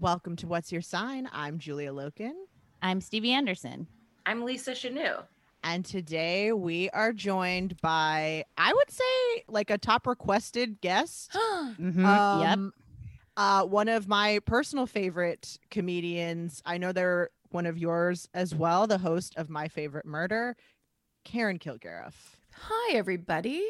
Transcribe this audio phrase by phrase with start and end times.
[0.00, 1.28] Welcome to What's Your Sign?
[1.32, 2.32] I'm Julia Loken.
[2.82, 3.86] I'm Stevie Anderson.
[4.26, 5.22] I'm Lisa Chanoux.
[5.62, 11.30] And today we are joined by, I would say, like a top requested guest.
[11.32, 12.04] mm-hmm.
[12.04, 12.72] um, yep.
[13.36, 16.62] Uh, one of my personal favorite comedians.
[16.66, 20.56] I know they're one of yours as well, the host of My Favorite Murder,
[21.24, 22.14] Karen Kilgariff.
[22.54, 23.64] Hi, everybody.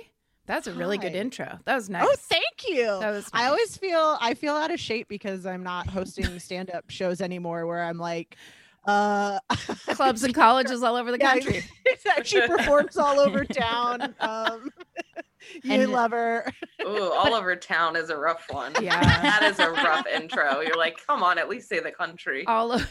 [0.47, 1.05] That's a really Hi.
[1.05, 1.59] good intro.
[1.65, 2.05] That was nice.
[2.05, 2.87] Oh, thank you.
[3.01, 3.33] That was.
[3.33, 3.43] Nice.
[3.45, 7.21] I always feel I feel out of shape because I'm not hosting stand up shows
[7.21, 7.67] anymore.
[7.67, 8.37] Where I'm like,
[8.84, 9.39] uh,
[9.91, 11.65] clubs and colleges all over the country.
[12.05, 14.15] Yeah, she performs all over town.
[14.19, 14.71] Um,
[15.62, 16.53] you and, love her.
[16.82, 18.72] Ooh, all over town is a rough one.
[18.82, 20.60] Yeah, that is a rough intro.
[20.60, 22.44] You're like, come on, at least say the country.
[22.47, 22.88] All over,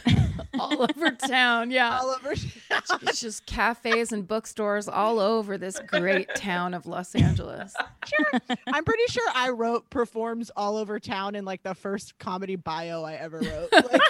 [0.58, 1.70] all over town.
[1.70, 2.34] Yeah, all over.
[2.34, 3.00] Town.
[3.02, 7.74] It's just cafes and bookstores all over this great town of Los Angeles.
[8.06, 12.56] Sure, I'm pretty sure I wrote performs all over town in like the first comedy
[12.56, 13.72] bio I ever wrote.
[13.72, 14.00] Like,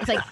[0.00, 0.24] it's like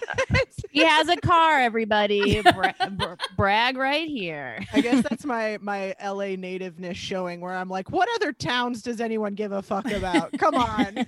[0.71, 1.59] he has a car.
[1.59, 4.59] Everybody, Bra- bra- brag right here.
[4.73, 9.01] I guess that's my my LA nativeness showing where I'm like, what other towns does
[9.01, 10.31] anyone give a fuck about?
[10.37, 11.07] Come on.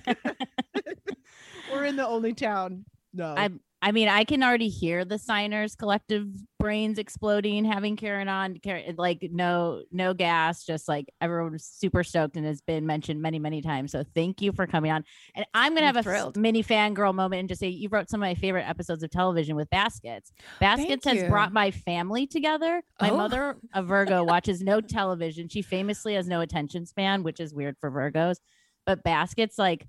[1.72, 2.84] We're in the only town.
[3.12, 3.34] No.
[3.36, 6.28] I'm I mean, I can already hear the signers collective
[6.60, 12.36] brains exploding, having Karen on, Karen, like no, no gas, just like everyone's super stoked
[12.36, 13.90] and has been mentioned many, many times.
[13.90, 15.02] So thank you for coming on.
[15.34, 16.36] And I'm gonna I'm have thrilled.
[16.36, 19.10] a mini fangirl moment and just say you wrote some of my favorite episodes of
[19.10, 20.30] television with Baskets.
[20.60, 22.82] Baskets has brought my family together.
[23.00, 23.16] My oh.
[23.16, 25.48] mother, a Virgo, watches no television.
[25.48, 28.36] She famously has no attention span, which is weird for Virgos.
[28.86, 29.88] But Baskets, like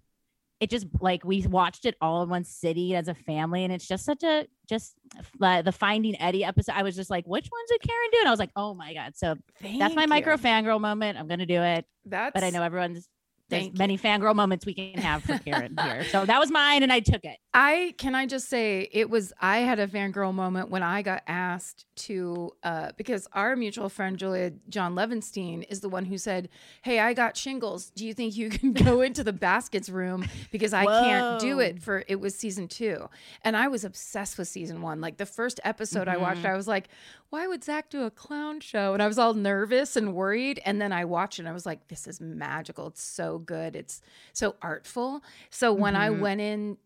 [0.59, 3.87] it just like we watched it all in one city as a family and it's
[3.87, 4.95] just such a just
[5.41, 8.27] uh, the finding eddie episode i was just like which ones did karen do and
[8.27, 10.07] i was like oh my god so Thank that's my you.
[10.07, 13.07] micro fangirl moment i'm gonna do it that's but i know everyone's
[13.49, 13.79] there's Thank you.
[13.79, 16.05] many fangirl moments we can have for Karen here.
[16.05, 17.37] So that was mine, and I took it.
[17.55, 21.21] I can I just say it was I had a fangirl moment when I got
[21.27, 26.49] asked to uh because our mutual friend Julia John Levenstein is the one who said,
[26.81, 27.91] Hey, I got shingles.
[27.91, 30.25] Do you think you can go into the baskets room?
[30.51, 33.07] Because I can't do it for it was season two.
[33.43, 34.99] And I was obsessed with season one.
[34.99, 36.49] Like the first episode I watched, Mhm.
[36.49, 36.87] I was like,
[37.29, 38.93] why would Zach do a clown show?
[38.93, 40.59] And I was all nervous and worried.
[40.65, 42.87] And then I watched it and I was like, this is magical.
[42.87, 43.75] It's so good.
[43.75, 44.01] It's
[44.33, 45.23] so artful.
[45.51, 46.19] So when I Mhm.
[46.19, 46.77] went in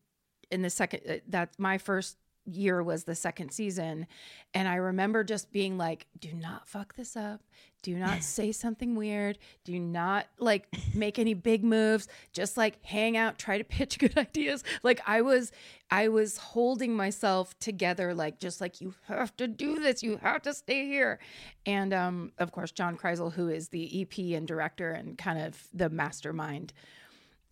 [0.52, 2.18] in the second uh, that my first
[2.48, 4.08] year was the second season.
[4.54, 7.42] And i remember just being like do not fuck this up.
[7.84, 9.38] Do not say something weird.
[9.66, 12.08] Do not like make any big moves.
[12.34, 14.64] Just like hang out try to pitch good ideas.
[14.84, 15.52] Like i was
[15.92, 20.02] i was holding myself together like just like you have to do this.
[20.02, 21.20] You have to stay here.
[21.66, 25.68] And um of course john Krisel who is the ep and director and kind of
[25.74, 26.72] the mastermind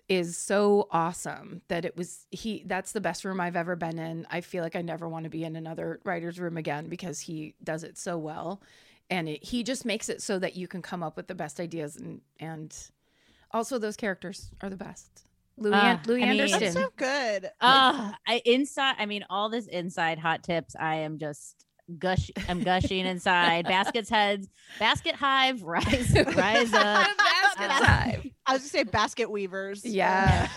[0.07, 4.27] is so awesome that it was he that's the best room I've ever been in.
[4.29, 7.55] I feel like I never want to be in another writer's room again because he
[7.63, 8.61] does it so well.
[9.09, 11.59] And it, he just makes it so that you can come up with the best
[11.59, 12.75] ideas and and
[13.51, 15.23] also those characters are the best.
[15.57, 16.59] Louie, Ah, An- Louie I mean- Anderson.
[16.59, 17.45] That's so good.
[17.61, 18.95] Uh, I inside.
[18.99, 20.75] I mean, all this inside hot tips.
[20.79, 21.64] I am just
[21.99, 22.31] gush.
[22.49, 23.65] I'm gushing inside.
[23.65, 24.47] Baskets heads.
[24.79, 25.61] Basket hive.
[25.63, 26.13] Rise.
[26.35, 27.07] Rise up.
[27.17, 28.27] Basket Uh, Hive.
[28.47, 29.83] I was gonna say basket weavers.
[29.85, 30.47] Yeah.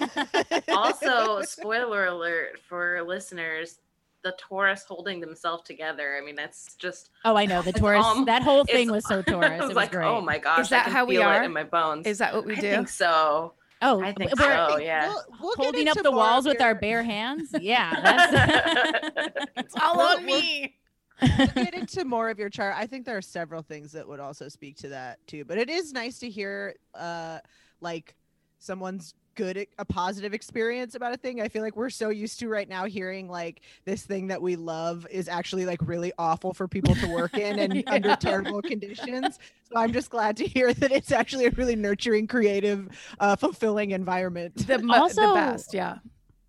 [0.68, 3.78] also, spoiler alert for listeners:
[4.24, 6.18] the Taurus holding themselves together.
[6.20, 7.10] I mean, that's just.
[7.24, 8.04] Oh, I know the Taurus.
[8.04, 9.50] alm- that whole thing was so Taurus.
[9.50, 10.06] I It was was like, great.
[10.06, 11.42] oh my gosh, Is that I can how we are?
[11.42, 12.06] It in my bones.
[12.06, 12.70] Is that what we I do?
[12.70, 13.54] think so.
[13.80, 14.76] Oh, I think we're so.
[14.78, 15.06] yeah.
[15.08, 17.50] We'll, we'll holding up the walls of with our bare hands.
[17.60, 19.46] Yeah, that's.
[19.56, 20.74] It's all We'll- on we'll- me.
[21.20, 22.74] We'll get into more of your chart.
[22.76, 25.44] I think there are several things that would also speak to that too.
[25.44, 27.38] But it is nice to hear uh
[27.80, 28.14] like
[28.58, 31.40] someone's good a positive experience about a thing.
[31.40, 34.56] I feel like we're so used to right now hearing like this thing that we
[34.56, 39.38] love is actually like really awful for people to work in and under terrible conditions.
[39.70, 42.88] So I'm just glad to hear that it's actually a really nurturing, creative,
[43.20, 44.66] uh fulfilling environment.
[44.66, 45.98] The, mo- Also- the best, yeah.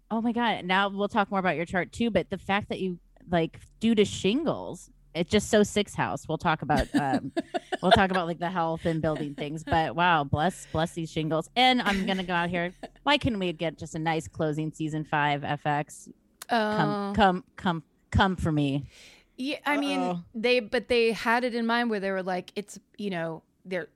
[0.09, 0.65] oh my god!
[0.65, 2.09] Now we'll talk more about your chart too.
[2.09, 2.97] But the fact that you
[3.31, 6.27] like due to shingles, it's just so six house.
[6.27, 6.87] We'll talk about.
[6.93, 7.31] Um,
[7.81, 9.63] we'll talk about like the health and building things.
[9.63, 11.49] But wow, bless bless these shingles.
[11.55, 12.73] And I'm gonna go out here.
[13.03, 16.09] Why couldn't we get just a nice closing season five FX?
[16.47, 17.13] Come Oh.
[17.15, 18.85] come come come for me.
[19.37, 20.23] Yeah, I mean, Uh-oh.
[20.35, 23.87] they but they had it in mind where they were like, it's you know, there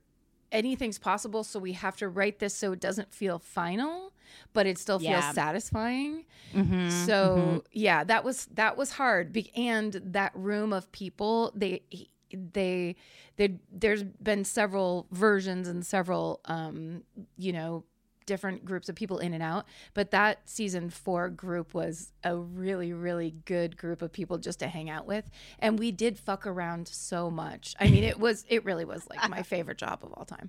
[0.52, 4.12] anything's possible, so we have to write this so it doesn't feel final,
[4.52, 5.32] but it still feels Yeah.
[5.32, 6.24] satisfying.
[6.54, 7.64] Mhm, So mhm.
[7.72, 9.32] yeah, that was that was hard.
[9.32, 11.82] Be- and that room of people, they
[12.30, 12.96] they
[13.36, 17.04] they there's been several versions and several um
[17.36, 17.84] you know
[18.26, 22.92] different groups of people in and out but that season four group was a really
[22.92, 25.30] really good group of people just to hang out with
[25.60, 29.28] and we did fuck around so much i mean it was it really was like
[29.30, 30.48] my favorite job of all time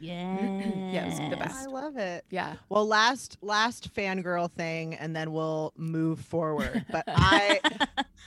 [0.00, 0.48] yeah,
[0.90, 1.56] Yeah, it was the best.
[1.56, 2.24] I love it.
[2.30, 6.84] yeah Well, last last fangirl thing, and then we'll move forward.
[6.90, 7.60] But I,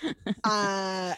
[0.43, 1.13] uh,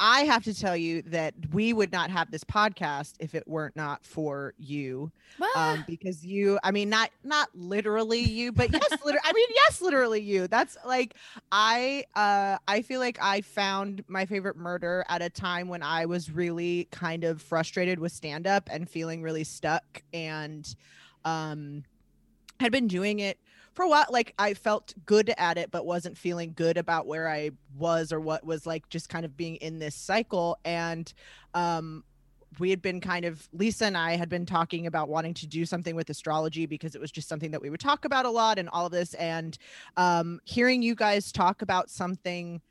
[0.00, 3.76] I have to tell you that we would not have this podcast if it weren't
[3.76, 5.10] not for you,
[5.56, 6.58] um, because you.
[6.62, 9.20] I mean, not not literally you, but yes, literally.
[9.24, 10.48] I mean, yes, literally you.
[10.48, 11.14] That's like
[11.50, 12.04] I.
[12.14, 16.30] Uh, I feel like I found my favorite murder at a time when I was
[16.30, 20.74] really kind of frustrated with stand up and feeling really stuck and
[21.24, 21.82] um
[22.60, 23.38] had been doing it
[23.76, 27.28] for a while like i felt good at it but wasn't feeling good about where
[27.28, 30.58] i was or what was like just kind of being in this cycle.
[30.64, 31.12] And
[31.54, 32.02] um
[32.58, 35.66] we had been kind of lisa and i had been talking about wanting to do
[35.66, 38.58] something with astrology because it was just something that we would talk about a lot
[38.58, 39.12] and all of this.
[39.14, 39.58] And
[39.96, 42.62] um hearing you guys talk about something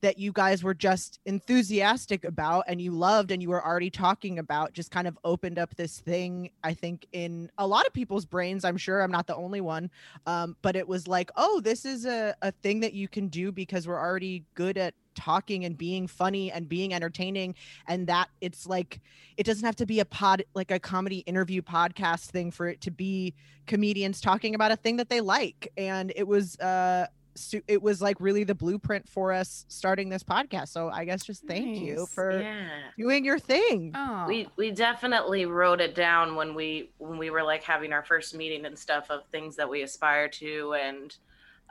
[0.00, 4.38] that you guys were just enthusiastic about and you loved and you were already talking
[4.38, 8.24] about just kind of opened up this thing i think in a lot of people's
[8.24, 9.00] brains i'm sure.
[9.02, 9.90] I'm not the only one.
[10.26, 13.52] Um, but it was like oh this is a, a thing that you can do
[13.52, 17.54] because we're already good at talking and being funny and being entertaining.
[17.86, 19.00] And that it's like
[19.36, 22.80] it doesn't have to be a pod like a comedy interview podcast thing for it
[22.82, 23.34] to be
[23.66, 25.72] comedians talking about a thing that they like.
[25.76, 27.06] And it was uh
[27.68, 31.44] it was like really the blueprint for us starting this podcast so i guess just
[31.46, 32.66] thank you for Yeah.
[32.98, 37.42] doing your thing oh We we definitely wrote it down when we when we were
[37.42, 41.14] like having our first meeting and stuff of things that we aspire to and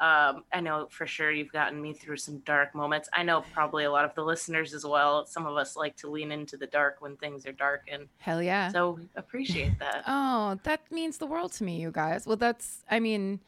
[0.01, 3.09] Um, I know for sure you've gotten me through some dark moments.
[3.11, 5.25] I know probably a lot of the listeners as well.
[5.25, 8.41] Some of us like to lean into the dark when things are dark, and Hell
[8.41, 8.71] yeah.
[8.71, 10.03] so appreciate that.
[10.07, 12.25] Oh, that means the world to me, you guys.
[12.25, 13.41] Well, that's, I mean,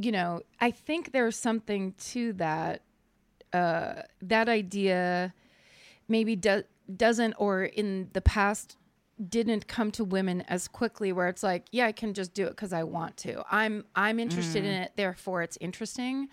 [0.00, 2.82] you know, I think there's something to that.
[3.52, 5.34] Uh, that idea
[6.06, 6.62] maybe do-
[6.96, 8.76] doesn't, or in the past,
[9.28, 12.50] didn't come to women as quickly where it's like yeah i can just do it
[12.50, 16.26] because i want to i'm i'm interested in it therefore it's interesting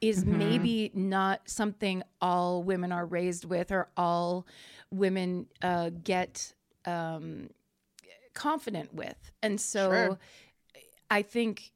[0.00, 4.44] is maybe not something all women are raised with or all
[4.90, 6.52] women uh, get
[6.84, 7.48] um,
[8.34, 9.30] confident with.
[9.42, 10.18] And so Sure.
[11.10, 11.70] I think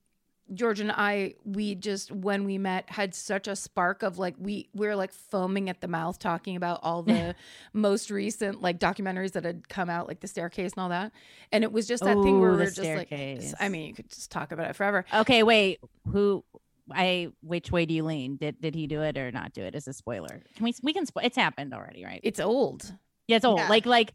[0.54, 4.68] George and I, we just when we met had such a spark of like we
[4.74, 7.34] we were like foaming at the mouth talking about all the
[7.72, 11.12] most recent like documentaries that had come out, like the staircase and all that.
[11.50, 13.52] And it was just that thing where Ooh, we were just Staircase.
[13.52, 15.04] like I mean, you could just talk about it forever.
[15.12, 15.80] Okay, wait.
[16.12, 16.44] Who?
[16.92, 18.36] I which way do you lean?
[18.36, 19.74] Did did he do it or not do it?
[19.74, 22.20] As a spoiler, can we we can spo- it's happened already, right?
[22.22, 22.92] It's old.
[23.26, 23.58] Yeah, it's old.
[23.58, 23.68] Yeah.
[23.68, 24.14] Like like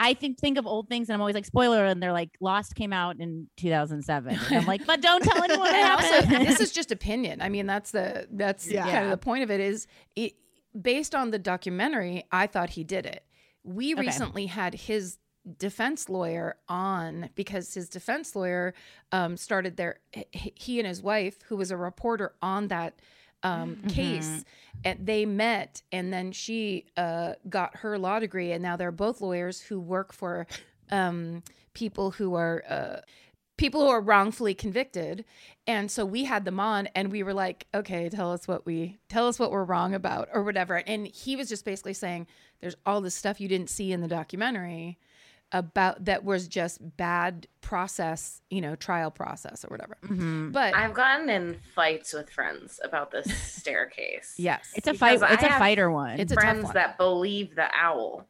[0.00, 2.74] I think think of old things and I'm always like spoiler and they're like Lost
[2.76, 4.32] came out in 2007.
[4.48, 7.90] And I'm like, but don't tell anyone also this is just opinion i mean that's
[7.90, 8.84] the that's Yeah.
[8.88, 10.34] kind of the point of it is it
[10.80, 13.24] based on the documentary i thought he did it
[13.64, 14.02] we Okay.
[14.02, 15.18] recently had his
[15.58, 18.74] defense lawyer on because his defense lawyer
[19.12, 23.00] um, started their h- he and his wife who was a reporter on that
[23.42, 23.88] um, Mm-hmm.
[23.88, 24.44] case
[24.84, 29.20] and they met and then she uh, got her law degree and now they're both
[29.20, 30.46] lawyers who work for
[30.90, 31.42] um,
[31.74, 32.96] people who are uh,
[33.56, 35.24] people who are wrongfully convicted
[35.66, 38.98] and so we had them on and we were like okay tell us what we
[39.08, 42.26] tell us what we're wrong about or whatever and he was just basically saying
[42.60, 44.98] there's all this stuff you didn't see in the documentary
[45.52, 50.52] about that was just bad process you know trial process or whatever Mhm.
[50.52, 54.34] but I've gotten in fights with friends about this staircase.
[54.38, 55.32] yes It's a Because fight.
[55.32, 56.20] It's I a have fighter one.
[56.20, 56.74] It's a tough friends one.
[56.74, 58.26] that believe the owl.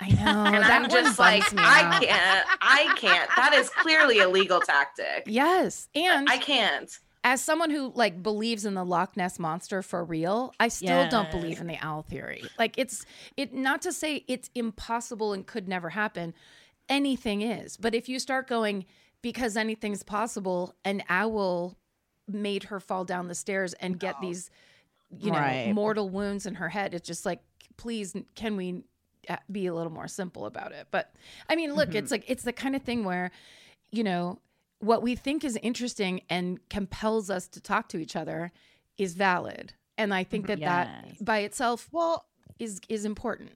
[0.00, 0.16] i know
[0.46, 2.46] And that I'm just bums like, me I can't.
[2.62, 3.30] I can't.
[3.36, 5.24] That is clearly a legal tactic.
[5.26, 6.98] yes and I can't.
[7.24, 11.30] As someone who like believes in the Loch Ness monster for real, I still don't
[11.30, 12.50] believe in the owl theory.
[12.58, 13.04] Like it's
[13.36, 16.34] it not to say it's impossible and could never happen.
[16.88, 17.78] Anything is.
[17.78, 18.84] But if you start going
[19.22, 21.76] because anything's possible, an owl
[22.28, 24.50] made her fall down the stairs and get these
[25.18, 25.72] you know Right.
[25.72, 27.40] mortal wounds in her head, it's just like
[27.78, 28.84] please can we
[29.30, 30.88] uh, be a little more simple about it.
[30.90, 31.10] But
[31.48, 33.30] I mean, look, it's like it's the kind of thing where
[33.90, 34.40] you know
[34.84, 38.52] what we think is interesting and compels us to talk to each other
[38.98, 40.60] is valid and i think mm-hmm.
[40.60, 41.18] that Yes.
[41.18, 42.26] that by itself Well,
[42.58, 43.52] is is important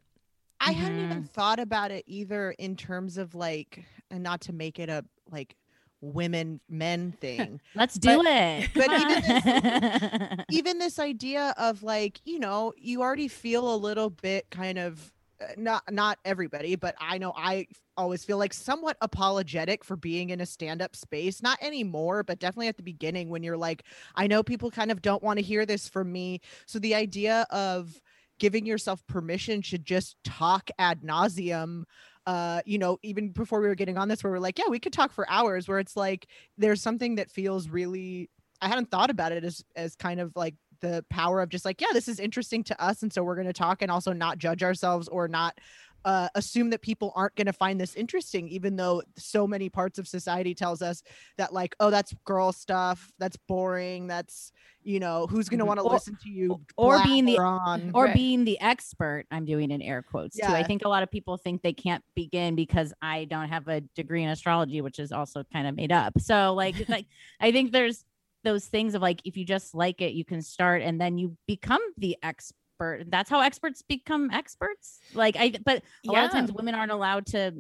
[0.61, 1.27] I hadn't even mm-hmm.
[1.27, 5.57] thought about it either in terms of like, and not to make it a like
[6.01, 7.61] women men thing.
[7.75, 8.71] Let's do But- it.
[8.75, 10.45] but even on.
[10.51, 15.13] even this idea of like, you know, you already feel a little bit kind of
[15.57, 17.67] not not everybody, but I know I
[17.97, 21.43] always feel like somewhat apologetic for being in a stand-up space.
[21.43, 25.03] Not anymore, but definitely at the beginning when you're like, I know people kind of
[25.03, 26.41] don't want to hear this from me.
[26.67, 28.01] So the idea of
[28.39, 31.85] giving yourself permission should just talk ad nauseum
[32.27, 34.79] uh you know even before we were getting on this where we're like yeah we
[34.79, 38.31] could talk for hours where it's like there's something that feels really
[38.61, 41.81] i hadn't thought about it as as kind of like the power of just like
[41.81, 44.39] yeah this is interesting to us and so we're going to talk and also not
[44.39, 45.59] judge ourselves or not
[46.05, 49.99] uh, assume that people aren't going to find this interesting even though so many parts
[49.99, 51.03] of society tells us
[51.37, 54.53] that like oh that's girl stuff that's boring that's
[54.85, 55.69] you know who's going to Mhm.
[55.69, 58.15] want to listen to you or being the- on or Right.
[58.15, 61.37] being the expert i'm doing in air quotes too i think a lot of people
[61.37, 65.43] think they can't begin because i don't have a degree in astrology which is also
[65.53, 67.07] kind of made up so like like
[67.41, 68.05] i think there's
[68.49, 71.37] those things of like if you just like it you can start and then you
[71.47, 73.05] become the expert.
[73.09, 75.01] That's how experts become experts.
[75.13, 77.53] Like i but a lot of times women aren't allowed to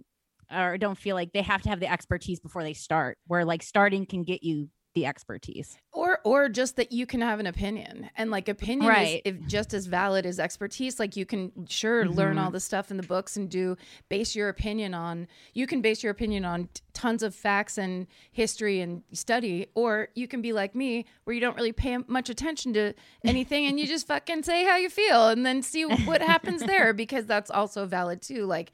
[0.50, 3.62] or don't feel like they have to have the expertise before they start where like
[3.62, 5.76] starting can get you the expertise.
[5.92, 9.22] Or or just that you can have an opinion and like opinion Right.
[9.24, 12.42] is if just as valid as expertise like you can sure learn Mhm.
[12.44, 13.76] all the stuff in the books and do
[14.10, 18.80] base your opinion on you can base your opinion on tons of facts and history
[18.80, 22.72] and study or you can be like me where you don't really pay much attention
[22.74, 22.92] to
[23.24, 26.92] anything and you just fucking say how you feel and then see what happens there
[26.92, 28.72] because that's also valid too like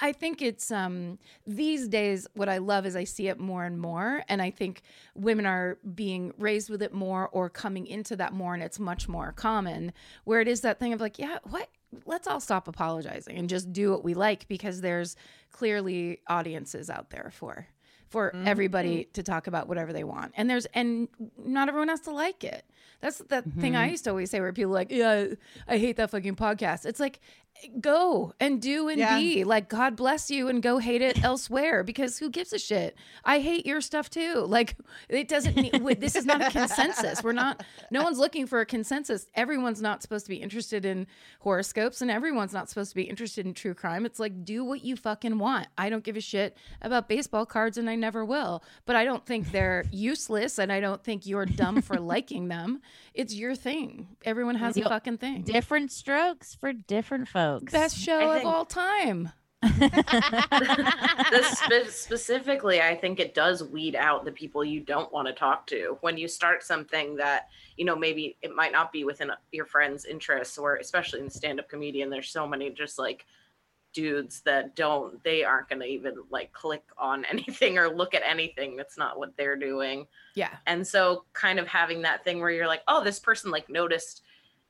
[0.00, 3.78] I think it's um these days what I love is I see it more and
[3.80, 4.82] more and I think
[5.14, 9.08] women are being raised with it more or coming into that more and it's much
[9.08, 9.92] more common
[10.24, 11.68] where it is that thing of like yeah what
[12.06, 15.16] let's all stop apologizing and just do what we like because there's
[15.50, 17.66] clearly audiences out there for
[18.08, 18.46] for Mhm.
[18.46, 20.32] everybody to talk about whatever they want.
[20.36, 21.06] And there's and
[21.38, 22.64] not everyone has to like it.
[23.00, 23.92] That's the thing I mm-hmm.
[23.92, 25.26] used to always say where people are like, yeah,
[25.66, 26.84] I hate that fucking podcast.
[26.84, 27.20] It's like
[27.80, 29.18] go and do and Yeah.
[29.18, 29.44] be.
[29.44, 32.96] Like god bless you and go hate it elsewhere because who gives a shit?
[33.24, 34.46] I hate your stuff too.
[34.46, 34.76] Like
[35.08, 37.22] it doesn't need, this is not a consensus.
[37.22, 39.26] We're not no one's looking for a consensus.
[39.34, 41.06] Everyone's not supposed to be interested in
[41.40, 44.06] horoscopes and everyone's not supposed to be interested in true crime.
[44.06, 45.68] It's like do what you fucking want.
[45.76, 48.62] I don't give a shit about baseball cards and i never will.
[48.86, 52.69] But i don't think they're useless and i don't think you're dumb for liking them
[53.14, 54.88] it's your thing everyone has a Yep.
[54.88, 57.72] fucking thing Different strokes for different folks.
[57.72, 59.30] best show I of think- all time
[61.30, 65.34] this spe- specifically, I think it does weed out the people you don't want to
[65.34, 69.30] talk to when you start something that you know maybe it might not be within
[69.52, 72.08] your friends' interests, or especially in stand-up comedian.
[72.08, 73.26] There's so many just like
[73.92, 78.22] dudes that don't they aren't going to even like click on anything or look at
[78.26, 80.06] anything that's not what they're doing.
[80.34, 80.56] Yeah.
[80.66, 84.22] And so kind of having that thing where you're like oh this person like noticed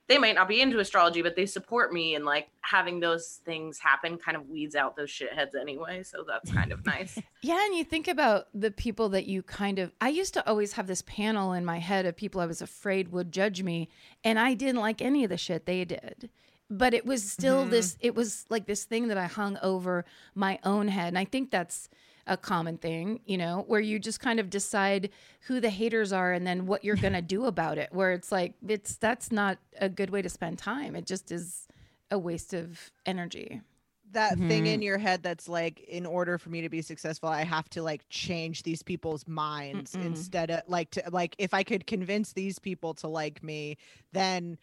[0.08, 3.78] they might not be into astrology but they support me and like having those things
[3.78, 7.18] happen kind of weeds out those shitheads anyway so that's kind of nice.
[7.42, 10.74] Yeah, and you think about the people that you kind of I used to always
[10.74, 13.88] have this panel in my head of people I was afraid would judge me,
[14.22, 16.28] and I didn't like any of the shit they did.
[16.70, 20.58] But it was still this it was like this thing that I hung over my
[20.64, 21.08] own head.
[21.08, 21.88] And I think that's
[22.26, 25.10] a common thing, you know, where you just kind of decide
[25.48, 27.88] who the haters are and then what you're going to do about it.
[27.92, 30.94] Where it's like it's that's not a good way to spend time.
[30.94, 31.66] It just is
[32.10, 33.60] a waste of energy.
[34.12, 34.74] that thing Mhm.
[34.74, 37.80] in your head that's like in order for me to be successful i have to
[37.80, 40.04] like change these people's minds Mm-mm.
[40.04, 43.76] instead of like to like if i could convince these people to like me
[44.10, 44.58] then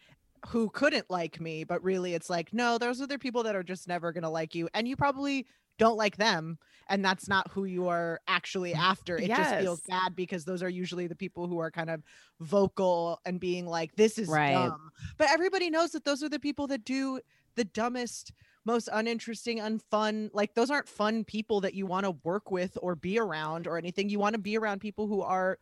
[0.46, 3.62] who couldn't like me but really it's like no those are the people that are
[3.62, 5.46] just never going to like you and you probably
[5.78, 10.16] don't like them and that's not who you are actually after it just feels bad
[10.16, 12.02] because those are usually the people who are kind of
[12.40, 14.52] vocal and being like this is Right.
[14.54, 17.20] dumb but everybody knows that those are the people that do
[17.54, 18.32] the dumbest
[18.64, 22.94] most uninteresting unfun like those aren't fun people that you want to work with or
[22.94, 25.58] be around or anything you want to be around people who are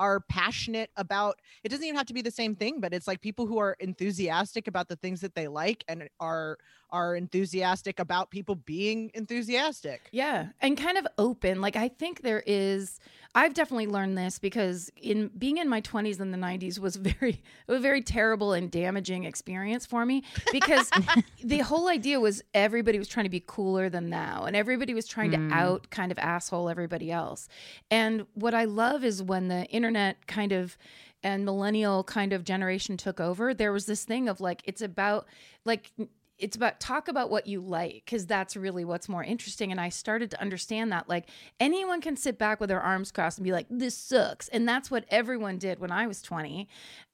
[0.00, 3.20] are passionate about it doesn't even have to be the same thing but it's like
[3.20, 6.58] people who are enthusiastic about the things that they like and are
[6.92, 11.60] are enthusiastic about people being enthusiastic Yeah, and kind of open.
[11.60, 12.98] Like I think there is
[13.32, 17.42] I've definitely learned this because in being in my 20s and the 90s was very
[17.68, 20.90] a very terrible and damaging experience for me because
[21.44, 25.06] the whole idea was everybody was trying to be cooler than now and everybody was
[25.06, 25.50] trying Mm.
[25.50, 27.46] to out kind of asshole everybody else.
[27.88, 29.89] And what I love is when the internet
[30.26, 30.76] kind of
[31.22, 35.26] and millennial kind of generation took over, there was this thing of like it's about
[35.64, 35.92] like
[36.40, 39.70] it's about talk about what you like because that's really what's more interesting.
[39.70, 43.38] And i started to understand that like anyone can sit back with their arms crossed
[43.38, 44.48] and be like this sucks.
[44.48, 46.66] And that's what everyone did when i was 20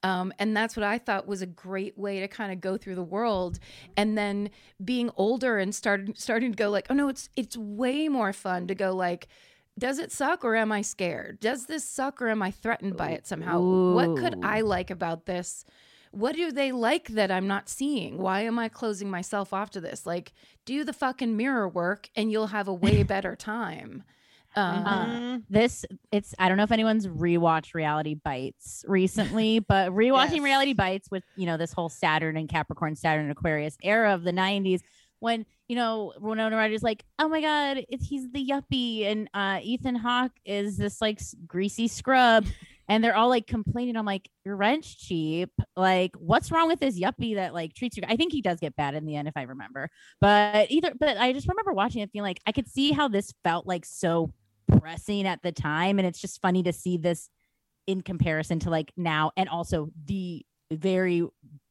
[0.03, 2.95] um, and that's what i thought was a great way to kind of go through
[2.95, 3.59] the world.
[3.97, 4.51] And then
[4.83, 8.69] being older and started starting to go like oh no it's it's way more fun
[8.69, 9.27] to go like
[9.79, 13.11] does it suck or am i scared does this suck or am i threatened by
[13.11, 15.65] it somehow what could i like about this
[16.12, 18.17] what do they like that I'm not seeing?
[18.17, 20.07] Why am I closing myself off to this?
[20.07, 20.33] Like,
[20.65, 24.03] do the fucking mirror work and you'll have a way better time.
[24.55, 25.43] Um, Mhm.
[25.51, 30.43] this it's I don't know if anyone's rewatched Reality Bites recently, but rewatching Yes.
[30.43, 34.23] Reality Bites with you know this whole Saturn and Capricorn, Saturn and Aquarius era of
[34.23, 34.81] the '90s
[35.19, 39.61] when you know Winona Ryder's like, oh my god, it's, he's the yuppie, and uh,
[39.63, 42.47] Ethan Hawke is this like greasy scrub.
[42.89, 43.97] And they're all like complaining.
[43.97, 45.51] I'm like, your rent's cheap.
[45.75, 48.05] Like, what's wrong with this yuppie that like treats you?
[48.07, 49.91] I think he does get bad in the end, if I remember.
[50.21, 53.35] But either, but I just remember watching it, feeling like I could see how this
[53.43, 54.33] felt like so
[54.79, 57.29] pressing at the time and it's just funny to see this
[57.87, 61.27] in comparison to like now and also the very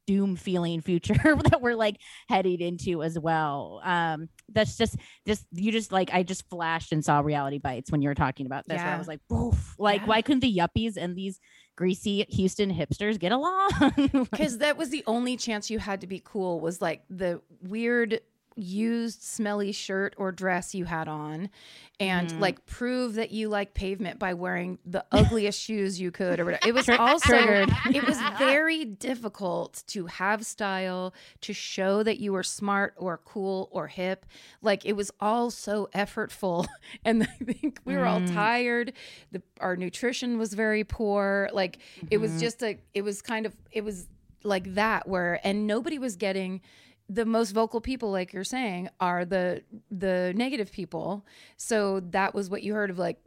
[0.08, 1.98] doom feeling future that we're like
[2.30, 7.04] heading into as well um that's just just you just like i just flashed and
[7.04, 9.76] saw reality bites when you were talking about this where i was like Oof.
[9.80, 10.08] like Yeah.
[10.08, 11.39] why couldn't the yuppies and these
[11.76, 16.08] greasy houston hipsters get along Like, because that was the only chance you had to
[16.08, 18.22] be cool was like the weird
[18.56, 21.50] used smelly shirt or dress you had on
[22.00, 22.39] and Mhm.
[22.39, 26.68] like prove that you like pavement by wearing the ugliest shoes you could or whatever.
[26.68, 32.44] It was also it was very difficult to have style to show that you were
[32.44, 34.26] smart or cool or hip
[34.62, 36.65] like it was all so effortful
[37.06, 38.34] and i think we were all Mm.
[38.34, 38.94] tired
[39.32, 42.39] the, our nutrition was very poor like it was Mhm.
[42.39, 44.08] just a it was kind of it was
[44.44, 46.62] like that where and nobody was getting
[47.10, 51.26] the most vocal people like you're saying are the the negative people
[51.58, 53.18] so that was what you heard of like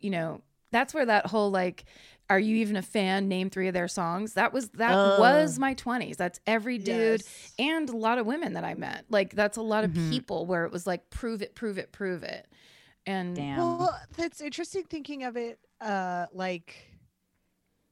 [0.00, 0.40] you know
[0.72, 1.84] that's where that whole like
[2.30, 5.18] are you even a fan name three of their songs that was that Oh.
[5.18, 7.52] was my 20s that's every dude Yes.
[7.58, 10.10] and a lot of women that i met like that's a lot of Mhm.
[10.10, 12.46] people where it was like prove it prove it prove it
[13.06, 13.56] and Damn.
[13.58, 16.74] Well, that's interesting thinking of it uh like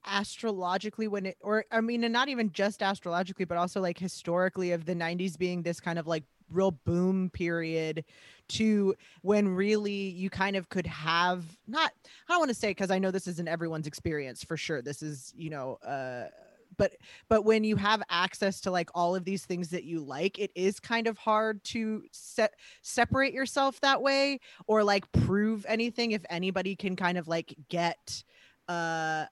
[0.06, 4.72] astrologically when it or I mean and not even just astrologically but also like historically
[4.72, 8.04] of the 90s being this kind of like real boom period
[8.48, 11.92] to when really you kind of could have not
[12.28, 15.02] I don't want to say cuz I know this isn't everyone's experience for sure this
[15.02, 16.28] is you know uh
[16.76, 16.96] but
[17.28, 20.50] but when you have access to like all of these things that you like it
[20.54, 26.24] is kind of hard to set separate yourself that way or like prove anything if
[26.30, 28.22] anybody can kind of like get
[28.68, 29.26] uh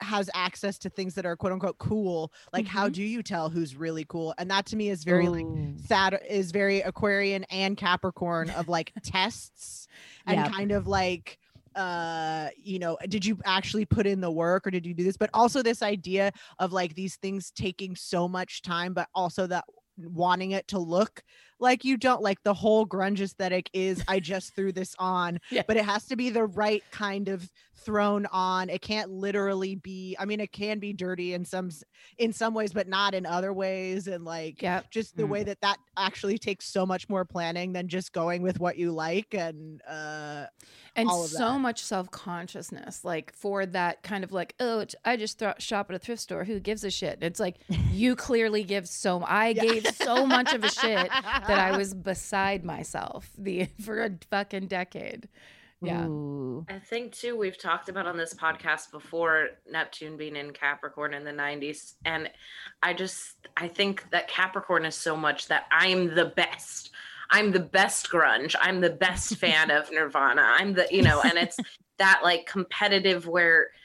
[0.00, 3.76] has access to things that are quote unquote cool like how do you tell who's
[3.76, 4.34] really cool?
[4.38, 5.74] And that to me is very like Ooh.
[5.88, 9.88] that is very aquarian and capricorn of like tests
[10.26, 11.38] and kind of like
[11.74, 15.16] uh you know did you actually put in the work or did you do this?
[15.16, 19.64] But also this idea of like these things taking so much time but also that
[19.96, 21.22] wanting it to look
[21.60, 25.62] like you don't like the whole grunge aesthetic is i just threw this on Yeah.
[25.66, 30.16] but it has to be the right kind of thrown on it can't literally be
[30.18, 31.70] i mean it can be dirty in some
[32.18, 35.28] in some ways but not in other ways and like yeah just the Mm.
[35.28, 38.90] way that that actually takes so much more planning than just going with what you
[38.92, 40.46] like and uh
[40.96, 41.58] and all of so that.
[41.58, 45.98] much self-consciousness like for that kind of like oh i just thro- shop at a
[45.98, 47.56] thrift store who gives a shit it's like
[47.92, 49.62] you clearly give so i Yeah.
[49.62, 51.10] gave so much of a shit
[51.46, 55.28] that i was beside myself the for a fucking decade
[55.82, 56.64] yeah Ooh.
[56.68, 61.24] I think too we've talked about on this podcast before Neptune being in Capricorn in
[61.24, 62.30] the 90s and
[62.82, 66.90] I just I think that Capricorn is so much that I'm the best.
[67.30, 68.54] I'm the best grunge.
[68.60, 70.42] I'm the best fan of Nirvana.
[70.42, 71.58] I'm the you know and it's
[71.98, 73.83] that like competitive where I-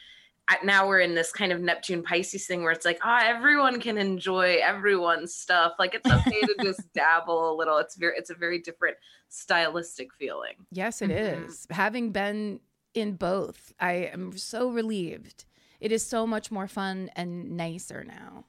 [0.63, 3.97] now we're in this kind of Neptune Pisces thing where it's like, ah, everyone can
[3.97, 5.73] enjoy everyone's stuff.
[5.79, 7.77] Like it's okay to just dabble a little.
[7.77, 8.97] It's very, it's a very different
[9.29, 10.53] stylistic feeling.
[10.71, 11.67] yes it is.
[11.69, 11.75] Mhm.
[11.75, 12.59] having been
[12.95, 15.45] in both i am so relieved
[15.79, 18.45] it is so much more fun and nicer now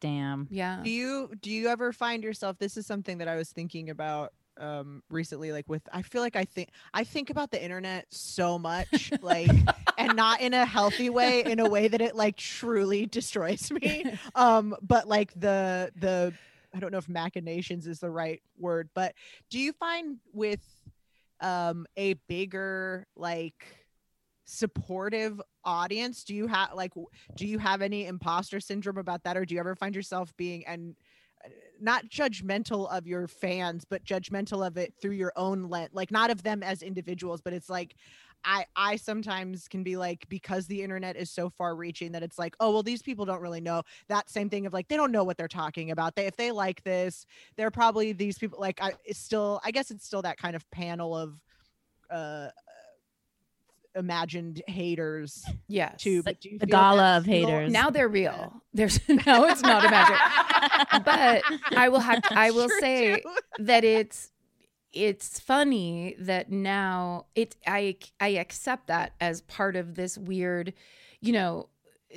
[0.00, 0.48] Damn.
[0.50, 3.88] yeah do you do you ever find yourself this is something that i was thinking
[3.88, 8.06] about um recently like with i feel like i think i think about the internet
[8.10, 9.50] so much like
[9.98, 14.04] and not in a healthy way in a way that it like truly destroys me.
[14.34, 16.32] Um but like the the
[16.74, 19.14] i don't know if machinations is the right word but
[19.50, 20.60] do you find with
[21.40, 23.64] um a bigger like
[24.44, 26.92] supportive audience do you have like
[27.36, 30.66] do you have any imposter syndrome about that or do you ever find yourself being
[30.66, 30.96] and
[31.80, 36.30] not judgmental of your fans but judgmental of it through your own lens like not
[36.30, 37.94] of them as individuals but it's like
[38.44, 42.38] I I sometimes can be like because the internet is so far reaching that it's
[42.38, 43.82] like oh well these people don't really know.
[44.08, 46.14] That same thing of like they don't know what they're talking about.
[46.14, 47.26] They if they like this
[47.56, 50.68] they're probably these people like I it's still I guess it's still that kind of
[50.70, 51.40] panel of
[52.10, 52.48] uh
[53.94, 57.72] imagined haters yes To but do you The gala of still- haters.
[57.72, 60.18] now they're real there's no it's not imagined
[61.04, 61.42] but
[61.76, 63.30] I will have to, I will True, say too.
[63.64, 64.30] that it's
[64.92, 70.72] it's funny that now it I I accept that as part of this weird,
[71.20, 71.68] you know,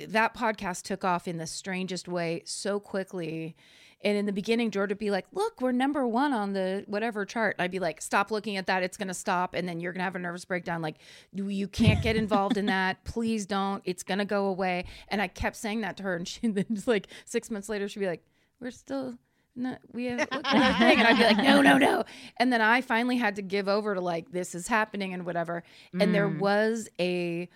[0.08, 3.56] that podcast took off in the strangest way so quickly.
[4.04, 7.26] And in the beginning, George would be like, Look, we're number one on the whatever
[7.26, 7.56] chart.
[7.58, 8.84] And I'd be like, Stop looking at that.
[8.84, 9.54] It's going to stop.
[9.56, 10.82] And then you're going to have a nervous breakdown.
[10.82, 10.98] Like,
[11.34, 13.04] you can't get involved in that.
[13.06, 13.82] Please don't.
[13.86, 14.86] It's going to go away.
[15.08, 16.16] And I kept saying that to her.
[16.16, 18.24] And she then, just like, six months later, she'd be like,
[18.60, 19.18] We're still.
[19.60, 22.04] No, we have look at thing, and I'd be like, no, no, no.
[22.40, 25.64] And then I finally had to give over to like, this is happening and whatever.
[26.00, 26.38] And there Mm.
[26.38, 27.50] was a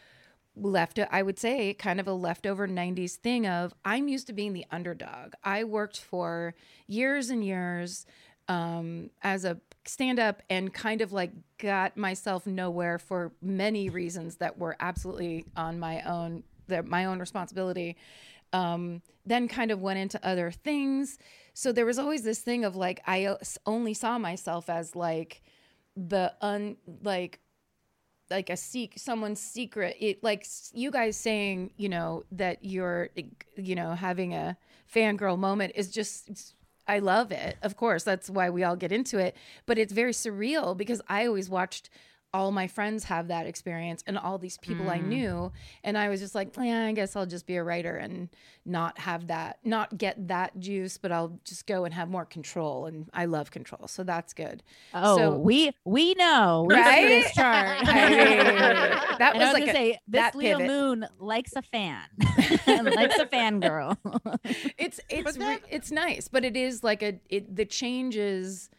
[0.56, 4.54] left I would say kind of a leftover 90s thing of I'm used to being
[4.54, 5.34] the underdog.
[5.44, 6.54] I worked for
[6.88, 8.06] years and years
[8.48, 14.38] um as a stand up and kind of like got myself nowhere for many reasons
[14.38, 17.96] that were absolutely on my own that my own responsibility.
[18.52, 21.18] Um then kind of went into other things.
[21.54, 23.36] So there was always this thing of like i
[23.66, 25.42] only saw myself as like
[25.96, 27.40] the un like
[28.32, 33.10] like a seek someone's secret it like you guys saying you know that you're
[33.56, 34.58] you know having a
[34.94, 36.56] fangirl moment is just
[36.88, 37.58] i love it.
[37.62, 39.36] Of course that's why we all get into it
[39.67, 41.89] but it's very surreal because i always watched
[42.34, 45.08] all my friends have that experience and all these people I Mm.
[45.08, 45.52] knew.
[45.84, 48.30] And I was just like, yeah, I guess I'll just be a writer and
[48.65, 52.86] not have that, not get that juice, but I'll just go and have more control.
[52.86, 53.88] And I love control.
[53.89, 54.63] So that's good.
[54.94, 57.08] Oh, So- we we know we Right?
[57.08, 57.80] this chart.
[57.88, 60.72] I that And was like gonna a- say this that Leo pivot.
[60.72, 62.04] Moon likes a fan,
[62.67, 63.98] likes a fangirl.
[64.78, 68.70] it's it's then- re- it's nice, but it is like a it the changes.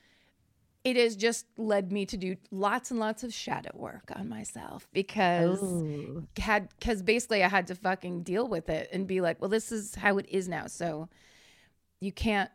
[0.84, 4.88] It has just led me to do lots and lots of shadow work on myself
[4.92, 6.26] because Ooh.
[6.36, 9.70] had because basically I had to fucking deal with it and be like, well, this
[9.70, 10.66] is how it is now.
[10.66, 11.08] So
[12.00, 12.50] you can't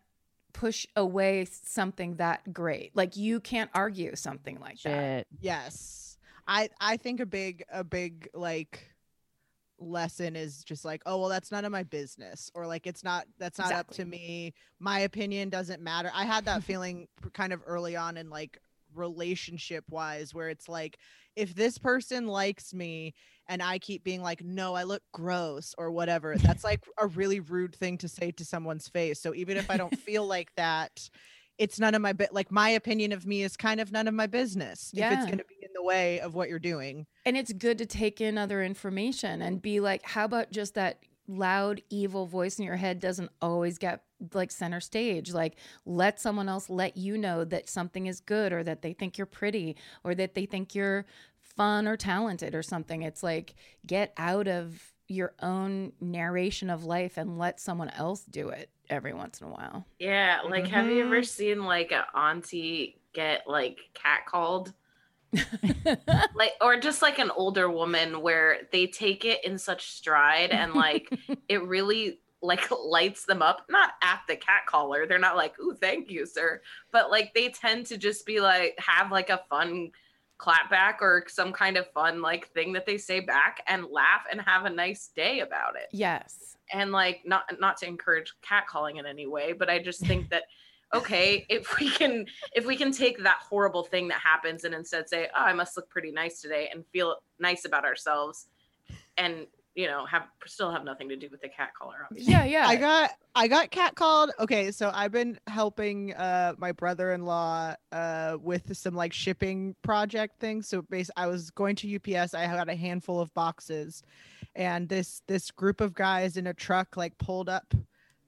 [0.52, 2.96] push away something that great.
[2.96, 5.28] Like you can't argue something like that.
[5.40, 6.18] Yes.
[6.48, 8.94] I I think a big a big like
[9.80, 13.26] lesson is just like, oh well that's none of my business or like it's not
[13.40, 14.54] that's not up to me.
[14.80, 16.12] My opinion doesn't matter.
[16.14, 18.60] I had that feeling kind of early on in like
[18.96, 20.98] relationship wise where it's like
[21.36, 23.14] if this person likes me
[23.48, 27.40] and I keep being like no I look gross or whatever that's like a really
[27.40, 29.22] rude thing to say to someone's face.
[29.22, 31.10] So even if I don't feel like that
[31.58, 34.14] it's none of my bit like my opinion of me is kind of none of
[34.14, 35.08] my business yeah.
[35.08, 37.78] if it's going to be in the way of what you're doing And it's good
[37.80, 42.58] to take in other information and be like, how about just that loud, evil voice
[42.58, 44.02] in your head doesn't always get
[44.34, 45.34] like center stage?
[45.34, 49.18] Like, let someone else let you know that something is good or that they think
[49.18, 51.06] you're pretty or that they think you're
[51.42, 53.02] fun or talented or something.
[53.02, 58.50] It's like, get out of your own narration of life and let someone else do
[58.50, 59.86] it every once in a while.
[60.00, 61.26] Yeah, like have you ever Mhm.
[61.28, 64.74] seen like an auntie get like catcalled?
[66.36, 70.74] like or just like an older woman where they take it in such stride and
[70.74, 71.12] like
[71.50, 75.74] it really like lights them up not at the cat caller they're not like ooh
[75.74, 79.92] thank you sir but like they tend to just be like have like a fun
[80.40, 84.40] clapback or some kind of fun like thing that they say back and laugh and
[84.42, 86.58] have a nice day about it yes.
[86.72, 90.44] and like not not to encourage catcalling in any way but i just think that
[90.94, 95.10] okay if we can if we can take that horrible thing that happens and instead
[95.10, 98.48] say oh i must look pretty nice today and feel nice about ourselves
[99.18, 102.34] and you know have still have nothing to do with the cat collar obviously.
[102.34, 102.68] Yeah, yeah.
[102.68, 108.76] i got i got catcalled okay so i've been helping uh my brother-in-law uh with
[108.76, 112.76] some like shipping project things so base i was going to ups i had a
[112.76, 114.02] handful of boxes
[114.56, 117.74] and this this group of guys in a truck like pulled up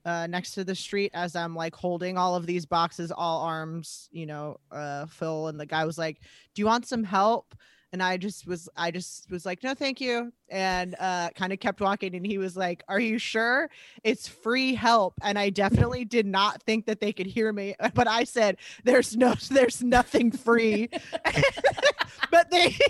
[0.02, 4.08] uh, next to the street as I'm like holding all of these boxes, all arms,
[4.10, 5.48] you know, uh, full.
[5.48, 6.22] And the guy was like,
[6.54, 7.54] "Do you want some help?"
[7.92, 11.58] And I just was, I just was like, "No, thank you," and uh, kind of
[11.58, 12.14] kept walking.
[12.14, 13.68] And he was like, "Are you sure
[14.04, 18.06] it's free help?" And I definitely did not think that they could hear me, but
[18.06, 20.88] I said, "There's no, there's nothing free,"
[22.30, 22.76] but they.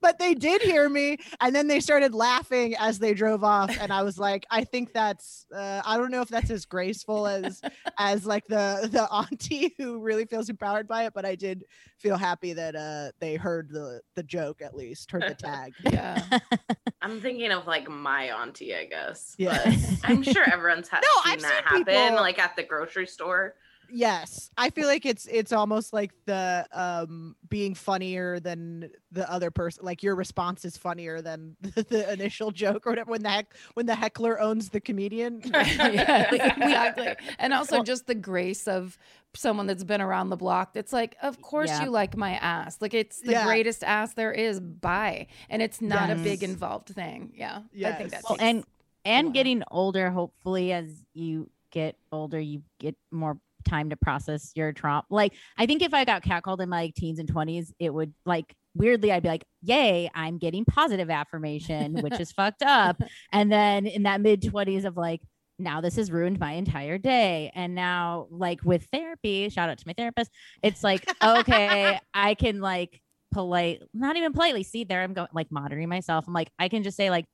[0.00, 3.92] but they did hear me and then they started laughing as they drove off and
[3.92, 7.60] i was like i think that's uh, i don't know if that's as graceful as
[7.98, 11.64] as like the the auntie who really feels empowered by it but i did
[11.98, 16.22] feel happy that uh they heard the the joke at least heard the tag yeah.
[17.02, 19.58] i'm thinking of like my auntie i guess Yeah.
[19.64, 22.62] but i'm sure everyone's had No, seen I've that seen happen people- like at the
[22.62, 23.54] grocery store
[23.96, 29.50] yes i feel like it's it's almost like the um being funnier than the other
[29.50, 33.28] person like your response is funnier than the, the initial joke or whatever when the
[33.30, 37.14] heck when the heckler owns the comedian yes, exactly.
[37.38, 38.98] And also just the grace of
[39.34, 40.72] someone that's been around the block.
[40.74, 41.84] That's like, of course Yeah.
[41.84, 42.78] you like my ass.
[42.80, 43.44] Like it's the Yeah.
[43.44, 44.60] greatest ass there is.
[44.60, 45.26] Bye.
[45.50, 47.32] And it's not a big involved thing.
[47.34, 47.62] Yeah.
[47.86, 48.22] I think Yes.
[48.22, 48.64] that well, and
[49.04, 54.72] and getting older hopefully as you get older you get more time to process your
[54.72, 57.92] trauma like i think if i got catcalled in my like, teens and 20s it
[57.92, 63.00] would like weirdly i'd be like yay i'm getting positive affirmation which is fucked up.
[63.32, 65.20] And then in that mid 20s of like
[65.58, 67.52] now this has ruined my entire day.
[67.54, 70.30] And now like with therapy shout out to my therapist
[70.62, 73.00] it's like okay i can like
[73.32, 76.26] polite not even politely see there i'm going like monitoring myself.
[76.26, 77.26] I'm like i can just say like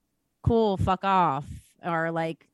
[0.42, 1.46] cool fuck off
[1.84, 2.46] or like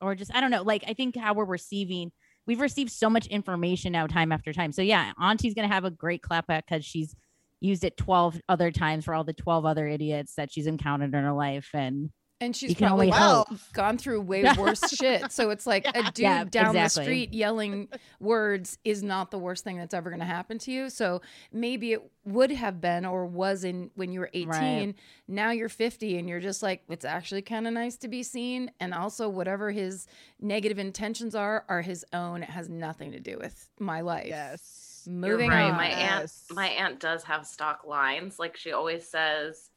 [0.00, 0.62] or just i don't know.
[0.62, 2.12] Like i think how we're receiving
[2.46, 4.72] we've received so much information now time after time.
[4.72, 7.14] So yeah auntie's gonna have a great clapback because she's
[7.60, 11.24] used it 12 other times for all the 12 other idiots that she's encountered in
[11.24, 12.10] her life and
[12.44, 13.44] And she's You probably only Wow.
[13.48, 13.58] hope.
[13.72, 15.32] gone through way worse shit.
[15.32, 16.80] So it's like a dude Yeah, down exactly.
[16.80, 17.88] the street yelling
[18.20, 20.90] words is not the worst thing that's ever going to happen to you.
[20.90, 24.48] So maybe it would have been or was in when you were 18.
[24.48, 24.94] Right.
[25.28, 28.70] Now you're 50 and you're just like it's actually kind of nice to be seen
[28.80, 30.06] and also whatever his
[30.40, 32.42] negative intentions are are his own.
[32.42, 34.26] It has nothing to do with my life.
[34.28, 35.70] yes Moving You're right.
[35.70, 35.76] on.
[35.76, 38.38] My aunt, my aunt does have stock lines.
[38.38, 39.68] Like she always says,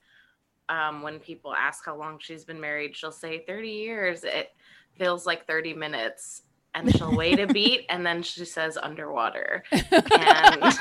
[0.69, 4.23] um, when people ask how long she's been married, she'll say 30 years.
[4.23, 4.51] It
[4.97, 6.43] feels like 30 minutes.
[6.75, 9.63] And she'll wait a beat and then she says underwater.
[9.71, 9.82] And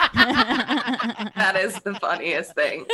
[1.37, 2.85] that is the funniest thing.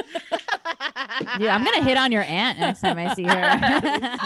[1.40, 4.18] Yeah, I'm gonna hit on your aunt next time I see her.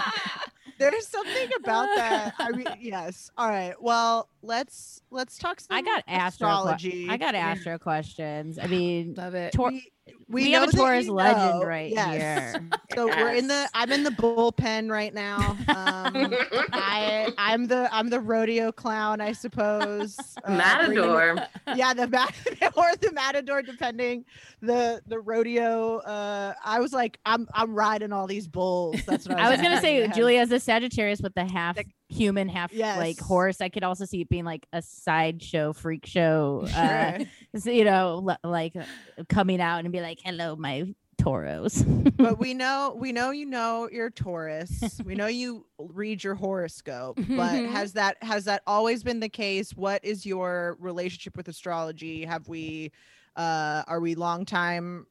[0.78, 2.34] There's something about that.
[2.38, 3.30] I mean, yes.
[3.38, 3.74] All right.
[3.80, 6.48] Well, let's let's talk some I got astro.
[6.48, 7.08] astrology.
[7.08, 8.58] I got astro questions.
[8.58, 9.52] I mean, Love it.
[9.52, 9.82] Tor- We,
[10.28, 11.66] we, know have a Taurus legend know.
[11.66, 12.54] right Yes.
[12.54, 12.68] here.
[12.94, 15.36] So we're in the I'm in the bullpen right now.
[15.68, 16.32] Um,
[16.72, 20.16] I I'm the I'm the rodeo clown, I suppose.
[20.46, 20.56] Uh,
[20.86, 21.46] bringing- Matador.
[21.76, 24.24] yeah, the matador or the matador, depending
[24.62, 25.98] the the rodeo.
[25.98, 28.96] Uh, I was like, I'm I'm riding all these bulls.
[29.06, 30.14] That's what I was, I was gonna say my head.
[30.14, 33.60] Julia's a Sagittarius with the half Like- human, half like horse.
[33.60, 36.68] I could also see it being like a sideshow freak show.
[36.74, 37.24] Uh,
[37.58, 37.72] Sure.
[37.72, 38.84] you know, li- like uh,
[39.28, 41.82] coming out and be like, "Hello, my Tauros."
[42.16, 45.00] but we know we know you know you're Taurus.
[45.04, 47.16] We know you read your horoscope.
[47.16, 47.70] But Mhm.
[47.72, 49.70] has that has that always been the case?
[49.74, 52.24] What is your relationship with astrology?
[52.24, 52.92] Have we
[53.36, 55.06] uh are we long time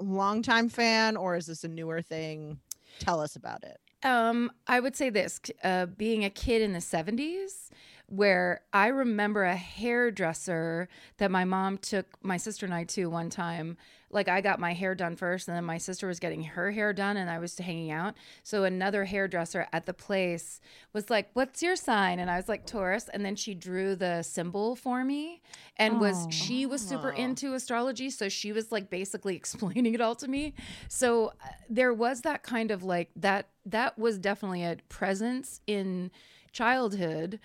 [0.00, 2.58] long time fan or is this a newer thing?
[2.98, 3.78] Tell us about it.
[4.02, 7.70] Um, I would say this: uh, being a kid in the '70s,
[8.06, 13.30] where I remember a hairdresser that my mom took my sister and I to one
[13.30, 13.76] time.
[14.10, 16.92] Like I got my hair done first, and then my sister was getting her hair
[16.92, 18.14] done, and I was hanging out.
[18.42, 20.60] So another hairdresser at the place
[20.92, 24.22] was like, "What's your sign?" And I was like, "Taurus." And then she drew the
[24.22, 25.42] symbol for me,
[25.76, 26.30] and was Oh.
[26.30, 27.20] she was super Oh.
[27.20, 30.54] into astrology, so she was like basically explaining it all to me.
[30.88, 31.32] So uh,
[31.68, 36.10] there was that kind of like that that was definitely a presence in
[36.52, 37.38] childhood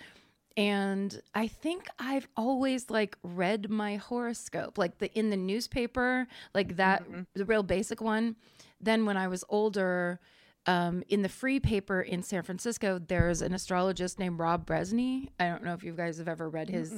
[0.56, 6.76] and i think i've always like read my horoscope like the in the newspaper like
[6.76, 7.26] that Mhm.
[7.34, 8.36] the real basic one.
[8.80, 10.20] Then when i was older
[10.66, 15.28] um, in the free paper in san francisco there's an astrologist named rob brezsny.
[15.40, 16.92] I don't know if you guys have ever read his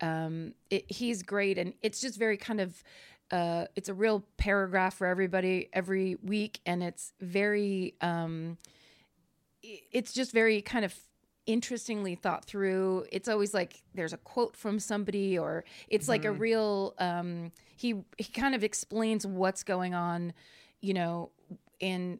[0.00, 1.58] um it, he's great.
[1.58, 2.82] And it's just very kind of
[3.30, 6.60] uh it's a real paragraph for everybody every week.
[6.66, 8.58] And it's very um
[9.62, 10.94] it's just very kind of
[11.46, 16.28] interestingly thought through it's always like there's a quote from somebody or it's like a
[16.28, 16.38] Mhm.
[16.40, 20.32] real um he he kind of explains what's going on
[20.80, 21.30] you know
[21.80, 22.18] in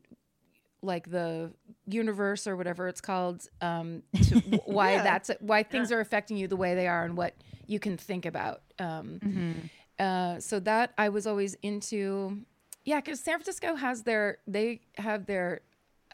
[0.83, 1.51] like the
[1.87, 5.03] universe or whatever it's called um to why Yeah.
[5.05, 7.35] that's why things are affecting you the way they are and what
[7.67, 9.71] you can think about um Mhm.
[9.99, 12.41] uh, so that I was always into,
[12.85, 15.61] yeah, because San Francisco has their they have their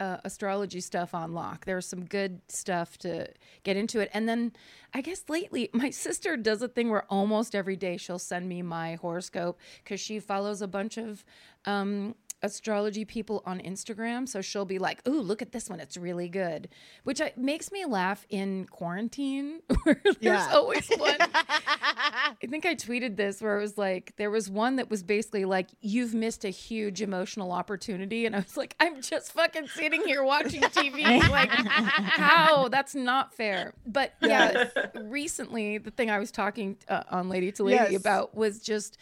[0.01, 1.67] uh, astrology stuff on lock.
[1.67, 3.29] There's some good stuff to
[3.63, 4.53] get into it, and then
[4.93, 8.63] I guess lately my sister does a thing where almost every day she'll send me
[8.63, 11.25] my horoscope because she follows a bunch of
[11.67, 14.29] um, astrology people on Instagram.
[14.29, 16.69] So she'll be like, "Ooh, look at this one; it's really good,"
[17.05, 19.61] which I, makes me laugh in quarantine.
[19.85, 20.49] Where there's Yeah.
[20.53, 21.17] always one.
[21.21, 25.45] I think I tweeted this where it was like there was one that was basically
[25.45, 30.03] like you've missed a huge emotional opportunity, and I was like, I'm just fucking sitting
[30.07, 31.29] here watching TV.
[31.31, 32.69] like, how?
[32.69, 33.75] That's not fair.
[33.87, 38.01] But yeah, recently the thing I was talking uh, on Lady to Lady Yes.
[38.01, 38.99] about was just,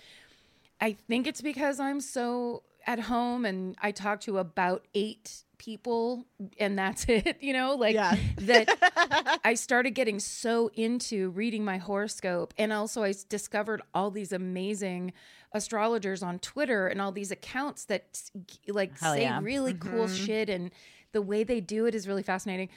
[0.80, 6.24] I think it's because I'm so at home and I talk to about eight people
[6.58, 7.36] and that's it.
[7.40, 8.16] You know, like yeah.
[8.38, 14.32] that I started getting so into reading my horoscope, and also i discovered all these
[14.32, 15.12] amazing
[15.52, 18.20] astrologers on Twitter and all these accounts that
[18.68, 19.38] like Hell say yeah.
[19.42, 20.26] really cool Mhm.
[20.26, 20.70] shit, and
[21.12, 22.68] the way they do it is really fascinating.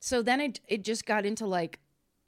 [0.00, 1.78] So then it it just got into like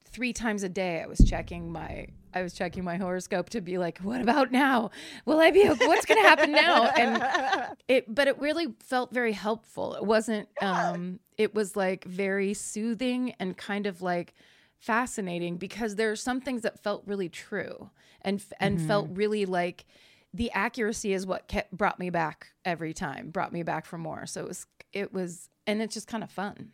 [0.05, 3.77] three times a day I was checking my I was checking my horoscope to be
[3.77, 4.93] like, what about now?
[5.27, 6.85] Will I be what's gonna happen now?
[6.87, 10.91] And it but it really felt very helpful it wasn't Yeah.
[10.93, 14.35] um it was like very soothing and kind of like
[14.79, 17.91] fascinating because there are some things that felt really true
[18.23, 18.87] and and Mhm.
[18.87, 19.85] felt really like
[20.33, 24.25] the accuracy is what kept brought me back every time brought me back for more
[24.27, 26.71] so it was it was and it's just kind of fun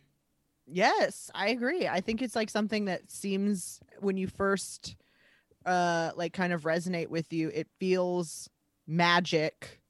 [0.67, 1.87] Yes, I agree.
[1.87, 4.95] I think it's like something that seems when you first
[5.65, 8.49] uh like kind of resonate with you, it feels
[8.87, 9.81] magic.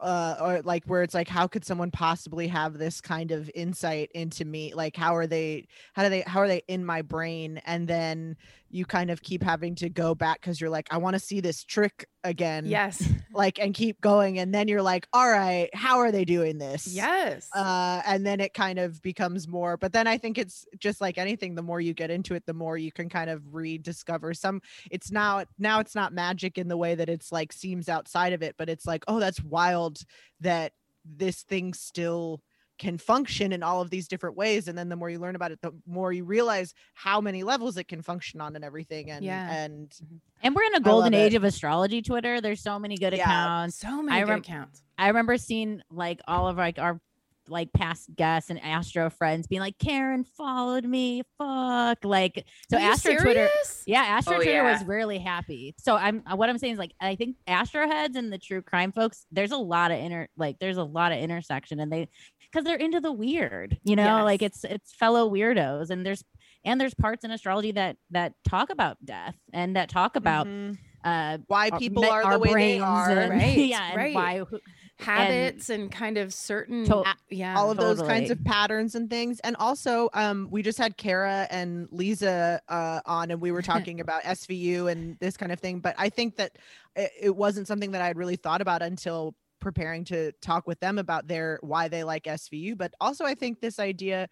[0.00, 4.10] Uh or like where it's like how could someone possibly have this kind of insight
[4.14, 4.74] into me?
[4.74, 7.60] Like how are they how do they how are they in my brain?
[7.66, 8.36] And then
[8.72, 11.40] you kind of keep having to go back because you're like, I want to see
[11.40, 12.66] this trick again.
[12.66, 13.06] Yes.
[13.34, 14.38] Like, and keep going.
[14.38, 16.86] And then you're like, all right, how are they doing this?
[16.86, 17.48] Yes.
[17.56, 21.16] Uh, and then it kind of becomes more, but then I think it's just like
[21.16, 24.60] anything, the more you get into it, the more you can kind of rediscover some,
[24.90, 28.42] it's now, now it's not magic in the way that it's like seems outside of
[28.42, 30.00] it, but it's like, oh, that's wild
[30.42, 30.74] that
[31.06, 32.42] this thing still
[32.82, 35.52] can function in all of these different ways and then the more you learn about
[35.52, 39.24] it the more you realize how many levels it can function on and everything and
[39.24, 39.52] Yeah.
[39.54, 40.16] and mm-hmm.
[40.42, 41.36] And we're in a golden age it.
[41.36, 42.40] of astrology Twitter.
[42.40, 43.22] There's so many good Yeah.
[43.22, 43.78] accounts.
[43.78, 44.82] so many I good rem- accounts.
[44.98, 47.00] I remember seeing like all of like our
[47.48, 51.22] like past guests and Astro friends being like, Karen followed me.
[51.38, 52.04] Fuck.
[52.04, 53.48] Like so Are you Astro Twitter.
[53.86, 54.72] Yeah, Astro Oh, Twitter yeah.
[54.72, 55.74] was really happy.
[55.78, 58.62] So I'm uh, what I'm saying is like I think Astro heads and the true
[58.62, 62.08] crime folks, there's a lot of inter like there's a lot of intersection and they
[62.50, 66.22] because they're into the weird, you know, like it's it's fellow weirdos and there's
[66.64, 70.78] and there's parts in astrology that that talk about death and that talk about Mhm.
[71.04, 74.14] uh why people me- are the way they are and- Right, yeah, and right.
[74.14, 74.60] why who-
[75.04, 77.56] Habits and, kind of certain To- yeah.
[77.56, 79.40] all of those kinds of patterns and things.
[79.40, 84.00] And also um we just had kara and lisa uh on and we were talking
[84.06, 85.80] about svu and this kind of thing.
[85.80, 86.58] But i think that
[86.96, 90.80] it, it wasn't something that i had really thought about until preparing to talk with
[90.80, 94.28] them about their why they like svu but also i think this idea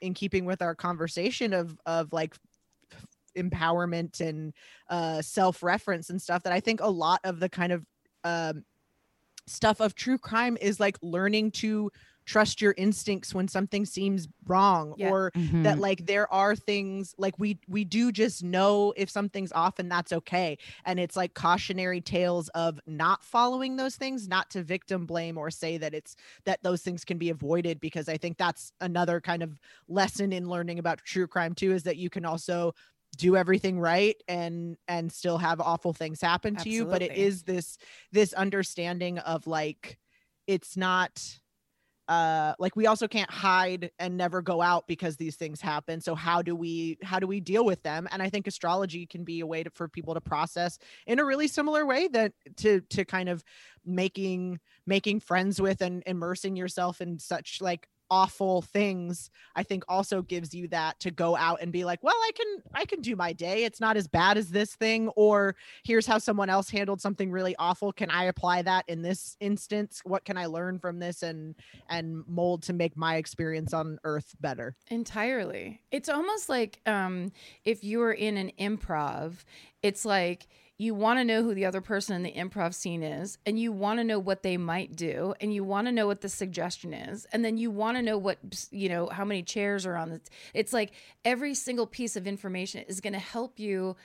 [0.00, 2.34] in keeping with our conversation of of like
[3.38, 4.52] empowerment and
[4.90, 7.86] uh self-reference and stuff that i think a lot of the kind of
[8.24, 8.64] um
[9.46, 11.90] stuff of true crime is like learning to
[12.24, 15.10] trust your instincts when something seems wrong Yeah.
[15.10, 15.62] or Mm-hmm.
[15.64, 19.90] that like there are things like we we do just know if something's off and
[19.90, 25.04] that's okay and it's like cautionary tales of not following those things not to victim
[25.04, 26.14] blame or say that it's
[26.44, 30.48] that those things can be avoided because i think that's another kind of lesson in
[30.48, 32.72] learning about true crime too is that you can also
[33.16, 37.42] do everything right and and still have awful things happen to you but it is
[37.42, 37.76] this
[38.10, 39.98] this understanding of like
[40.46, 41.22] it's not
[42.08, 46.00] uh like we also can't hide and never go out because these things happen.
[46.00, 48.08] So how do we how do we deal with them?
[48.10, 51.24] And i think astrology can be a way to, for people to process in a
[51.24, 53.44] really similar way that to to kind of
[53.84, 60.20] making making friends with and immersing yourself in such like awful things i think also
[60.20, 63.16] gives you that to go out and be like well i can i can do
[63.16, 63.64] my day.
[63.64, 67.56] It's not as bad as this thing or here's how someone else handled something really
[67.58, 67.92] awful.
[67.92, 70.00] Can i apply that in this instance?
[70.04, 71.54] What can i learn from this and
[71.88, 74.76] and mold to make my experience on earth better?
[74.88, 75.80] Entirely.
[75.90, 77.32] It's almost like um,
[77.64, 79.44] if you were in an improv,
[79.82, 80.48] it's like
[80.82, 83.70] you want to know who the other person in the improv scene is, and you
[83.70, 86.92] want to know what they might do, and you want to know what the suggestion
[86.92, 88.38] is, and then you want to know what,
[88.70, 90.20] you know, how many chairs are on the.
[90.54, 90.92] It's like
[91.24, 93.96] every single piece of information is going to help you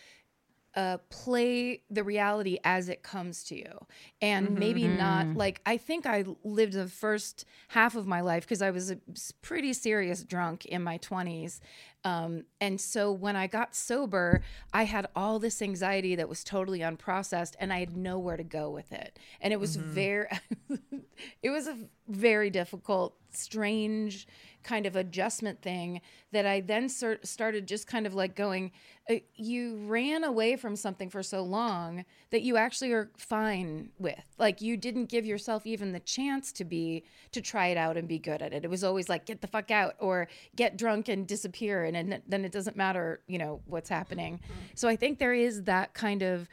[0.75, 3.87] uh, play the reality as it comes to you
[4.21, 8.61] and maybe not like i think i lived the first half of my life because
[8.61, 8.99] i was a
[9.41, 11.59] pretty serious drunk in my 20s
[12.03, 14.41] um, and so when i got sober
[14.73, 18.69] i had all this anxiety that was totally unprocessed and i had nowhere to go
[18.69, 20.27] with it and it was very
[21.43, 21.77] it was a
[22.07, 24.27] very difficult strange
[24.63, 26.01] kind of adjustment thing
[26.33, 28.71] that I then cer- started just kind of like going,
[29.09, 34.25] uh, you ran away from something for so long that you actually are fine with.
[34.37, 38.09] Like you didn't give yourself even the chance to be, to try it out and
[38.09, 38.65] be good at it.
[38.65, 41.85] It was always like, get the fuck out or get drunk and disappear.
[41.95, 44.39] And then- then it doesn't matter, you know, what's happening.
[44.75, 46.47] So I think there is that kind of,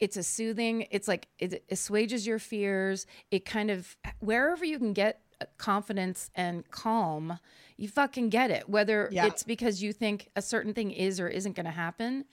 [0.00, 4.92] it's a soothing it's like it assuages your fears it kind of wherever you can
[4.92, 7.40] get uh, confidence and calm
[7.76, 9.26] you fucking get it whether Yeah.
[9.26, 12.26] it's because you think a certain thing is or isn't going to happen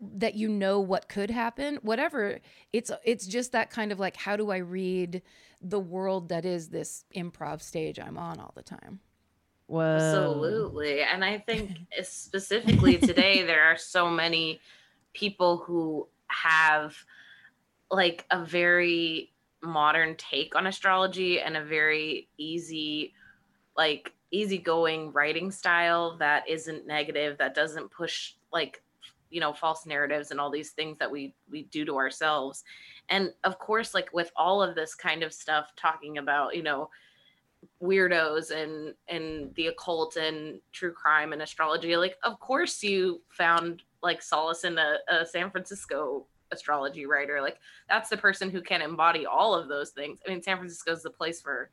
[0.00, 2.40] that you know what could happen whatever
[2.72, 5.22] it's it's just that kind of like how do i read
[5.62, 8.98] the world that is this improv stage i'm on all the time
[9.66, 9.96] Whoa.
[9.96, 11.02] Absolutely.
[11.02, 14.60] And I think specifically today, there are so many
[15.12, 16.96] people who have
[17.90, 23.14] like a very modern take on astrology and a very easy,
[23.76, 28.82] like easygoing writing style that isn't negative, that doesn't push like
[29.30, 32.62] you know false narratives and all these things that we we do to ourselves
[33.08, 36.88] and of course like with all of this kind of stuff talking about you know
[37.82, 43.82] weirdos and and the occult and true crime and astrology like of course you found
[44.02, 47.40] like solace in a, a san francisco astrology writer.
[47.40, 47.58] Like
[47.88, 50.20] that's the person who can embody all of those things.
[50.26, 51.70] I mean san francisco is the place for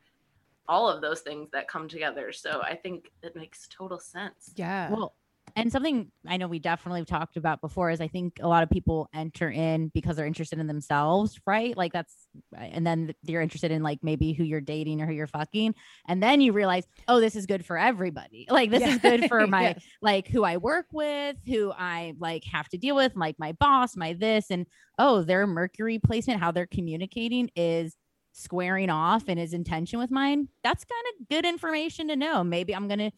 [0.68, 2.32] all of those things that come together.
[2.32, 4.52] So i think it makes total sense.
[4.56, 4.92] Yeah.
[4.92, 5.14] Well,
[5.56, 8.64] and something I know we definitely have talked about before is I think a lot
[8.64, 11.76] of people enter in because they're interested in themselves, right?
[11.78, 12.28] Like that's,
[12.58, 15.76] and then you're interested in like maybe who you're dating or who you're fucking,
[16.08, 18.48] and then you realize, oh, this is good for everybody.
[18.54, 18.90] Like this Yeah.
[18.94, 19.84] is good for my Yes.
[20.02, 23.96] like who I work with, who I like have to deal with, like my boss,
[23.96, 24.66] my this, and
[25.00, 27.96] oh, their Mercury placement, how they're communicating is
[28.34, 30.48] squaring off and is intention with mine.
[30.64, 32.44] That's kind of good information to know.
[32.44, 33.12] Maybe I'm gonna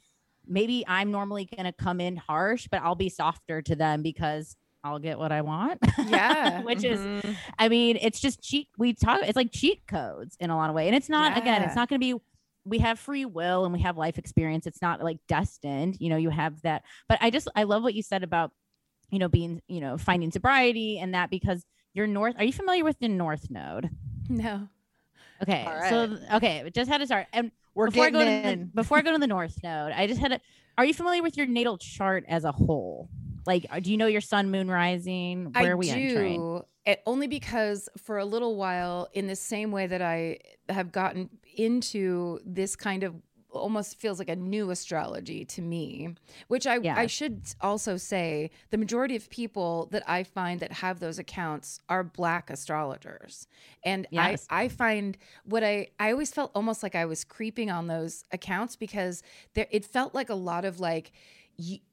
[0.48, 4.56] maybe I'm normally going to come in harsh, but I'll be softer to them because
[4.84, 5.80] I'll get what I want.
[6.08, 6.62] Yeah.
[6.64, 7.36] Which is, Mhm.
[7.58, 8.68] I mean, it's just cheat.
[8.78, 10.88] We talk, it's like cheat codes in a lot of way.
[10.88, 12.22] And it's not, again, it's not going to be,
[12.66, 14.68] we have free will and we have life experience.
[14.68, 16.84] It's not like destined, you know, you have that.
[17.10, 18.52] But I just, I love what you said about,
[19.12, 22.36] you know, being, you know, finding sobriety and that because you're north.
[22.38, 23.90] Are you familiar with the North Node?
[24.30, 24.68] No.
[25.42, 25.64] Okay.
[25.66, 26.70] All So, okay.
[26.74, 27.28] Just had to start.
[27.34, 29.92] And We're before I getting go to the, before I go to the North Node,
[29.92, 30.42] I just had a.
[30.78, 33.10] Are you familiar with your natal chart as a whole?
[33.46, 35.52] Like, uh, do you know your sun, moon, rising?
[35.52, 36.40] Where I are we entering?
[36.40, 36.66] do.
[36.86, 41.30] It, only because for a little while, in the same way that I have gotten
[41.56, 43.16] into this kind of
[43.60, 46.16] almost feels like a new astrology to me,
[46.48, 51.00] which I, I should also say the majority of people that I find that have
[51.00, 53.48] those accounts are black astrologers.
[53.84, 54.46] And Yes.
[54.50, 58.24] I, I find what I, I always felt almost like I was creeping on those
[58.32, 61.12] accounts because there, it felt like a lot of like,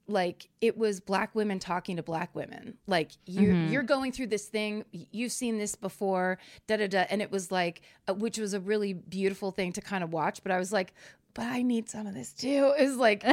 [0.09, 3.71] like it was black women talking to black women like you Mhm.
[3.71, 7.53] you're going through this thing you've seen this before da da da and it was
[7.53, 10.73] like uh, which was a really beautiful thing to kind of watch but i was
[10.73, 10.93] like
[11.35, 13.23] but i need some of this too is like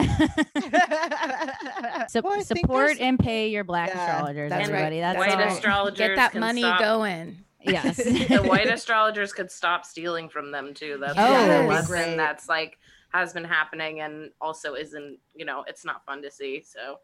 [2.08, 4.90] Sup- Well, support and pay your black Yeah, astrologers, that's right.
[5.00, 5.42] That's White all.
[5.54, 7.98] astrologers get that money stop- going Yes.
[8.04, 10.98] the white astrologers could stop stealing from them too.
[11.00, 12.16] That's Oh, the that'd lesson great.
[12.16, 12.78] that's like
[13.12, 16.64] has been happening and also isn't, you know, it's not fun to see.
[16.64, 17.00] So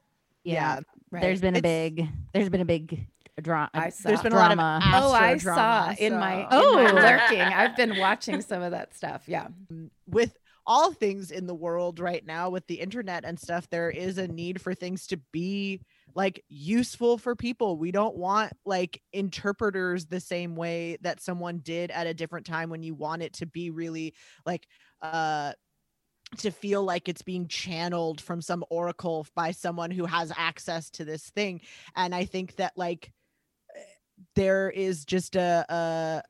[0.46, 0.80] yeah.
[1.12, 2.08] right There's been a It's- big.
[2.34, 3.06] There's been a big
[3.42, 3.70] drama.
[3.74, 4.08] I saw.
[4.08, 6.92] There's been a lot of oh i astro saw drama, in my, in my Oh.
[6.96, 9.48] lurking i've been watching some of that stuff yeah
[10.08, 10.38] with
[10.68, 14.28] all things in the world right now with the internet and stuff there is a
[14.28, 15.82] need for things to be
[16.16, 17.78] like useful for people.
[17.78, 22.70] We don't want like interpreters the same way that someone did at a different time
[22.70, 24.14] when you want it to be really
[24.46, 24.68] like
[25.02, 25.54] uh
[26.38, 31.06] to feel like it's being channeled from some oracle by someone who has access to
[31.06, 31.62] this thing.
[31.96, 33.12] And i think that like
[33.76, 33.80] eh,
[34.36, 36.24] there is just a, a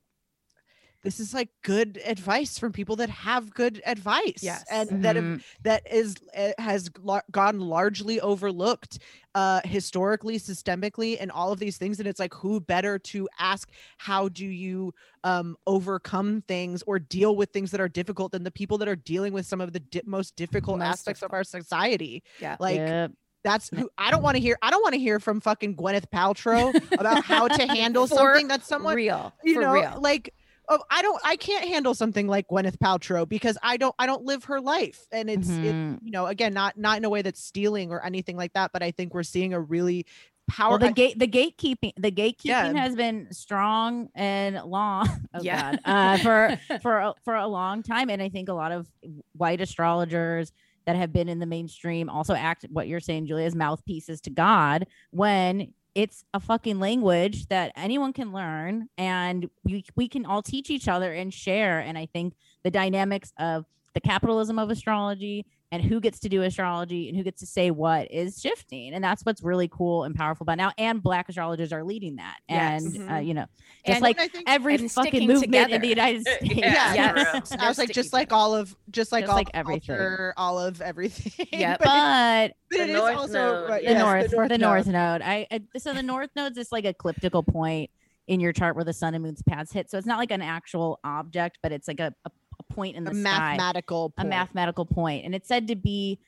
[1.05, 4.65] this is like good advice from people that have good advice Yes.
[4.69, 8.99] and that have that is uh, has lar- gone largely overlooked
[9.35, 13.69] uh historically systemically and all of these things and it's like who better to ask
[13.97, 14.93] how do you
[15.23, 18.95] um overcome things or deal with things that are difficult than the people that are
[18.95, 22.79] dealing with some of the di- most difficult Most aspects of our society yeah like
[22.79, 23.11] Yep.
[23.43, 24.57] that's who I don't want to hear.
[24.63, 28.65] I don't want to hear from fucking Gwyneth Paltrow about how to handle something that
[28.65, 30.33] someone real you for know real like
[30.69, 34.23] oh, I don't I can't handle something like Gwyneth Paltrow because I don't I don't
[34.25, 35.99] live her life and it's it, Mhm.
[36.03, 38.81] you know again not not in a way that's stealing or anything like that but
[38.83, 40.05] I think we're seeing a really
[40.47, 42.73] Well, powerful the gate, the gatekeeping, the gatekeeping Yeah.
[42.73, 45.07] has been strong and long.
[45.33, 45.75] Oh Yeah.
[45.75, 48.87] God, uh, for for a, for a long time, and I think a lot of
[49.33, 50.51] white astrologers
[50.85, 54.29] that have been in the mainstream also act what you're saying, Julia, as mouthpieces to
[54.29, 60.41] God when it's a fucking language that anyone can learn, and we we can all
[60.41, 61.79] teach each other and share.
[61.79, 62.33] And I think
[62.63, 67.23] the dynamics of the capitalism of astrology and who gets to do astrology and who
[67.23, 70.71] gets to say what is shifting and that's what's really cool and powerful about now
[70.77, 72.83] and black astrologers are leading that Yes.
[72.85, 73.25] and uh, Mhm.
[73.27, 73.45] you know
[73.85, 77.09] just And like think every fucking sticking movement in the united states Yeah, Yeah.
[77.09, 77.43] for real.
[77.59, 79.95] I was like just like all of just like Just all like of everything.
[79.95, 81.79] culture, all of everything Yep.
[81.83, 83.99] but, it- but but it is also right, the yes,
[84.31, 84.61] north the Node.
[84.61, 87.89] north node I, I so the north node's just like a elliptical point
[88.27, 90.41] in your chart where the sun and moon's paths hit so it's not like an
[90.41, 92.31] actual object but it's like a, a, a
[92.69, 93.21] point in the a sky.
[93.21, 95.25] mathematical a mathematical point.
[95.25, 96.19] And it's said to be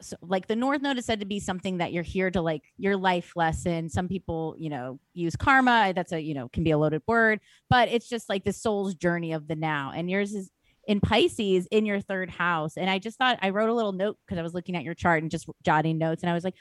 [0.00, 2.62] so like the north node is said to be something that you're here to like
[2.76, 3.88] your life lesson.
[3.88, 5.92] Some people you know use karma.
[5.94, 7.40] That's a you know can be a loaded word.
[7.70, 9.92] But it's just like the soul's journey of the now.
[9.94, 10.50] And yours is
[10.86, 12.76] in pisces in your third house.
[12.76, 14.94] And i just thought i wrote a little note because i was looking at your
[14.94, 16.22] chart and just jotting notes.
[16.22, 16.56] And i was like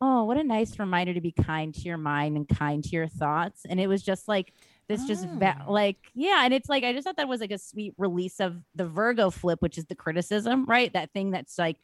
[0.00, 3.08] oh what a nice reminder to be kind to your mind and kind to your
[3.08, 3.62] thoughts.
[3.68, 4.52] And it was just like
[4.88, 5.72] this just va- Oh.
[5.72, 8.56] like yeah and it's like i just thought that was like a sweet release of
[8.74, 11.76] the virgo flip which is the criticism right that thing that's like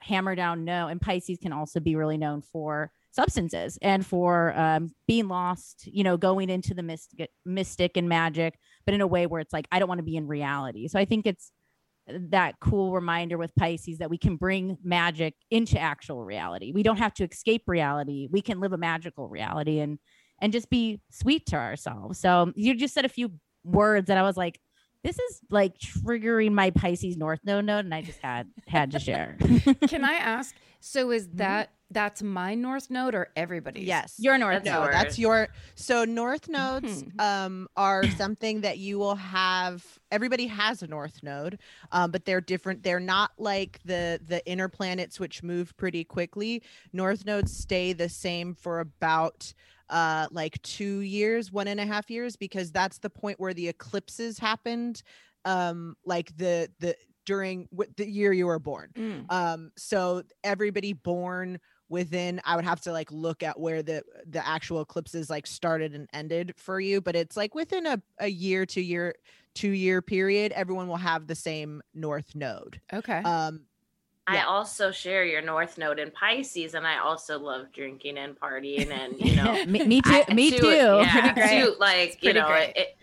[0.00, 4.92] hammer down no and pisces can also be really known for substances and for um,
[5.06, 9.26] being lost you know going into the mystic mystic and magic but in a way
[9.26, 11.52] where it's like i don't want to be in reality so i think it's
[12.08, 16.72] that cool reminder with Pisces that we can bring magic into actual reality.
[16.72, 18.26] We don't have to escape reality.
[18.28, 20.00] We can live a magical reality and
[20.42, 22.18] and just be sweet to ourselves.
[22.18, 23.30] So you just said a few
[23.64, 24.60] words and I was like,
[25.04, 29.00] this is like triggering my Pisces North Node node, and I just had had to
[29.00, 29.36] share.
[29.88, 30.54] Can I ask?
[30.80, 31.38] So is Mm-hmm.
[31.38, 33.86] that that's my North Node or everybody's?
[33.86, 34.14] Yes.
[34.18, 34.92] Your North That's no, Node.
[34.92, 37.20] that's your so north nodes Mhm.
[37.20, 41.58] um are something that you will have everybody has a north node
[41.90, 46.62] um but they're different they're not like the the inner planets which move pretty quickly
[46.92, 49.52] north nodes stay the same for about
[49.92, 53.68] uh like two years one and a half years because that's the point where the
[53.68, 55.02] eclipses happened
[55.44, 59.30] um like the the during wh- the year you were born Mm.
[59.32, 64.44] um so everybody born within i would have to like look at where the the
[64.46, 68.64] actual eclipses like started and ended for you but it's like within a, a year
[68.66, 69.14] two year
[69.54, 73.20] two year period everyone will have the same north node Okay.
[73.24, 73.66] um
[74.26, 78.90] I also share your North Node in Pisces, and I also love drinking and partying,
[78.90, 80.10] and you know, me, me too.
[80.28, 80.66] I- me too, too.
[80.68, 82.96] Yeah, too, like you know, it, it-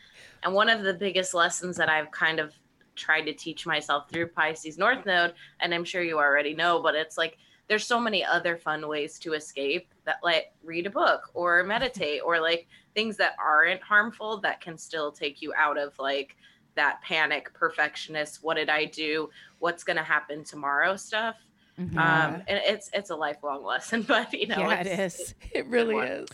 [0.43, 2.53] and one of the biggest lessons that I've kind of
[2.95, 6.95] tried to teach myself through Pisces North Node, and I'm sure you already know, but
[6.95, 11.30] it's like there's so many other fun ways to escape that, like read a book
[11.34, 15.97] or meditate or like things that aren't harmful that can still take you out of
[15.99, 16.36] like
[16.76, 18.41] that panic, perfectionist.
[18.41, 19.30] What did I do?
[19.60, 20.95] What's gonna happen tomorrow?
[20.95, 21.36] Stuff.
[21.80, 21.91] Mhm.
[21.97, 26.28] Um, and it's it's a lifelong lesson, but you know, yeah, it's- It really is.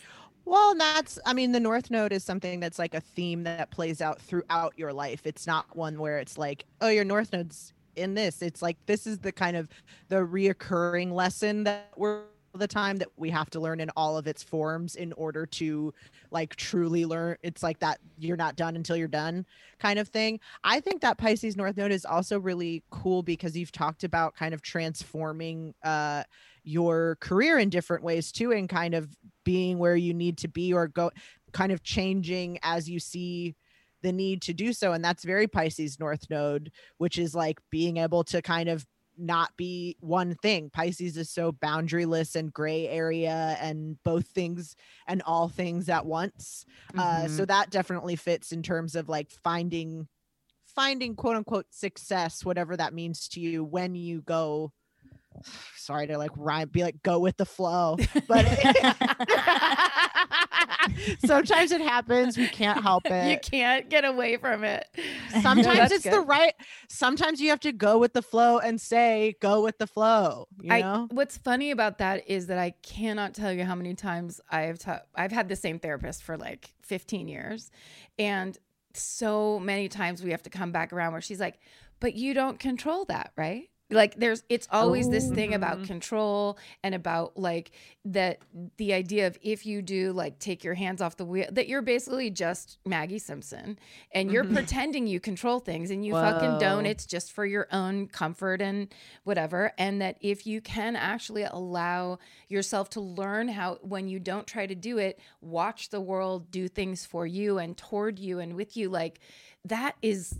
[0.45, 3.71] well and that's i mean the north node is something that's like a theme that
[3.71, 7.73] plays out throughout your life it's not one where it's like oh your north node's
[7.95, 9.67] in this it's like this is the kind of
[10.09, 12.21] the reoccurring lesson that we're
[12.59, 15.93] the time that we have to learn in all of its forms in order to
[16.31, 19.45] like truly learn it's like that you're not done until you're done
[19.79, 20.39] kind of thing.
[20.63, 24.53] I think that pisces north node is also really cool because you've talked about kind
[24.53, 26.23] of transforming uh
[26.63, 30.73] your career in different ways too and kind of being where you need to be
[30.73, 31.11] or go
[31.53, 33.55] kind of changing as you see
[34.01, 37.97] the need to do so and that's very pisces north node which is like being
[37.97, 38.85] able to kind of
[39.17, 40.69] not be one thing.
[40.69, 44.75] Pisces is so boundaryless and gray area and both things
[45.07, 46.65] and all things at once.
[46.97, 50.07] Uh so that definitely fits in terms of like finding
[50.65, 54.71] finding quote unquote success whatever that means to you when you go
[55.77, 58.45] sorry to like rhyme be like go with the flow but
[61.25, 63.29] sometimes it happens we can't help it.
[63.29, 64.87] You can't get away from it.
[65.41, 66.53] sometimes that's it's the right
[66.89, 70.71] sometimes you have to go with the flow and say go with the flow you
[70.71, 74.39] I, know what's funny about that is that I cannot tell you how many times
[74.49, 77.71] I've ta- I've had the same therapist for like 15 years,
[78.17, 78.57] and
[78.93, 81.59] so many times we have to come back around where she's like,
[81.99, 85.85] "But you don't control that, right?" Like there's it's always this thing about Mhm.
[85.85, 87.71] control and about like
[88.03, 88.39] that
[88.77, 91.83] the idea of if you do like take your hands off the wheel that you're
[91.83, 93.77] basically just Maggie Simpson
[94.11, 94.53] and you're Mhm.
[94.53, 98.91] pretending you control things and you fucking don't it's just for your own comfort and
[99.23, 102.17] whatever and that if you can actually allow
[102.47, 106.67] yourself to learn how when you don't try to do it watch the world do
[106.67, 109.19] things for you and toward you and with you like
[109.65, 110.39] that is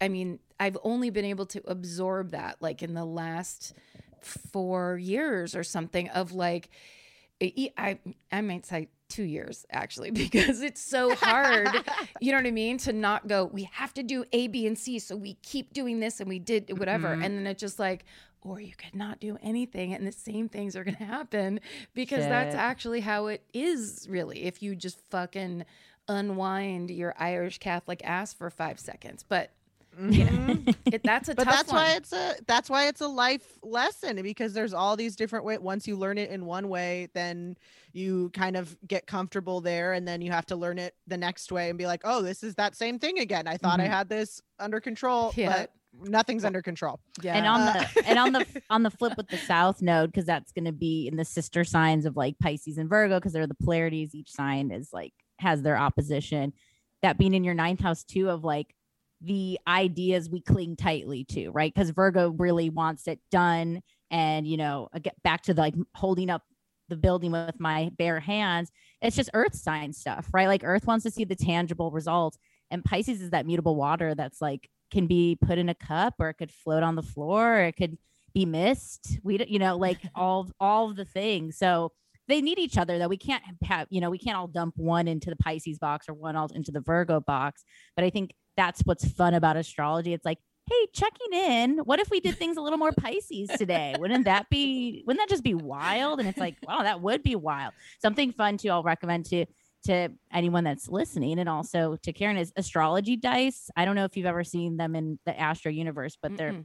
[0.00, 3.74] i mean i've only been able to absorb that like in the last
[4.22, 6.68] 4 years or something of like
[7.42, 7.98] I I,
[8.30, 11.68] I might say 2 years actually because it's so hard
[12.20, 12.78] you know what I mean?
[12.78, 14.98] To not go, we have to do A, B, and C.
[15.00, 17.08] So we keep doing this and we did whatever.
[17.08, 17.24] Mhm.
[17.24, 18.04] And then it's just like,
[18.42, 21.60] or you could not do anything and the same things are going to happen
[21.94, 24.44] because that's actually how it is, really.
[24.44, 25.64] If you just fucking
[26.08, 29.24] unwind your Irish Catholic ass for five seconds.
[29.28, 29.50] But
[30.00, 30.74] you know, Mhm.
[30.86, 31.82] it, that's a but tough that's one.
[31.82, 35.58] why it's a that's why it's a life lesson because there's all these different ways
[35.60, 37.58] once you learn it in one way then
[37.92, 41.52] you kind of get comfortable there and then you have to learn it the next
[41.52, 43.90] way and be like oh this is that same thing again i thought i Mhm.
[43.90, 45.66] had this under control Yeah.
[45.66, 45.72] but
[46.10, 47.34] nothing's under control yeah.
[47.36, 50.24] and on Uh, the and on the on the flip with the south node because
[50.24, 53.46] that's going to be in the sister signs of like pisces and virgo because they're
[53.46, 55.12] the polarities each sign is like
[55.42, 56.52] has their opposition
[57.02, 58.74] that being in your ninth house too of like
[59.20, 61.72] the ideas we cling tightly to right?
[61.72, 66.30] Because virgo really wants it done and you know get back to the, like holding
[66.30, 66.42] up
[66.88, 68.70] the building with my bare hands.
[69.00, 70.48] It's just earth sign stuff right?
[70.48, 72.38] Like earth wants to see the tangible results.
[72.70, 76.30] And pisces is that mutable water that's like can be put in a cup or
[76.30, 77.98] it could float on the floor or it could
[78.34, 79.18] be mist.
[79.22, 81.58] We don't you know like all all of the things.
[81.58, 81.92] So
[82.32, 85.06] they need each other though we can't have you know we can't all dump one
[85.06, 87.64] into the pisces box or one all into the virgo box
[87.96, 91.78] but i think that's what's fun about astrology it's like hey, checking in.
[91.78, 93.94] What if we did things a little more Pisces today?
[93.98, 95.02] Wouldn't that be?
[95.06, 96.20] Wouldn't that just be wild?
[96.20, 97.72] And it's like, wow, that would be wild.
[98.00, 98.70] Something fun too.
[98.70, 99.46] I'll recommend to
[99.86, 103.70] to anyone that's listening, and also to Karen is astrology dice.
[103.76, 106.64] I don't know if you've ever seen them in the Astro universe, but they're Mm-mm.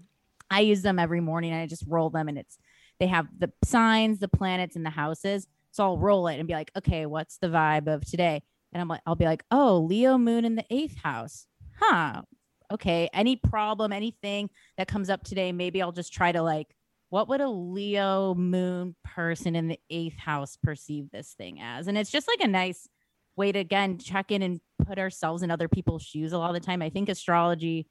[0.49, 2.57] I use them every morning and I just roll them and it's
[2.99, 5.47] they have the signs, the planets, and the houses.
[5.77, 8.41] So I'll roll it and be like, okay, what's the vibe of today?
[8.73, 11.45] And I'm like, I'll be like, oh, Leo moon in the eighth house.
[11.79, 12.23] Huh.
[12.71, 13.11] Okay.
[13.13, 14.49] Any problem, anything
[14.79, 16.65] that comes up today, maybe I'll just try to like,
[17.09, 21.87] what would a Leo moon person in the eighth house perceive this thing as?
[21.87, 22.89] And it's just like a nice
[23.35, 26.55] way to again check in and put ourselves in other people's shoes a lot of
[26.55, 26.81] the time.
[26.81, 27.85] I think astrology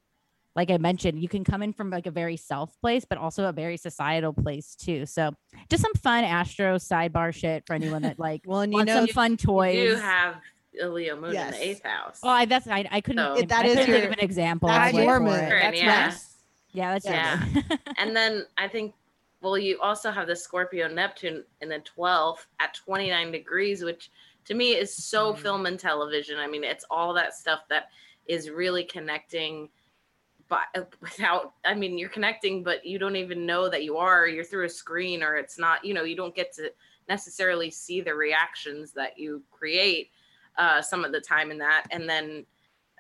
[0.56, 3.44] like I mentioned, you can come in from like a very self place, but also
[3.44, 5.04] a very societal place too.
[5.06, 5.32] So
[5.68, 9.00] just some fun Astro sidebar shit for anyone that like Well, and you wants know,
[9.00, 9.74] some fun You toys.
[9.90, 10.36] do have
[10.82, 12.20] a Leo moon in the eighth house.
[12.22, 13.18] oh, I, that's I, I couldn't.
[13.36, 14.68] So- I That is couldn't your- of an example.
[14.70, 15.32] that's your moon.
[15.32, 16.06] That's Yeah.
[16.06, 16.14] right.
[16.72, 17.44] Yeah, that's Yeah.
[17.54, 17.62] your
[17.98, 18.94] and then I think,
[19.42, 24.10] well, you also have the Scorpio Neptune in the 12th at 29 degrees, which
[24.46, 25.38] to me is so Mhm.
[25.38, 26.38] film and television.
[26.38, 27.88] I mean, it's all that stuff that
[28.26, 29.68] is really connecting.
[30.48, 34.26] But without, I mean, you're connecting, but you don't even know that you are.
[34.28, 35.84] You're through a screen, or it's not.
[35.84, 36.72] You know, you don't get to
[37.08, 40.10] necessarily see the reactions that you create
[40.58, 41.84] uh, some of the time in that.
[41.90, 42.44] And then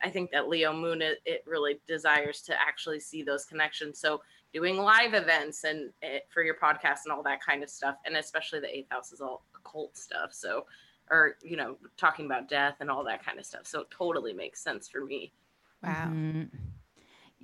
[0.02, 3.98] I think that Leo Moon it, it really desires to actually see those connections.
[3.98, 4.22] So
[4.52, 8.16] doing live events and eh, for your podcast and all that kind of stuff, and
[8.16, 10.32] especially the eighth house is all occult stuff.
[10.32, 10.66] So,
[11.10, 13.66] or you know, talking about death and all that kind of stuff.
[13.66, 15.32] So it totally makes sense for me.
[15.82, 16.10] Wow.
[16.12, 16.48] Mhm.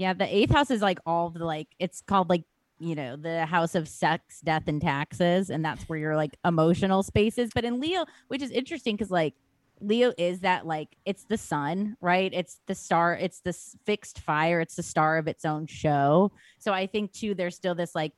[0.02, 2.42] Yeah, the eighth house is like all the like it's called like
[2.80, 7.04] you know the house of sex, death, and taxes, and that's where your like emotional
[7.04, 7.50] spaces.
[7.54, 9.34] But in Leo, which is interesting because like
[9.80, 12.32] Leo is that like it's the sun, right?
[12.34, 16.32] It's the star, it's this fixed fire, it's the star of its own show.
[16.58, 18.12] So I think too, there's still this like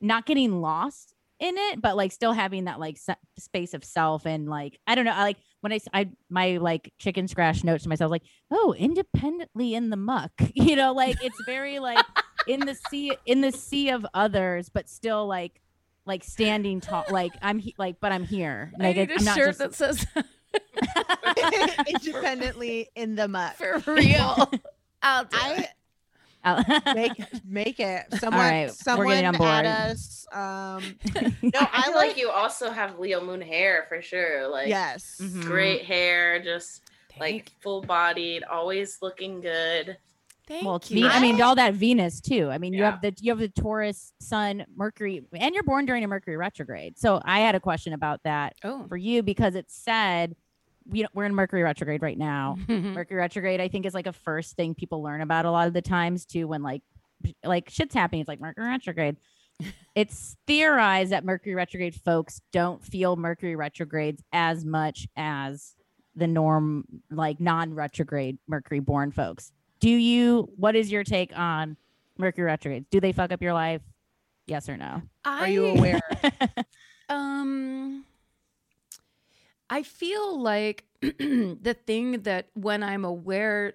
[0.00, 4.24] not getting lost in it, but like still having that like se- space of self
[4.24, 7.64] and like I don't know, I like when I s- I my like chicken scratch
[7.64, 12.04] notes to myself like oh independently in the muck you know like it's very like
[12.46, 15.60] in the sea in the sea of others but still like
[16.04, 19.34] like standing tall like i'm he- like but i'm here I like need I'm a
[19.34, 20.06] shirt just- that says
[21.88, 23.54] independently in the muck.
[23.56, 24.50] for real.
[25.02, 25.68] I'll do I it.
[26.44, 27.12] I'll- make
[27.44, 28.06] make it.
[28.18, 29.66] Someone, right, we're someone getting on add board.
[29.66, 30.26] us.
[30.32, 34.48] Um, No, I I like- like you also have Leo Moon hair for sure.
[34.48, 35.16] Like yes.
[35.20, 35.42] Mhm.
[35.44, 36.82] great hair, just
[37.18, 39.96] like full bodied, always looking good.
[40.46, 41.04] Thank well you.
[41.04, 43.48] Ve- i mean all that venus too i mean you have the you have the
[43.48, 47.94] taurus sun mercury and you're born during a mercury retrograde so i had a question
[47.94, 48.84] about that oh.
[48.86, 50.36] for you because it said
[50.88, 52.56] we don't, we're in mercury retrograde right now.
[52.68, 55.72] Mercury retrograde, I think, is like a first thing people learn about a lot of
[55.72, 56.46] the times too.
[56.46, 56.82] When like
[57.42, 59.16] like shit's happening, it's like Mercury retrograde.
[59.94, 65.74] it's theorized that Mercury retrograde folks don't feel Mercury retrogrades as much as
[66.16, 69.52] the norm, like non-retrograde Mercury born folks.
[69.80, 70.50] Do you?
[70.56, 71.76] What is your take on
[72.18, 72.86] Mercury retrogrades?
[72.90, 73.82] Do they fuck up your life?
[74.46, 75.02] Yes or no?
[75.24, 76.00] Are you aware?
[77.08, 78.04] Um,
[79.74, 83.74] I feel like the thing that when I'm aware,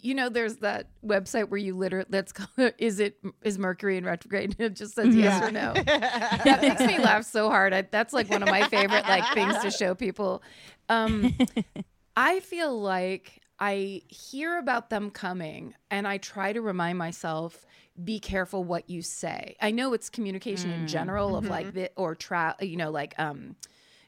[0.00, 3.96] you know, there's that website where you literally let's call it, is it is Mercury
[3.96, 4.54] in retrograde?
[4.60, 5.74] It just says yes or no.
[5.86, 7.74] that makes me laugh so hard.
[7.74, 10.42] I, that's like one of my favorite like things to show people.
[10.88, 11.34] Um,
[12.16, 17.66] I feel like I hear about them coming and I try to remind myself
[18.02, 19.56] be careful what you say.
[19.60, 20.86] I know it's communication in Mm.
[20.86, 23.56] general of like the or tra you know like um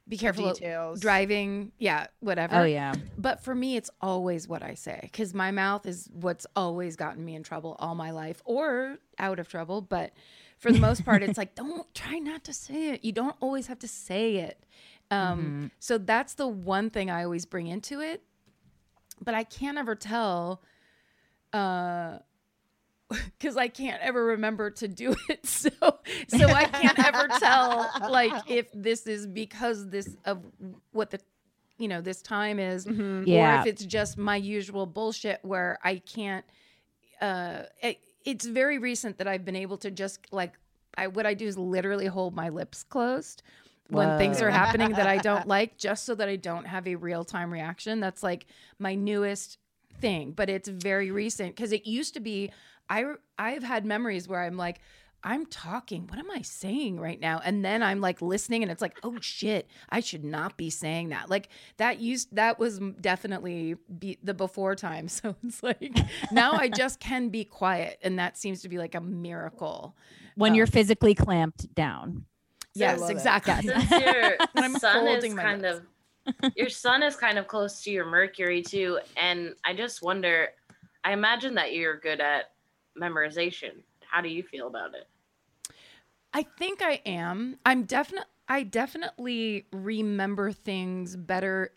[0.09, 1.01] be careful Details.
[1.01, 2.57] driving, yeah, whatever.
[2.57, 2.95] oh yeah.
[3.19, 7.25] But for me, it's always what I say because my mouth is what's always gotten
[7.25, 9.81] me in trouble all my life or out of trouble.
[9.81, 10.13] But
[10.59, 13.05] for the most part, it's like, don't try not to say it.
[13.05, 14.65] You don't always have to say it.
[15.11, 18.23] Um, So that's the one thing I always bring into it.
[19.23, 20.63] But I can't ever tell.
[21.53, 22.19] Uh,
[23.39, 25.47] because I can't ever remember to do it.
[25.47, 25.71] So
[26.29, 30.43] so I can't ever tell like if this is because this of
[30.93, 31.21] what the
[31.79, 33.23] you know this time is Mhm.
[33.23, 33.61] or Yeah.
[33.61, 36.45] if it's just my usual bullshit where I can't
[37.21, 40.55] uh it, it's very recent that I've been able to just like
[40.97, 43.43] I what I do is literally hold my lips closed
[43.89, 46.97] when things are happening that I don't like just so that I don't have a
[46.97, 48.01] real-time reaction.
[48.01, 48.47] That's like
[48.81, 49.59] my newest
[50.01, 52.51] thing, but it's very recent cuz it used to be
[52.89, 53.05] I
[53.39, 54.81] I've had memories where I'm like
[55.25, 56.07] I'm talking.
[56.07, 57.41] What am I saying right now?
[57.45, 61.09] And then I'm like listening and it's like, oh shit, I should not be saying
[61.09, 61.29] that.
[61.29, 65.09] Like that used that was definitely be the before time.
[65.17, 65.97] So it's like
[66.31, 69.97] now I just can be quiet and that seems to be like a miracle.
[70.37, 72.27] when you're Um, physically clamped down.
[72.75, 73.15] yes, love it.
[73.15, 73.69] exactly.
[73.69, 75.81] Since your When I'm sun is my kind notes.
[76.43, 80.49] of your sun is kind of close to your Mercury too, and I just wonder.
[81.05, 82.51] I imagine that you're good at
[83.01, 83.83] memorization.
[84.09, 85.09] How do you feel about it?
[86.33, 87.59] I think I am.
[87.65, 91.73] I'm definitely I definitely remember things better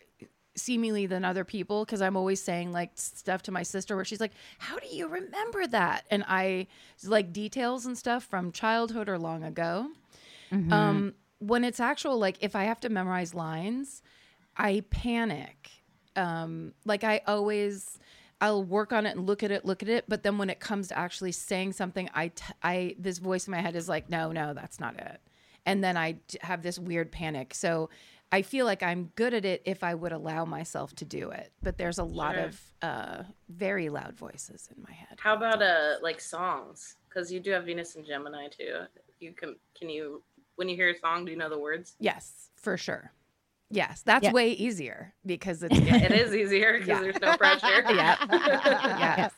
[0.54, 4.20] seemingly than other people because I'm always saying like stuff to my sister where she's
[4.20, 6.66] like, "How do you remember that?" And I
[7.04, 9.88] like details and stuff from childhood or long ago.
[10.52, 10.72] Mhm.
[10.72, 14.02] Um when it's actual like if I have to memorize lines,
[14.56, 15.70] I panic.
[16.16, 17.98] Um like I always
[18.40, 20.60] I'll work on it and look at it, look at it, but then when it
[20.60, 24.08] comes to actually saying something, I t- I this voice in my head is like,
[24.08, 25.20] "No, no, that's not it."
[25.66, 27.52] And then I have this weird panic.
[27.54, 27.90] So
[28.32, 31.52] I feel like I'm good at it if I would allow myself to do it.
[31.62, 32.44] But there's a lot Sure.
[32.44, 35.18] of uh very loud voices in my head.
[35.20, 36.96] How about uh like songs?
[37.08, 38.82] Because you do have Venus and Gemini too.
[39.18, 40.22] You can can you
[40.56, 41.94] when you hear a song, do you know the words?
[41.98, 43.12] Yes, for sure.
[43.70, 44.32] Yes, that's Yeah.
[44.32, 47.00] way easier because it's It is easier because Yeah.
[47.00, 47.82] there's no pressure.
[47.88, 48.16] Yeah.
[49.16, 49.32] Yes.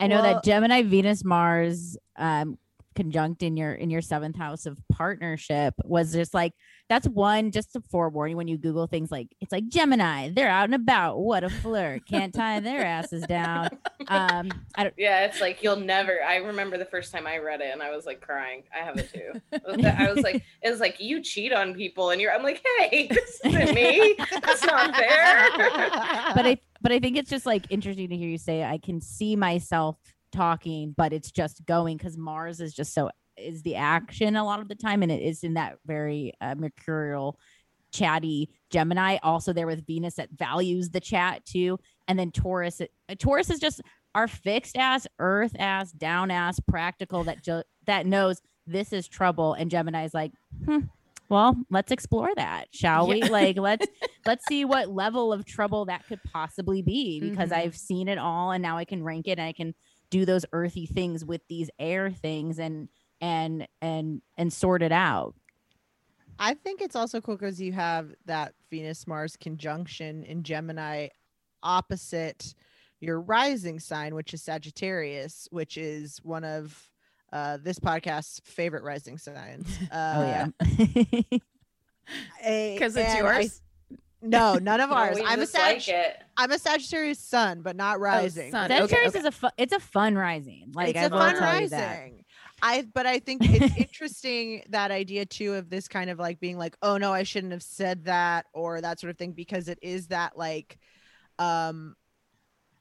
[0.00, 2.58] I know Well- that Gemini, Venus, Mars, um,
[2.96, 6.52] conjunct in your in your seventh house of partnership was just like
[6.90, 10.50] that's one just to forewarn you when you Google things like it's like Gemini, they're
[10.50, 11.20] out and about.
[11.20, 12.04] What a flirt.
[12.04, 13.68] Can't tie their asses down.
[14.08, 16.18] Um, I don't Yeah, it's like you'll never.
[16.26, 18.64] I remember the first time I read it and I was like crying.
[18.74, 19.40] I have it too.
[19.86, 22.32] I was like, it was like you cheat on people and you're.
[22.32, 24.16] I'm like, hey, this isn't me.
[24.42, 25.50] That's not fair.
[26.34, 29.00] but I but I think it's just like interesting to hear you say I can
[29.00, 29.96] see myself
[30.32, 33.10] talking, but it's just going because Mars is just so
[33.40, 36.54] is the action a lot of the time, and it is in that very uh,
[36.56, 37.38] mercurial,
[37.92, 39.18] chatty Gemini.
[39.22, 41.78] Also there with Venus that values the chat too,
[42.08, 42.80] and then Taurus.
[42.80, 42.86] uh,
[43.18, 43.80] Taurus is just
[44.14, 49.54] our fixed ass, Earth ass, down ass, practical that ju- that knows this is trouble,
[49.54, 50.32] and Gemini is like,
[50.64, 50.78] hmm,
[51.28, 53.22] well, let's explore that, shall we?
[53.22, 53.28] Yeah.
[53.30, 53.86] Like let's
[54.26, 57.56] let's see what level of trouble that could possibly be because Mhm.
[57.56, 59.74] I've seen it all and now I can rank it and I can
[60.10, 62.88] do those earthy things with these air things and
[63.20, 65.34] and and and sort it out.
[66.38, 71.08] I think it's also cool because you have that Venus Mars conjunction in Gemini
[71.62, 72.54] opposite
[73.00, 76.90] your rising sign, which is Sagittarius, which is one of
[77.32, 79.66] uh, this podcast's favorite rising signs.
[79.90, 80.46] Uh, Oh yeah.
[82.74, 83.62] because it's and I- yours.
[84.22, 85.18] no, none of No, ours.
[85.24, 85.82] I'm a Sag.
[85.88, 86.16] like.
[86.36, 88.50] I'm a Sagittarius sun, but not rising.
[88.50, 88.68] sun.
[88.68, 89.18] Sagittarius okay.
[89.20, 90.72] is a fu- it's a fun rising.
[90.74, 91.98] Like it's I a will fun tell you that.
[92.00, 92.24] rising.
[92.62, 96.58] I but I think it's interesting that idea too of this kind of like being
[96.58, 99.78] like, oh no, I shouldn't have said that or that sort of thing because it
[99.82, 100.78] is that like
[101.38, 101.96] um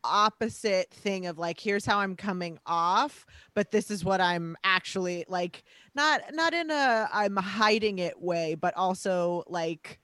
[0.03, 5.25] opposite thing of like here's how I'm coming off, but this is what I'm actually
[5.27, 5.63] like
[5.95, 9.99] not not in a I'm hiding it way, but also like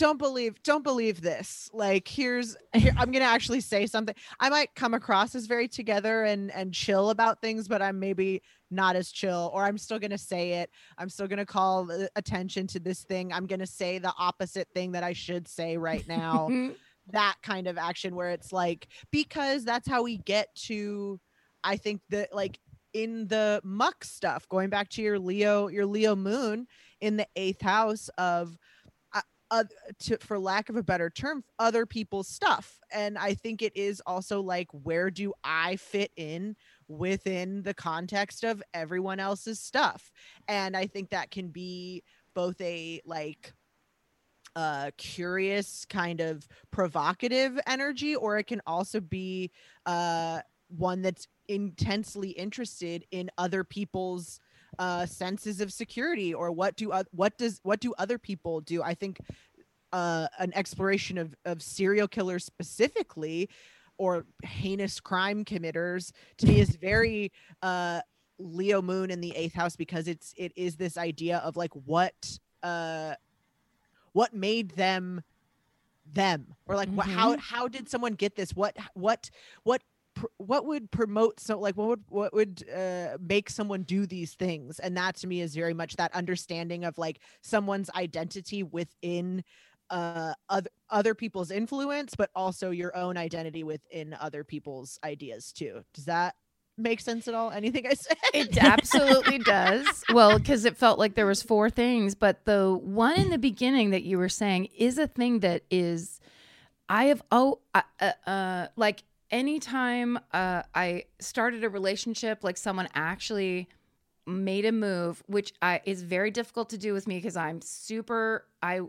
[0.00, 1.68] don't believe don't believe this.
[1.74, 4.14] Like here's here, i'm gonna actually say something.
[4.40, 8.42] I might come across as very together and and chill about things but i'm maybe
[8.70, 10.70] not as chill or i'm still gonna say it.
[10.96, 13.32] I'm still gonna call uh, attention to this thing.
[13.32, 16.48] I'm gonna say the opposite thing that i should say right now.
[17.12, 21.18] That kind of action where it's like because that's how we get to
[21.64, 22.60] i think that like
[22.92, 26.68] in the muck stuff going back to your leo your leo moon
[27.00, 28.56] in the eighth house of
[29.50, 29.64] uh,
[29.98, 32.78] to, for lack of a better term other people's stuff.
[32.92, 36.56] And i think it is also like where do i fit in
[36.88, 40.10] within the context of everyone else's stuff?
[40.48, 42.02] And i think that can be
[42.34, 43.52] both a like
[44.56, 49.50] uh curious kind of provocative energy or it can also be
[49.86, 54.40] uh one that's intensely interested in other people's
[54.78, 58.82] uh senses of security or what do uh, what does what do other people do?
[58.82, 59.20] I think
[59.92, 63.48] uh an exploration of of serial killers specifically
[63.98, 68.00] or heinous crime committers to me is very uh
[68.38, 72.38] leo moon in the eighth house because it's it is this idea of like what
[72.62, 73.14] uh
[74.12, 75.22] what made them
[76.12, 78.54] them or like what how how did someone get this?
[78.54, 79.30] What what
[79.62, 79.82] what
[80.20, 84.34] pr- what would promote so like what would what would uh, make someone do these
[84.34, 89.42] things and that to me is very much that understanding of like someone's identity within
[89.88, 95.82] uh other other people's influence but also your own identity within other people's ideas too
[95.94, 96.34] does that
[96.78, 97.50] make sense at all?
[97.50, 98.16] Anything I said?
[98.32, 99.86] It absolutely does.
[100.14, 103.90] Well, because it felt like there was four things, but the one in the beginning
[103.90, 106.20] that you were saying is a thing that is,
[106.88, 107.82] I have oh, uh,
[108.26, 113.68] uh, like anytime uh, I started a relationship, like someone actually
[114.26, 118.46] made a move, which I is very difficult to do with me because I'm super
[118.62, 118.80] I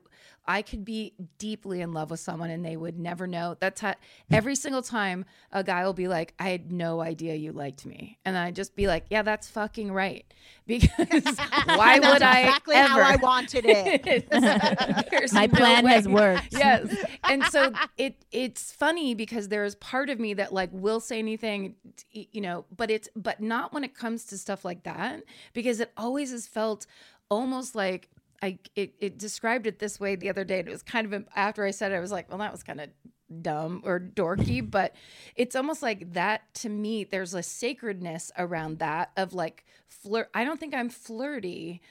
[0.52, 3.56] I could be deeply in love with someone and they would never know.
[3.58, 3.95] That's how
[4.30, 8.18] every single time a guy will be like, I had no idea you liked me.
[8.26, 10.26] And I'd just be like, Yeah, that's fucking right.
[10.68, 10.89] Because
[11.66, 12.89] why That's would I exactly ever?
[12.89, 14.28] how I wanted it.
[15.34, 16.49] My no plan has worked.
[16.52, 16.95] Yes.
[17.24, 21.76] And so it it's funny because there's part of me that like will say anything
[22.12, 25.24] you know, but it's but not when it comes to stuff like that
[25.54, 26.86] because it always has felt
[27.30, 28.10] almost like
[28.42, 31.26] I it, it described it this way the other day and it was kind of
[31.36, 32.89] after I said it I was like, well that was kind of
[33.42, 34.96] dumb or dorky, but
[35.36, 40.44] it's almost like that to me there's a sacredness around that of like flirt I
[40.44, 41.82] don't think I'm flirty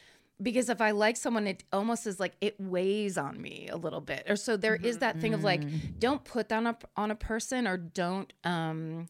[0.42, 4.00] because if I like someone, it almost is like it weighs on me a little
[4.00, 4.24] bit.
[4.28, 5.62] Or so there is that thing of like,
[5.98, 9.08] don't put that on a, on a person or don't, um,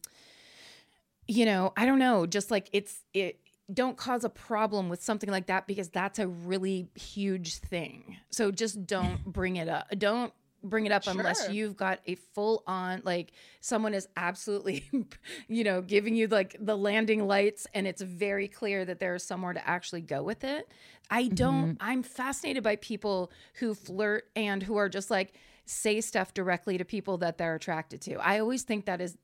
[1.27, 3.39] you know, I don't know, just like it's, it,
[3.73, 8.17] don't cause a problem with something like that because that's a really huge thing.
[8.29, 9.87] So just don't bring it up.
[9.97, 14.87] Don't bring it up unless you've got a full on like someone is absolutely
[15.47, 19.53] you know giving you like the landing lights and it's very clear that there's somewhere
[19.53, 20.67] to actually go with it
[21.09, 21.89] i don't mm-hmm.
[21.89, 25.33] i'm fascinated by people who flirt and who are just like
[25.65, 29.17] say stuff directly to people that they're attracted to i always think that is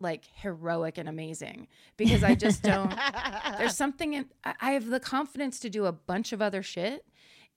[0.00, 1.66] like heroic and amazing
[1.96, 2.94] because i just don't
[3.58, 7.04] there's something in I- have the confidence to do a bunch of other shit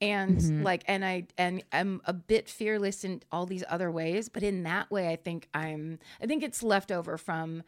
[0.02, 0.64] and Mhm.
[0.64, 4.64] like and I and I'm a bit fearless in all these other ways but in
[4.64, 7.62] that way I think I'm I think it's left over from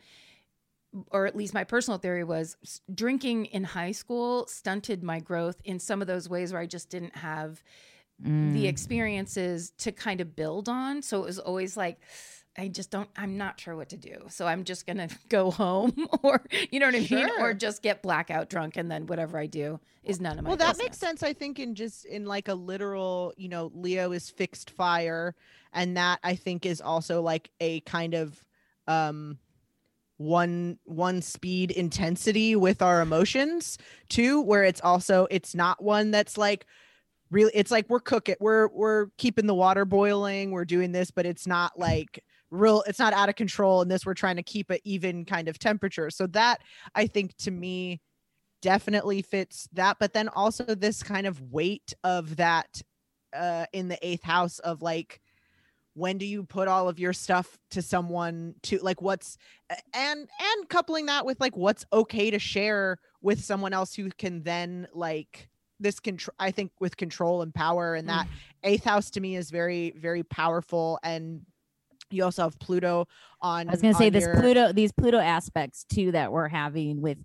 [1.12, 2.56] or at least my personal theory was
[2.94, 6.90] drinking in high school stunted my growth in some of those ways where I just
[6.90, 7.62] didn't have
[8.24, 8.54] Mm.
[8.54, 11.02] the experiences to kind of build on.
[11.02, 12.00] So it was always like,
[12.58, 14.26] I just don't, I'm not sure what to do.
[14.30, 17.30] So I'm just going to go home or, you know what I mean?
[17.40, 18.78] Or just get blackout drunk.
[18.78, 20.86] And then whatever I do is none of my well that business.
[20.86, 24.70] makes sense i think in just in like a literal you know leo is fixed
[24.72, 25.34] fire
[25.72, 28.44] and that i think is also like a kind of
[28.88, 29.38] um
[30.18, 33.78] one one speed intensity with our emotions
[34.10, 36.66] too where it's also it's not one that's like
[37.32, 41.26] really it's like we're cooking we're we're keeping the water boiling we're doing this but
[41.26, 44.70] it's not like real it's not out of control in this we're trying to keep
[44.72, 46.10] it even kind of temperature.
[46.10, 46.62] So that
[46.96, 48.02] i think to me
[48.62, 52.82] definitely fits that but then also this kind of weight of that
[53.36, 55.20] uh in the eighth house of like
[55.96, 59.38] when do you put all of your stuff to someone to like what's
[59.94, 64.44] and and coupling that with like what's okay to share with someone else who can
[64.44, 65.50] then like
[65.84, 68.30] this control i think with control and power and that mm.
[68.64, 71.42] eighth house to me is very very powerful and
[72.10, 73.08] you also have pluto
[73.42, 76.48] on I was gonna say on this your- Pluto, these Pluto aspects too that we're
[76.48, 77.18] having with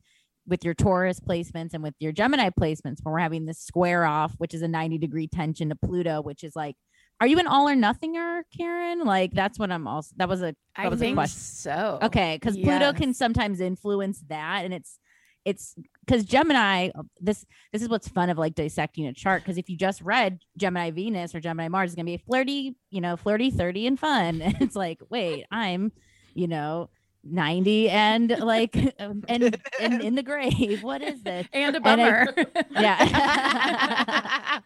[0.49, 4.35] with your Taurus placements and with your Gemini placements, when we're having this square off,
[4.39, 6.75] which is a 90 degree tension to Pluto, which is like,
[7.21, 9.01] are you an all or nothinger, Karen?
[9.01, 11.41] Like that's what I'm also that was a I that was a think question.
[11.41, 11.99] so.
[12.03, 14.99] Okay, because Pluto can sometimes influence that, and it's
[15.45, 15.75] it's
[16.05, 16.91] because Gemini.
[17.21, 19.43] This this is what's fun of like dissecting a chart.
[19.43, 23.01] Because if you just read Gemini Venus or Gemini Mars, it's gonna be flirty, you
[23.01, 24.43] know, flirty, thirty, and fun.
[24.43, 25.93] And it's like, wait, I'm,
[26.35, 26.91] you know,
[27.25, 29.25] ninety and like and
[29.81, 30.83] and in the grave.
[30.83, 31.47] What is this?
[31.53, 32.35] And a And I- bummer.
[32.71, 34.61] Yeah.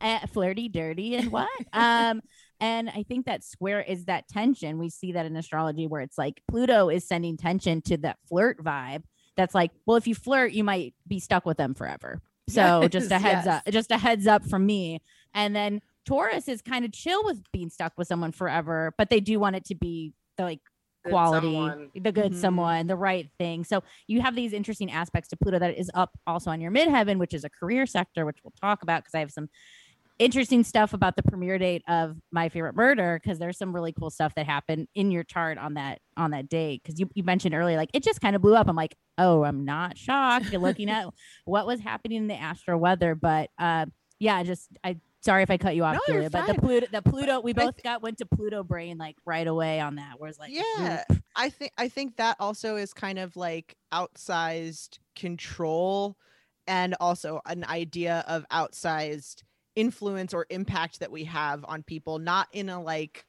[0.00, 1.48] uh, flirty, dirty, and what?
[1.72, 2.20] Um,
[2.60, 4.78] and I think that square is that tension.
[4.78, 8.62] We see that in astrology where it's like Pluto is sending tension to that flirt
[8.62, 9.02] vibe.
[9.38, 12.20] That's like, well, if you flirt, you might be stuck with them forever.
[12.50, 13.62] So just a heads yes.
[13.66, 15.02] up, just a heads up from me.
[15.34, 19.20] And then Taurus is kind of chill with being stuck with someone forever, but they
[19.20, 20.60] do want it to be the like
[21.06, 21.90] quality, someone.
[21.94, 22.36] the good Mhm.
[22.40, 23.64] someone, the right thing.
[23.64, 27.18] So you have these interesting aspects to Pluto that is up also on your midheaven,
[27.18, 29.50] which is a career sector, which we'll talk about because I have some
[30.18, 34.10] interesting stuff about the premiere date of My Favorite Murder because there's some really cool
[34.10, 37.54] stuff that happened in your chart on that on that date because you, you mentioned
[37.54, 38.68] earlier like it just kind of blew up.
[38.68, 40.50] I'm like, oh, I'm not shocked.
[40.50, 41.06] You're looking at
[41.44, 43.86] what was happening in the astro weather, but uh,
[44.18, 46.54] yeah, just I sorry if I cut you off, No, Julia, but the.
[46.54, 49.96] Pluto, the Pluto, we But both got went to Pluto brain like right away on
[49.96, 50.14] that.
[50.18, 51.18] Whereas like yeah oop.
[51.36, 56.16] i think i think that also is kind of like outsized control
[56.66, 59.42] and also an idea of outsized
[59.78, 63.24] influence or impact that we have on people not in a like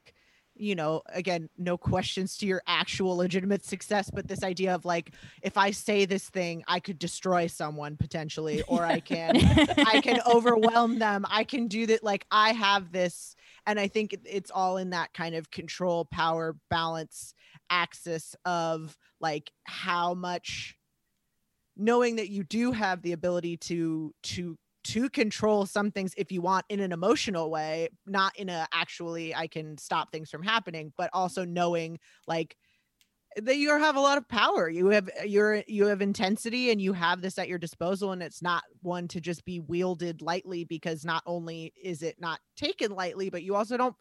[0.60, 5.14] you know, again, no questions to your actual legitimate success, but this idea of like,
[5.42, 10.20] if I say this thing, I could destroy someone potentially, or I can, I can
[10.28, 11.26] overwhelm them.
[11.30, 12.04] I can do that.
[12.04, 16.58] Like, I have this, and I think it's all in that kind of control, power,
[16.70, 17.34] balance
[17.70, 20.76] axis of like how much
[21.78, 26.42] knowing that you do have the ability to to to control some things if you
[26.42, 30.94] want in an emotional way not in a actually i can stop things from happening
[30.98, 32.56] but also knowing like
[33.36, 34.70] that you have a lot of power.
[34.70, 38.24] You have uh, you're you have intensity and you have this at your disposal and
[38.24, 42.92] it's not one to just be wielded lightly because not only is it not taken
[42.92, 43.96] lightly but you also don't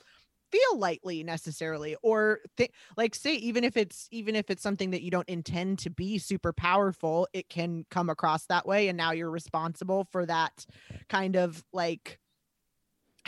[0.51, 5.03] feel lightly necessarily or th- like say even if it's even if it's something that
[5.03, 9.13] you don't intend to be super powerful it can come across that way and now
[9.13, 10.67] you're responsible for that
[11.09, 12.19] kind of like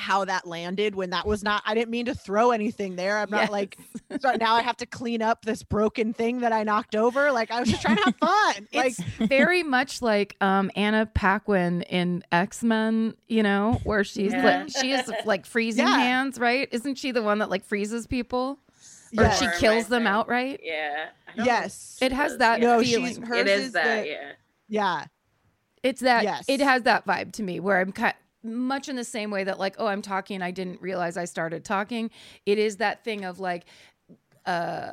[0.01, 3.19] how that landed when that was not I didn't mean to throw anything there.
[3.19, 3.79] I'm not like
[4.21, 7.31] so now I have to clean up this broken thing that I knocked over.
[7.31, 8.69] Like I was just trying to have fun.
[8.73, 14.33] like it's very much like um Anna Paquin in X Men, you know, where she's
[14.33, 14.63] Yeah.
[14.65, 15.95] like she has like freezing Yeah.
[15.99, 16.69] hands, right?
[16.73, 18.59] Isn't she the one that like freezes people
[19.17, 19.39] or Yes.
[19.39, 20.13] she kills them think.
[20.15, 20.61] outright?
[20.63, 21.07] Yeah.
[21.37, 21.99] Yes.
[22.01, 23.15] It has that No, feeling.
[23.15, 24.03] she's- hers It is is that.
[24.03, 24.33] the- yeah.
[24.69, 25.05] yeah.
[25.83, 26.45] It's that Yes.
[26.49, 29.59] it has that vibe to me where I'm kind much in the same way that
[29.59, 32.11] like oh I'm talking I didn't realize I started talking.
[32.47, 33.65] It is that thing of like
[34.47, 34.93] uh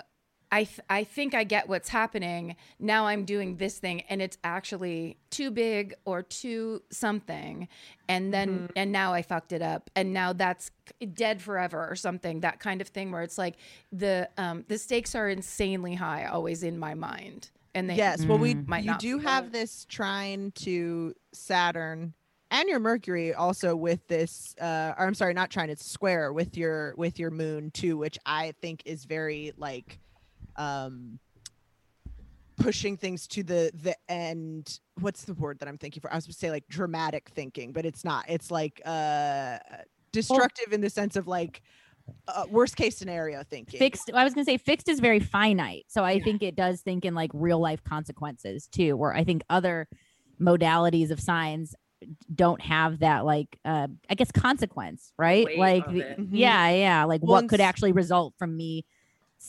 [0.49, 2.55] I th- I think I get what's happening.
[2.79, 7.67] Now I'm doing this thing and it's actually too big or too something
[8.07, 10.71] and then and now I fucked it up and now that's
[11.13, 12.41] dead forever or something.
[12.41, 13.55] That kind of thing where it's like
[13.91, 17.49] the um the stakes are insanely high always in my mind.
[17.75, 18.25] And they yes.
[18.25, 22.13] Well, we might you not do have this trine to Saturn
[22.51, 24.55] and your Mercury also with this.
[24.59, 25.69] Uh, or I'm sorry, not trine.
[25.69, 29.99] It's square with your with your moon too, which I think is very like,
[30.55, 31.19] um,
[32.57, 34.79] pushing things to the the end.
[34.99, 36.11] What's the word that I'm thinking for?
[36.11, 38.25] I was going to say like dramatic thinking, but it's not.
[38.27, 39.59] It's like uh
[40.11, 41.61] destructive in the sense of like
[42.27, 43.79] uh, worst case scenario thinking.
[43.79, 46.81] fixed i was going to say fixed is very finite so i think it does
[46.81, 49.87] think in like real life consequences too where i think other
[50.39, 51.75] modalities of science
[52.33, 56.19] don't have that like uh i guess consequence right weight like of the- it.
[56.19, 56.29] Mhm.
[56.31, 58.85] yeah yeah like Well, what could actually result from me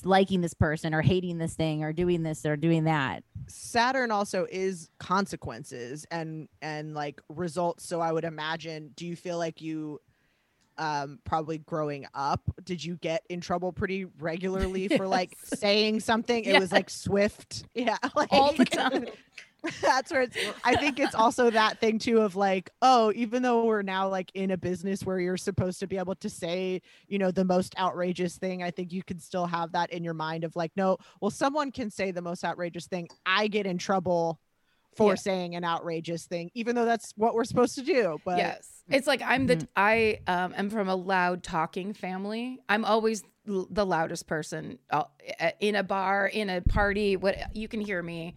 [0.05, 4.47] liking this person or hating this thing or doing this or doing that Saturn also
[4.51, 7.87] is consequences and and like results.
[7.87, 8.91] So I would imagine.
[8.95, 10.01] Do you feel like you,
[10.77, 16.45] um, probably growing up, did you get in trouble pretty regularly for like saying something?
[16.45, 19.07] It was like swift, yeah, like, All the time.
[19.83, 20.37] That's where it's.
[20.65, 24.31] I think it's also that thing too of like, oh, even though we're now like
[24.35, 27.77] in a business where you're supposed to be able to say, you know, the most
[27.79, 30.97] outrageous thing, I think you can still have that in your mind of like, no,
[31.21, 33.09] well, someone can say the most outrageous thing.
[33.27, 34.41] I get in trouble
[34.97, 35.17] for Yeah.
[35.17, 38.21] saying an outrageous thing, even though that's what we're supposed to do.
[38.25, 39.69] But yes it's like i'm the Mhm.
[39.77, 45.05] i um, am from a loud talking family i'm always l- the loudest person uh,
[45.61, 48.35] in a bar in a party what you can hear me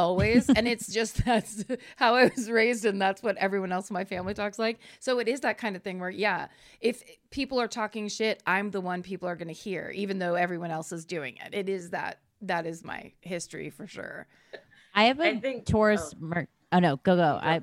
[0.00, 1.64] always and it's just that's
[1.96, 4.78] how i was raised and that's what everyone else in my family talks like.
[4.98, 6.48] So it is that kind of thing where yeah
[6.80, 10.34] if people are talking shit i'm the one people are going to hear even though
[10.34, 11.54] everyone else is doing it.
[11.54, 14.26] It is that that is my history for sure.
[14.94, 15.70] I have a I think oh.
[15.70, 16.24] taurus oh.
[16.24, 17.34] mer- oh no go go.
[17.34, 17.46] You go.
[17.46, 17.60] i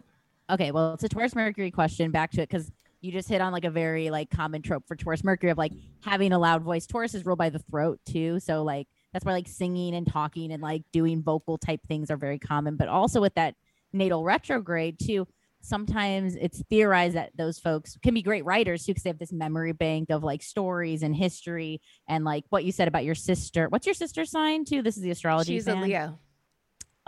[0.54, 2.72] okay well it's a taurus mercury question back to it because
[3.02, 5.72] you just hit on like a very like common trope for taurus mercury of like
[6.02, 6.88] having a loud voice.
[6.88, 10.51] Taurus is ruled by the throat too so like that's why like singing and talking
[10.51, 13.55] and like doing vocal type things are very common but also with that
[13.93, 15.28] natal retrograde too
[15.62, 19.34] sometimes it's theorized that those folks can be great writers too because they have this
[19.34, 23.68] memory bank of like stories and history and like what you said about your sister
[23.70, 26.18] what's your sister's sign too this is the astrology she's a leo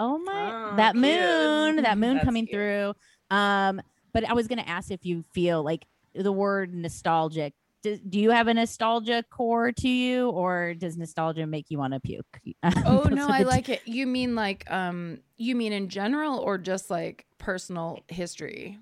[0.02, 1.04] Oh my Oh, that cute.
[1.04, 2.56] moon, that moon That's coming cute.
[2.56, 2.94] through.
[3.30, 3.82] Um,
[4.14, 5.86] but I was gonna ask if you feel like
[6.16, 7.54] the word nostalgic.
[7.82, 11.94] Do, do you have a nostalgia core to you, or does nostalgia make you want
[11.94, 12.26] to puke?
[12.86, 13.88] Oh no, I like it.
[13.88, 18.78] You mean like um you mean in general or just like personal history?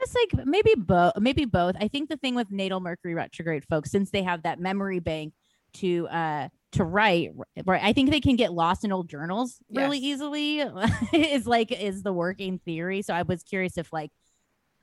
[0.00, 1.12] It's like maybe both.
[1.18, 1.76] Maybe both.
[1.78, 5.34] I think the thing with natal Mercury retrograde folks, since they have that memory bank
[5.74, 7.30] to uh to write,
[7.66, 7.82] right?
[7.82, 10.04] I think they can get lost in old journals really Yes.
[10.22, 10.60] easily.
[11.12, 13.02] is like is the working theory.
[13.02, 14.10] So I was curious if like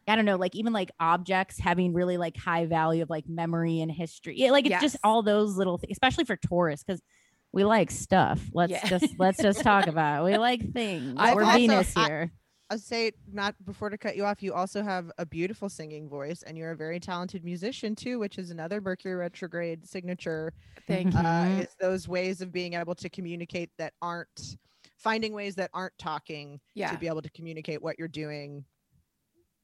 [0.07, 3.81] I don't know, like even like objects having really like high value of like memory
[3.81, 4.35] and history.
[4.37, 7.01] Yeah, like it's just all those little things, especially for Tauruses, because
[7.51, 8.41] we like stuff.
[8.53, 8.85] Let's Yeah.
[8.87, 10.31] just let's just talk about it.
[10.31, 11.15] We like things.
[11.17, 12.31] I've We're also- Venus I- here.
[12.69, 14.43] I'll say not before to cut you off.
[14.43, 18.37] You also have a beautiful singing voice, and you're a very talented musician too, which
[18.37, 20.51] is another Mercury retrograde signature.
[20.85, 21.19] Thank you.
[21.19, 21.61] Uh, Mhm.
[21.61, 24.57] is those ways of being able to communicate that aren't
[24.97, 26.91] finding ways that aren't talking Yeah.
[26.91, 28.65] to be able to communicate what you're doing.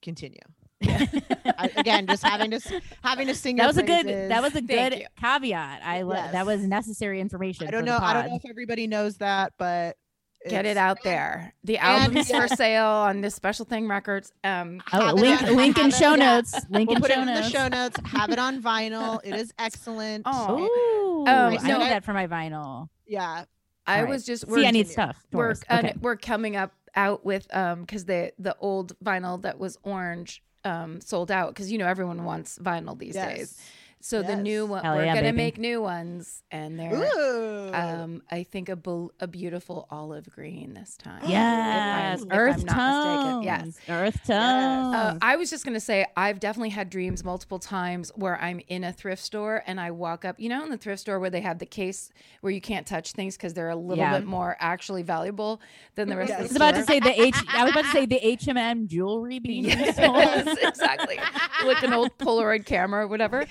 [0.03, 0.39] Continue.
[0.81, 1.05] Yeah.
[1.57, 3.55] I, again, just having to having to sing.
[3.55, 5.05] that your was a good that was a Thank good you.
[5.19, 5.81] caveat.
[5.83, 6.33] I lo- Yes.
[6.33, 7.67] that was necessary information.
[7.67, 7.97] I don't know.
[7.99, 9.97] I don't know if everybody knows that, but
[10.49, 11.53] Get it out there.
[11.63, 12.41] The and- album's yeah.
[12.45, 14.29] for sale on this special thing records.
[14.43, 16.35] Um, Oh, link on- link in have it- show yeah.
[16.35, 16.59] notes.
[16.69, 17.97] Link We'll in put it show in the show notes.
[18.03, 19.21] Have it on vinyl.
[19.23, 20.23] It is excellent.
[20.25, 20.59] Oh.
[20.59, 22.89] Ooh, Um, I no, need that for my vinyl.
[23.07, 23.45] Yeah.
[23.87, 24.09] I All right.
[24.09, 24.91] was just See, I need continue.
[24.91, 25.23] stuff.
[25.31, 25.61] we're Doris.
[25.69, 25.93] uh, Okay.
[26.01, 31.01] we're coming up out with um because the the old vinyl that was orange um
[31.01, 33.37] sold out because you know everyone wants vinyl these Yes.
[33.37, 33.57] days.
[34.05, 35.37] So the new one Hell we're yeah, gonna baby.
[35.37, 40.97] make new ones and they're um I think a bel- a beautiful olive green this
[40.97, 41.21] time.
[41.25, 43.31] yes, if I'm earth not mistaken.
[43.31, 43.45] tones.
[43.45, 43.79] Yes.
[43.89, 44.27] earth Yes.
[44.27, 44.95] tones.
[44.95, 48.83] Uh, I was just gonna say I've definitely had dreams multiple times where I'm in
[48.83, 51.39] a thrift store and I walk up, you know, in the thrift store where they
[51.41, 52.11] have the case
[52.41, 54.19] where you can't touch things because they're a little Yeah.
[54.19, 55.61] bit more actually valuable
[55.95, 56.39] than the rest Yes.
[56.39, 57.35] I of was the about to say the H.
[57.47, 60.49] I was about to say the H and M jewelry being sold.
[60.61, 61.17] Exactly.
[61.63, 63.45] like an old Polaroid camera or whatever.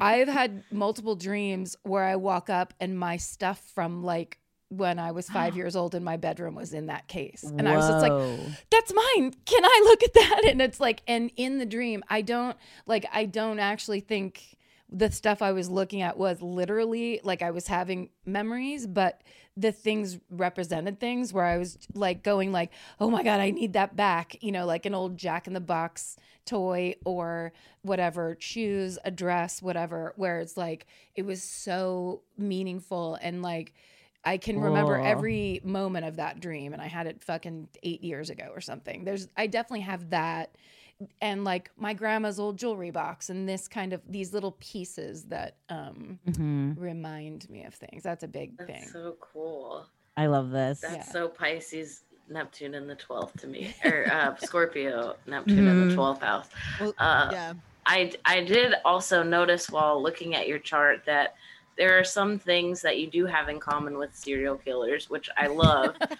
[0.00, 4.38] I've had multiple dreams where I walk up and my stuff from like
[4.68, 7.42] when I was five years old in my bedroom was in that case.
[7.44, 8.38] And I was just like,
[8.70, 9.34] that's mine.
[9.44, 10.42] Can I look at that?
[10.46, 12.56] And it's like, and in the dream, I don't
[12.86, 14.56] like, I don't actually think
[14.92, 19.22] the stuff I was looking at was literally like I was having memories, but
[19.56, 23.74] the things represented things where I was like going like, oh my God, I need
[23.74, 24.36] that back.
[24.40, 27.52] You know, like an old Jack in the Box toy or
[27.82, 33.74] whatever, shoes, a dress, whatever, where it's like, it was so meaningful and like,
[34.24, 35.06] I can remember Whoa.
[35.06, 39.04] every moment of that dream, and I had it fucking eight years ago or something.
[39.04, 40.56] There's, I definitely have that,
[41.20, 45.56] and like my grandma's old jewelry box, and this kind of these little pieces that
[45.68, 46.74] um Mhm.
[46.78, 48.02] remind me of things.
[48.02, 48.88] That's a big That's thing.
[48.92, 49.86] so cool.
[50.16, 50.80] I love this.
[50.80, 51.12] That's Yeah.
[51.12, 55.94] so Pisces, Neptune in the 12th to me, or uh, Scorpio, Neptune in the Mhm.
[55.94, 56.48] 12th house.
[56.78, 57.54] Well, Uh, yeah.
[57.86, 61.34] I I did also notice while looking at your chart that
[61.76, 65.46] there are some things that you do have in common with serial killers, which I
[65.46, 65.96] love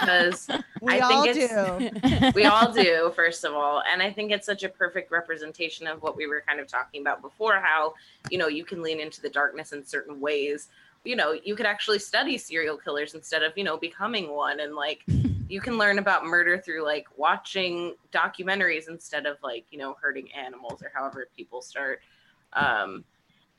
[0.00, 0.48] because
[0.82, 2.30] We I all think it's- do.
[2.34, 3.82] we all do, first of all.
[3.90, 7.00] And I think it's such a perfect representation of what we were kind of talking
[7.00, 7.94] about before how,
[8.30, 10.68] you know, you can lean into the darkness in certain ways.
[11.04, 14.60] You know, you could actually study serial killers instead of, you know, becoming one.
[14.60, 15.02] And like,
[15.48, 20.28] you can learn about murder through like watching documentaries instead of like, you know, hurting
[20.32, 22.00] animals or however people start.
[22.52, 23.04] Um,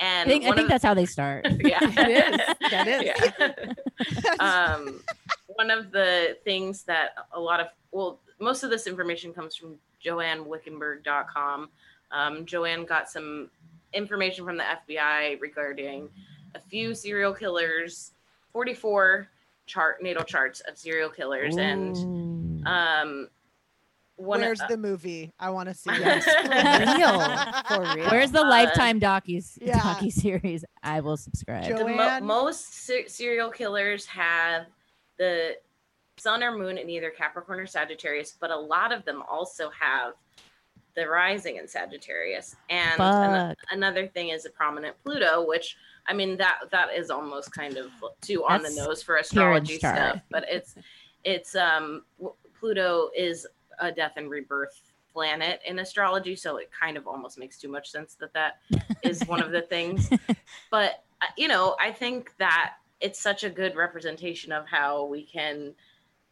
[0.02, 1.46] and I think, I think of- that's how they start.
[1.60, 2.72] yeah, It is.
[2.72, 3.76] That is.
[4.20, 4.34] Yeah.
[4.40, 5.00] um,
[5.56, 9.76] one of the things that a lot of well, most of this information comes from
[10.04, 11.70] JoanneWickenburg.com.
[12.12, 13.50] Um, Joanne got some
[13.94, 16.10] information from the FBI regarding
[16.56, 18.12] a few serial killers,
[18.54, 19.28] 44
[19.68, 23.30] chart natal charts of serial killers, and um,
[24.16, 25.34] one Where's of, the movie?
[25.40, 27.68] I want to see Yes, it.
[27.68, 28.10] for real.
[28.10, 29.80] Where's the uh, Lifetime docu yeah.
[29.80, 30.64] docu series?
[30.84, 31.66] I will subscribe.
[31.66, 34.68] The mo- most se- serial killers have
[35.18, 35.56] the
[36.18, 40.14] sun or moon in either Capricorn or Sagittarius, but a lot of them also have
[40.96, 42.56] the rising in Sagittarius.
[42.70, 45.78] And an- another thing is a prominent Pluto, which
[46.08, 49.78] I mean that that is almost kind of too on That's the nose for astrology
[49.78, 50.76] stuff, but it's
[51.24, 52.04] it's um
[52.60, 53.48] Pluto is
[53.82, 57.92] a death and rebirth planet in astrology, so it kind of almost makes too much
[57.92, 58.60] sense that that
[59.04, 60.10] is one of the things
[60.70, 65.24] but uh, you know i think that it's such a good representation of how we
[65.24, 65.74] can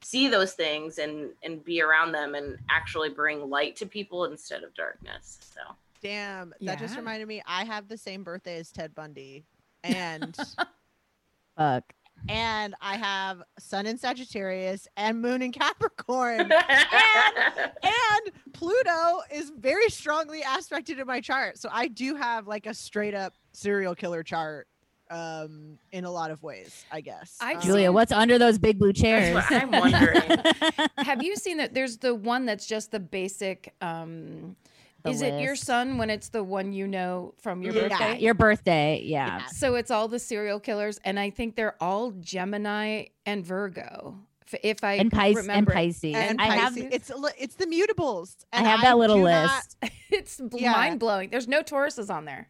[0.02, 4.64] see those things and and be around them and actually bring light to people instead
[4.64, 7.42] of darkness so Damn, that just reminded me.
[7.46, 9.44] I have the same birthday as Ted Bundy,
[9.84, 10.34] and
[11.58, 11.94] Fuck.
[12.28, 20.42] And I have Sun in Sagittarius and Moon in Capricorn, and Pluto is very strongly
[20.48, 21.58] aspected in my chart.
[21.58, 24.68] So I do have like a straight up serial killer chart,
[25.10, 26.86] um, in a lot of ways.
[26.92, 27.38] I guess.
[27.42, 29.44] I Um, Julia, what's under those big blue chairs?
[29.50, 30.22] I'm wondering.
[30.98, 31.74] Have you seen that?
[31.74, 33.74] There's the one that's just the basic.
[33.82, 34.56] um
[35.04, 37.88] The Is it your son when it's the one you know from your Yeah.
[37.88, 38.20] birthday?
[38.20, 39.40] Your birthday, yeah.
[39.40, 39.46] Yeah.
[39.48, 44.18] So it's all the serial killers, and I think they're all Gemini and Virgo.
[44.52, 46.16] If, if I And, Pis- and Pisces.
[46.16, 46.90] And I have Pisces.
[46.92, 48.36] it's it's the mutables.
[48.52, 49.78] I have that little list.
[49.82, 50.72] not- it's Yeah.
[50.74, 51.30] mind blowing.
[51.30, 52.50] There's no Tauruses on there.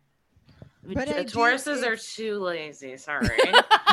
[0.81, 2.97] But The I Tauruses are too lazy.
[2.97, 3.27] Sorry.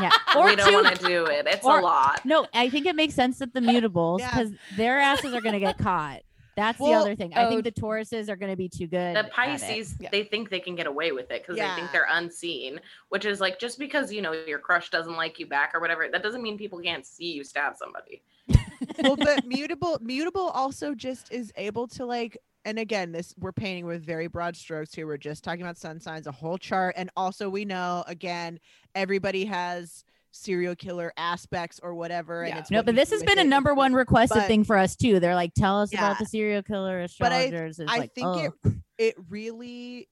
[0.00, 0.10] yeah.
[0.36, 1.46] Or we don't want to do it.
[1.46, 2.24] It's or- a lot.
[2.24, 4.30] No, I think it makes sense that the mutables Yeah.
[4.30, 6.22] because their asses are gonna get caught.
[6.56, 7.34] That's the other thing.
[7.34, 9.14] I oh, think the oh, Tauruses are gonna be too good.
[9.14, 9.24] the.
[9.24, 10.08] Pisces, Yeah.
[10.10, 12.80] they think they can get away with it because they think they're unseen,
[13.10, 16.08] which is like just because you know your crush doesn't like you back or whatever,
[16.10, 18.22] that doesn't mean people can't see you stab somebody.
[19.02, 23.84] well, but mutable mutable also just is able to like and again this we're painting
[23.84, 27.10] with very broad strokes here we're just talking about sun signs a whole chart and
[27.16, 28.58] also we know again
[28.94, 30.04] everybody has
[30.36, 33.46] serial killer aspects or whatever and it's No, but this has been a it.
[33.46, 35.18] number one requested But- thing for us too.
[35.20, 36.00] They're like, tell us Yeah.
[36.06, 38.38] about the serial killer But I- It's I like, think oh.
[38.38, 38.52] it
[38.98, 40.08] it really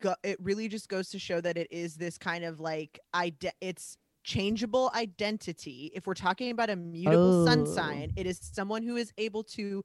[0.00, 3.52] go, it really just goes to show that it is this kind of like ide-
[3.60, 7.64] it's changeable identity if we're talking about a mutable sun Oh.
[7.64, 9.82] sign it is someone who is able to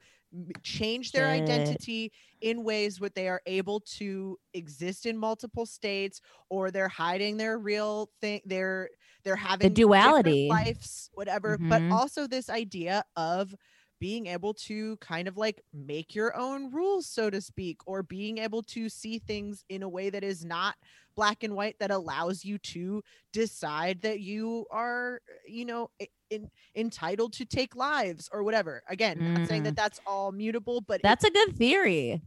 [0.63, 1.43] change their Shit.
[1.43, 2.11] identity
[2.41, 6.19] in ways where they are able to exist in multiple states
[6.49, 8.89] or they're hiding their real thing they're
[9.23, 10.47] they're having different duality.
[10.49, 11.91] lives whatever but Mhm.
[11.91, 13.55] also this idea of
[13.99, 18.37] being able to kind of like make your own rules so to speak or being
[18.39, 20.75] able to see things in a way that is not
[21.15, 23.01] black and white that allows you to
[23.31, 25.89] decide that you are you know
[26.29, 30.95] in, entitled to take lives or whatever again not saying that that's all mutable but
[30.95, 32.21] it- That's a good theory.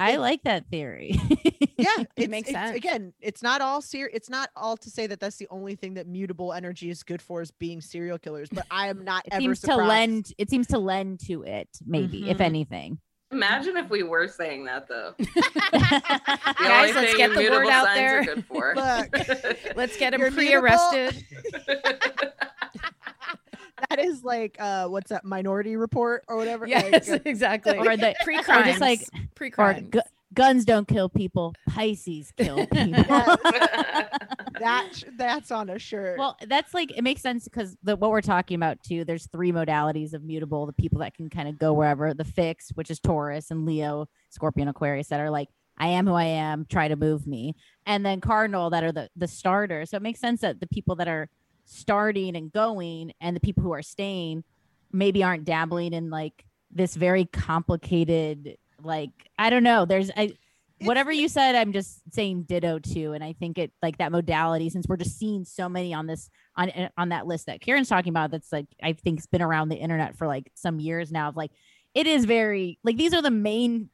[0.00, 1.20] I it- like that theory.
[1.76, 2.76] yeah it makes sense.
[2.76, 5.94] again it's not all ser- it's not all to say that that's the only thing
[5.94, 9.32] that mutable energy is good for is being serial killers but i am not it
[9.34, 12.42] ever seems to lend it seems to lend to it, maybe, if Mhm.
[12.42, 12.98] anything.
[13.30, 15.14] Imagine if we were saying that though.
[15.18, 18.24] The Guys, only let's thing get the word out there.
[18.24, 18.72] Good for.
[18.74, 19.08] Look.
[19.76, 21.24] Let's get You're him pre-arrested.
[23.98, 27.76] That is like uh what's that minority report or whatever Like, Yes, uh, exactly.
[27.78, 28.80] Or the- pre-crimes.
[28.80, 29.02] like-
[29.34, 29.88] pre-crimes.
[29.90, 30.00] gu-
[30.34, 33.04] guns don't kill people, Pisces kill people.
[33.08, 33.38] Yes.
[34.60, 38.20] that that's on a shirt Well, that's like it makes sense because the what we're
[38.20, 39.04] talking about too.
[39.04, 42.70] There's three modalities of mutable: the people that can kind of go wherever, the fix
[42.74, 45.48] which is Taurus and Leo, Scorpion, Aquarius, that are like,
[45.78, 47.54] I am who I am, try to move me,
[47.86, 49.90] and then Cardinal that are the the starters.
[49.90, 51.28] So it makes sense that the people that are
[51.68, 54.44] starting and going, and the people who are staying,
[54.92, 59.84] maybe aren't dabbling in like this very complicated, like I don't know.
[59.84, 60.32] There's I
[60.82, 64.70] whatever you said i'm just saying ditto to and i think it like that modality
[64.70, 68.10] since we're just seeing so many on this on on that list that karen's talking
[68.10, 71.28] about that's like i think has been around the internet for like some years now
[71.28, 71.50] of like
[71.94, 73.88] it is very like these are the main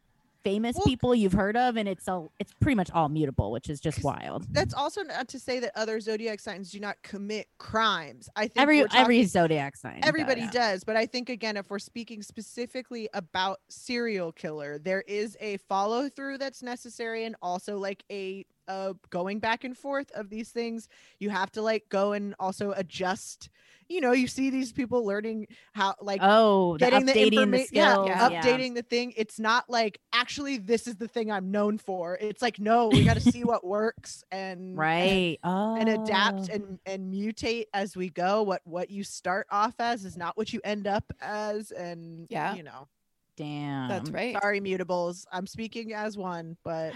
[0.45, 3.69] famous Well, people you've heard of and it's all it's pretty much all mutable which
[3.71, 4.47] is just wild.
[4.53, 8.29] that's also not to say that other zodiac signs do not commit crimes.
[8.37, 11.79] I think every we're every zodiac sign everybody does but i think again if we're
[11.79, 18.05] speaking specifically about serial killer there is a follow through that's necessary and also like
[18.13, 20.89] a uh going back and forth of these things.
[21.19, 23.51] You have to like go and also adjust
[23.89, 27.69] you know you see these people learning how like oh getting the, updating the, informa-
[27.73, 28.31] yeah, skills Yeah.
[28.43, 29.13] updating the thing.
[29.17, 32.17] It's not like actually this is the thing i'm known for.
[32.21, 36.51] It's like no we got to see what works and and- right oh and adapt
[36.51, 36.55] oh.
[36.55, 38.43] and and mutate as we go.
[38.43, 42.55] What what you start off as is not what you end up as and Yeah.
[42.55, 42.89] you know.
[43.37, 43.89] Damn.
[43.89, 44.37] That's right.
[44.41, 45.25] sorry mutables.
[45.33, 46.93] I'm speaking as one but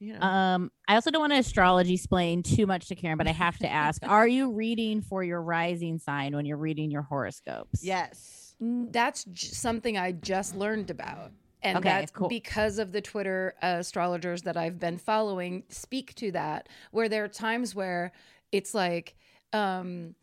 [0.00, 3.26] you know Um, I also don't want to astrology explain too much to Karen, but
[3.28, 7.02] I have to ask: Are you reading for your rising sign when you're reading your
[7.02, 7.82] horoscopes?
[7.82, 11.32] yes That's j- something I just learned about.
[11.62, 12.28] And Okay, that's cool.
[12.28, 17.24] because of the Twitter uh, astrologers that I've been following speak to that, where there
[17.24, 18.12] are times where
[18.52, 19.16] it's like,
[19.52, 20.14] um,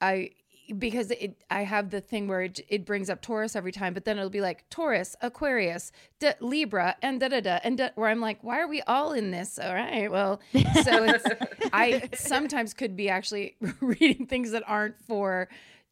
[0.00, 0.30] I
[0.76, 4.04] because it I have the thing where it, it brings up Taurus every time, but
[4.04, 5.92] then it'll be like Taurus, Aquarius,
[6.40, 9.30] Libra, and da da da, and da, where I'm like, why are we all in
[9.30, 9.58] this?
[9.58, 10.40] All right, well,
[10.84, 11.26] so it's
[11.72, 15.48] I sometimes could be actually reading things that aren't for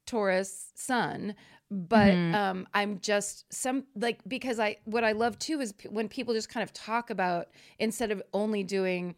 [0.06, 1.34] Taurus Sun,
[1.70, 2.34] but Mhm.
[2.34, 6.32] um, I'm just some like because I what I love too is p- when people
[6.34, 7.48] just kind of talk about
[7.78, 9.14] instead of only doing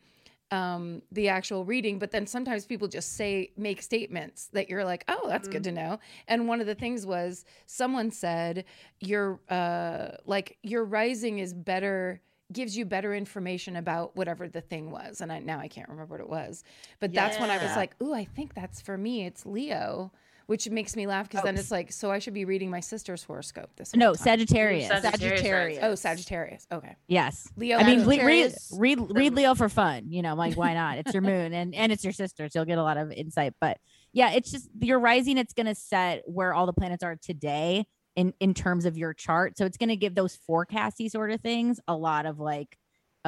[0.50, 5.04] um the actual reading but then sometimes people just say make statements that you're like
[5.08, 5.98] oh that's good to know.
[6.26, 8.64] And one of the things was someone said
[9.00, 12.20] your uh like your rising is better
[12.50, 15.20] gives you better information about whatever the thing was.
[15.20, 16.64] And I now I can't remember what it was.
[16.98, 19.26] But that's when I was like ooh I think that's for me.
[19.26, 20.12] It's Leo
[20.48, 22.80] which makes me laugh because Oh, then it's like so I should be reading my
[22.80, 24.24] sister's horoscope this whole No, time.
[24.24, 24.88] Sagittarius.
[24.88, 25.78] Sagittarius.
[25.82, 27.48] oh Sagittarius okay Yes.
[27.56, 30.10] Leo I mean, read, read read Leo for fun.
[30.10, 30.98] You know, like why not?
[30.98, 33.52] It's your moon and and it's your sister, so you'll get a lot of insight.
[33.60, 33.76] But
[34.12, 35.36] yeah, it's just your rising.
[35.38, 37.84] It's gonna set where all the planets are today
[38.16, 39.58] in in terms of your chart.
[39.58, 42.76] So it's gonna give those forecasty sort of things a lot of like,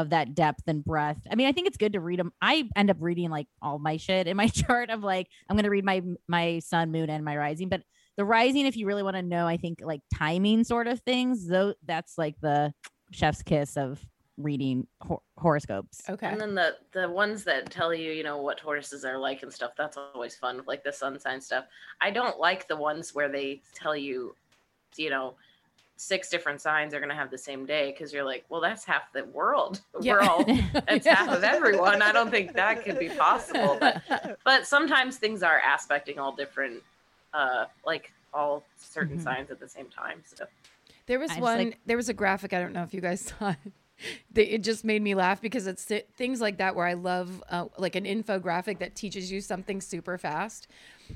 [0.00, 1.20] of that depth and breadth.
[1.30, 2.32] I mean, I think it's good to read them.
[2.40, 5.64] I end up reading like all my shit in my chart of like I'm going
[5.64, 7.68] to read my my sun, moon, and my rising.
[7.68, 7.82] But
[8.16, 11.46] the rising, if you really want to know, I think like timing sort of things,
[11.46, 12.72] though, that's like the
[13.12, 14.04] chef's kiss of
[14.36, 16.02] reading hor- horoscopes.
[16.08, 16.26] Okay.
[16.26, 19.52] And then the the ones that tell you, you know, what Tauruses are like and
[19.52, 19.72] stuff.
[19.76, 21.66] That's always fun, like the sun sign stuff.
[22.00, 24.34] I don't like the ones where they tell you,
[24.96, 25.36] you know,
[26.00, 28.84] six different signs are going to have the same day because you're like, well, that's
[28.86, 29.80] half the world.
[30.00, 30.14] Yeah.
[30.14, 30.44] We're all
[30.88, 32.00] it's half of everyone.
[32.00, 33.76] I don't think that could be possible.
[33.78, 34.02] But
[34.44, 36.82] but sometimes things are aspecting all different,
[37.34, 39.22] uh, like all certain Mhm.
[39.24, 40.22] signs at the same time.
[40.24, 40.46] So
[41.06, 41.58] There was I just one.
[41.58, 42.54] like- there was a graphic.
[42.54, 43.72] I don't know if you guys saw it.
[44.34, 45.84] It just made me laugh because it's
[46.16, 50.16] things like that where I love uh, like an infographic that teaches you something super
[50.16, 50.66] fast,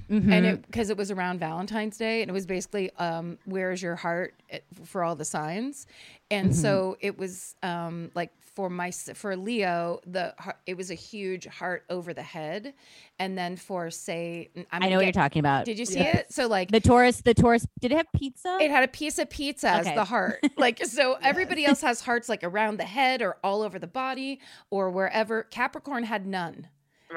[0.08, 0.44] and Mhm.
[0.44, 4.34] it because it was around Valentine's Day and it was basically um, where's your heart
[4.50, 5.86] eh, for all the signs,
[6.30, 10.94] and so it was um, like for my for Leo the heart- it was a
[10.94, 12.72] huge heart over the head,
[13.18, 15.64] and then for say I'm I know what you're talking about.
[15.64, 16.18] Did you see Yeah.
[16.18, 16.32] it?
[16.32, 18.58] So like The Taurus, the Taurus, did it have pizza?
[18.60, 20.38] it had a piece of pizza as the heart.
[20.56, 24.38] Like so everybody else has hearts like around the head or all over the body
[24.70, 25.42] or wherever.
[25.42, 26.68] Capricorn had none.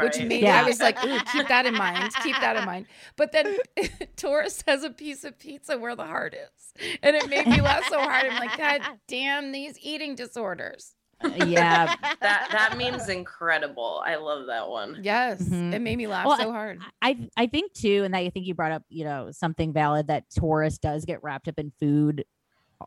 [0.04, 0.28] Which right.
[0.28, 0.62] made Yeah.
[0.62, 2.14] I was like, Ooh, keep that in mind.
[2.24, 2.86] Keep that in mind.
[3.16, 3.58] But then
[4.16, 6.98] Taurus has a piece of pizza where the heart is.
[7.02, 8.26] And it made me laugh so hard.
[8.26, 10.94] I'm like, God damn these eating disorders.
[11.24, 11.96] yeah.
[12.22, 14.04] that that means incredible.
[14.06, 15.00] I love that one.
[15.02, 15.42] Yes.
[15.42, 15.74] Mhm.
[15.74, 16.80] It made me laugh Well, so hard.
[17.02, 20.08] I I think too, and that I think you brought up, you know, something valid
[20.08, 22.24] that Taurus does get wrapped up in food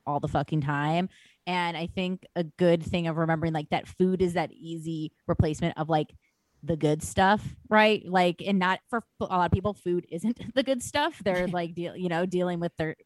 [0.07, 1.09] all the fucking time.
[1.49, 5.77] And I think a good thing of remembering like that food is that easy replacement
[5.77, 6.15] of like
[6.63, 8.03] the good stuff, right?
[8.07, 11.21] Like, and not for a lot of people, food isn't the good stuff.
[11.25, 12.97] They're like deal, you know, dealing with their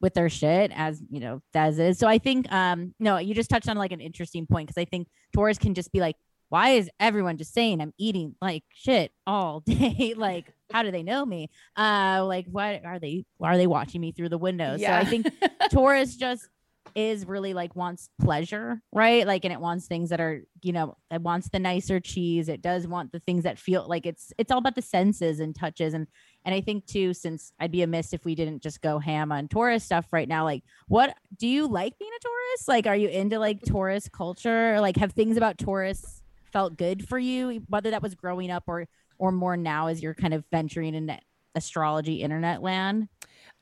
[0.00, 1.98] with their shit as you know as is.
[1.98, 4.84] So I think um no, you just touched on like an interesting point because I
[4.84, 6.16] think Taurus can just be like,
[6.48, 10.14] why is everyone just saying I'm eating like shit all day?
[10.16, 11.50] like, how do they know me?
[11.76, 13.24] Uh, like, what are they?
[13.38, 14.76] Why are they watching me through the window?
[14.76, 15.26] So I think
[15.70, 16.48] Taurus just
[16.94, 19.26] is really like wants pleasure, right?
[19.26, 22.48] Like, and it wants things that are, you know, it wants the nicer cheese.
[22.48, 25.54] It does want the things that feel like it's it's all about the senses and
[25.54, 25.94] touches.
[25.94, 26.06] And
[26.44, 29.48] and I think too, since I'd be amiss if we didn't just go ham on
[29.48, 30.44] Taurus stuff right now.
[30.44, 32.68] Like, what do you like being a Taurus?
[32.68, 34.80] Like, are you into like Taurus culture?
[34.80, 36.22] Like, have things about Taurus
[36.52, 38.86] felt good for you, whether that was growing up or
[39.18, 41.18] or more now as you're kind of venturing into
[41.54, 43.08] astrology internet land?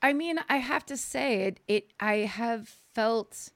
[0.02, 1.60] I mean, I have to say it.
[1.68, 3.50] It I have felt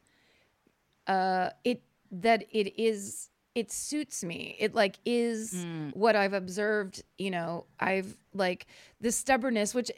[1.07, 4.57] uh it that it is it suits me.
[4.59, 5.95] It like is Mm.
[5.95, 7.03] what I've observed.
[7.19, 8.67] You know, I've like
[9.01, 9.93] the stubbornness, which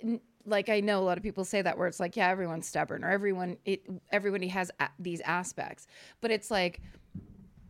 [0.44, 3.02] like I know a lot of people say that where it's like, yeah, everyone's stubborn
[3.02, 3.82] or everyone it
[4.12, 5.86] everybody has a- these aspects,
[6.20, 6.80] but it's like,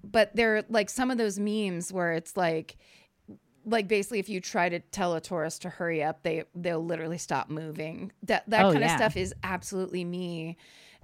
[0.04, 2.76] but there are like some of those memes where it's like
[3.64, 7.18] like basically if you try to tell a Taurus to hurry up they they'll literally
[7.18, 10.56] stop moving that that Oh, kind of stuff is absolutely me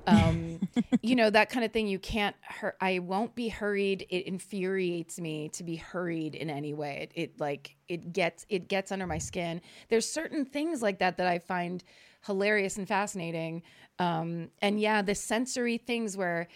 [0.07, 0.61] um
[1.03, 4.07] you know that kind of thing you can't hur- i won't be hurried.
[4.11, 7.09] It infuriates me to be hurried in any way.
[7.15, 9.61] It, it like it gets it gets under my skin.
[9.89, 11.83] There's certain things like that that i find
[12.27, 13.63] hilarious and fascinating.
[13.99, 16.49] Um and yeah the sensory things where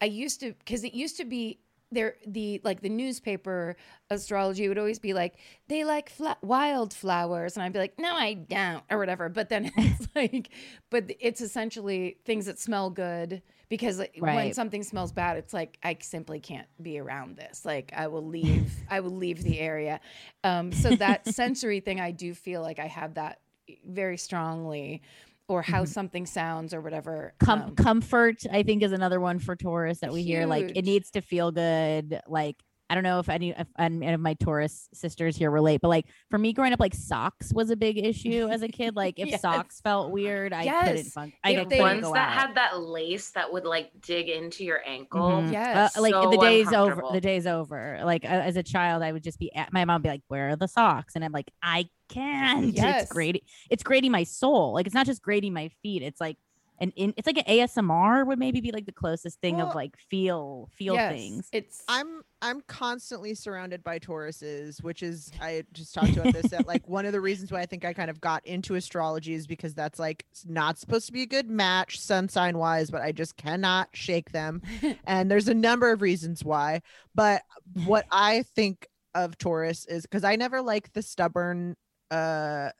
[0.00, 1.60] i used to because it used to be
[1.94, 3.76] there the like the newspaper
[4.10, 5.34] astrology would always be like
[5.68, 9.28] they like fla- wildflowers and i'd be like no i don't or whatever.
[9.28, 10.50] But then it's like
[10.90, 15.78] but it's essentially things that smell good because like, when something smells bad it's like
[15.82, 17.64] i simply can't be around this.
[17.64, 20.00] Like i will leave i will leave the area.
[20.42, 23.40] Um so that sensory thing i do feel like i have that
[23.86, 25.02] very strongly
[25.48, 29.54] or how something sounds or whatever Com- um, comfort i think is another one for
[29.56, 32.56] taurus that we hear like it needs to feel good like
[32.90, 36.06] i don't know if any if any of my taurus sisters here relate but like
[36.30, 39.26] for me growing up like socks was a big issue as a kid like if
[39.34, 39.40] Yes.
[39.42, 41.12] socks felt weird i couldn't Yes.
[41.12, 42.34] fun- i If couldn't Ones go that out.
[42.48, 45.20] had that lace that would like dig into your ankle.
[45.30, 45.52] Mhm.
[45.52, 45.96] Yes.
[45.96, 49.12] Uh, like So the day's over the day's over like uh, as a child i
[49.12, 51.50] would just be at my mom be like where are the socks and i'm like
[51.62, 53.04] i can't Yes.
[53.04, 56.36] it's grating it's grating my soul like it's not just grating my feet it's like
[56.80, 59.74] an in it's like an asmr would maybe be like the closest thing Well, of
[59.74, 65.64] like feel feel yes, things it's I'm I'm constantly surrounded by Tauruses, which is I
[65.72, 68.10] just talked about this that like one of the reasons why I think I kind
[68.10, 71.48] of got into astrology is because that's like s- not supposed to be a good
[71.48, 74.62] match sun sign wise, but I just cannot shake them.
[75.06, 76.80] and there's a number of reasons why.
[77.14, 77.42] But
[77.84, 81.76] what I think of Taurus is because I never like the stubborn
[82.10, 82.70] uh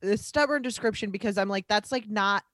[0.00, 2.44] the stubborn description because I'm like that's like not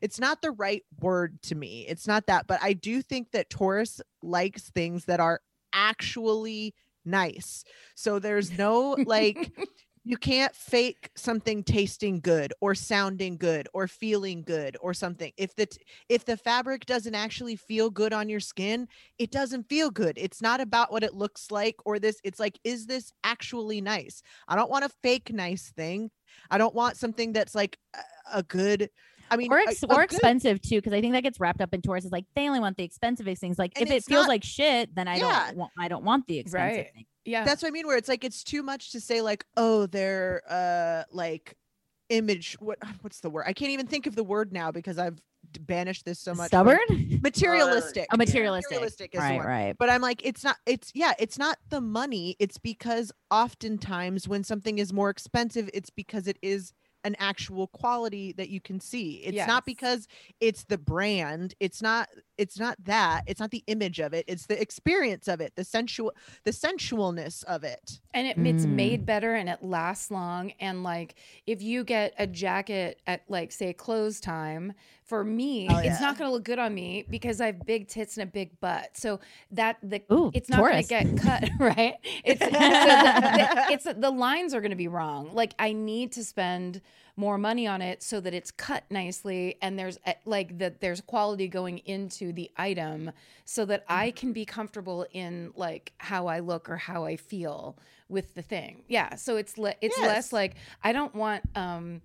[0.00, 1.86] it's not the right word to me.
[1.88, 5.40] It's not that, but I do think that Taurus likes things that are
[5.72, 6.74] actually
[7.04, 7.64] nice.
[7.94, 9.52] So there's no like
[10.06, 15.56] you can't fake something tasting good or sounding good or feeling good or something if
[15.56, 15.80] the t-
[16.10, 18.86] if the fabric doesn't actually feel good on your skin
[19.18, 22.58] it doesn't feel good it's not about what it looks like or this it's like
[22.64, 26.10] is this actually nice i don't want a fake nice thing
[26.50, 28.90] i don't want something that's like a, a good
[29.30, 31.62] I mean, or, ex- a or good- expensive too, because I think that gets wrapped
[31.62, 32.04] up in Tauruses.
[32.04, 33.58] Is like they only want the expensive things.
[33.58, 35.46] Like And if it feels not- like shit, then I Yeah.
[35.46, 35.72] don't want.
[35.78, 36.92] I don't want the expensive Right.
[36.94, 37.06] thing.
[37.24, 37.42] Yeah.
[37.42, 37.86] that's what I mean.
[37.86, 41.56] Where it's like it's too much to say like, oh, they're uh like
[42.10, 42.56] image.
[42.60, 43.44] What what's the word?
[43.46, 45.18] I can't even think of the word now because I've
[45.54, 46.48] d- banished this so much.
[46.48, 46.78] Stubborn.
[47.22, 48.06] materialistic.
[48.12, 48.70] Oh, materialistic.
[48.72, 49.46] Materialistic is right, word.
[49.46, 49.74] right.
[49.78, 50.56] But I'm like, it's not.
[50.66, 52.36] It's yeah, it's not the money.
[52.38, 56.72] It's because oftentimes when something is more expensive, it's because it is
[57.06, 59.16] an actual quality that you can see.
[59.26, 59.46] It's Yes.
[59.46, 60.08] not because
[60.40, 61.54] it's the brand.
[61.60, 62.08] It's not.
[62.38, 63.24] It's not that.
[63.26, 64.24] It's not the image of it.
[64.26, 65.52] It's the experience of it.
[65.54, 66.12] The sensual.
[66.44, 68.00] The sensualness of it.
[68.14, 68.70] and it, it's Mm.
[68.70, 71.16] made better and it lasts long and like
[71.46, 74.72] if you get a jacket at like say close time
[75.04, 75.98] for me Oh, it's yeah.
[76.00, 78.58] not going to look good on me because i have big tits and a big
[78.60, 79.20] butt so
[79.50, 81.94] that the Ooh, it's not going to get cut right
[82.24, 86.10] it's so the, the, it's the lines are going to be wrong like i need
[86.12, 86.80] to spend
[87.16, 91.00] more money on it so that it's cut nicely and there's uh, like that there's
[91.00, 93.12] quality going into the item
[93.44, 97.78] so that I can be comfortable in like how I look or how I feel
[98.08, 98.82] with the thing.
[98.88, 100.06] Yeah, so it's le- it's Yes.
[100.08, 102.02] less like I don't want um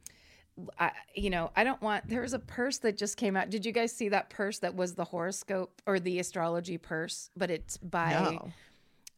[0.79, 2.07] I, you know, I don't want.
[2.07, 3.49] There was a purse that just came out.
[3.49, 7.29] Did you guys see that purse that was the horoscope or the astrology purse?
[7.37, 8.51] But it's by No.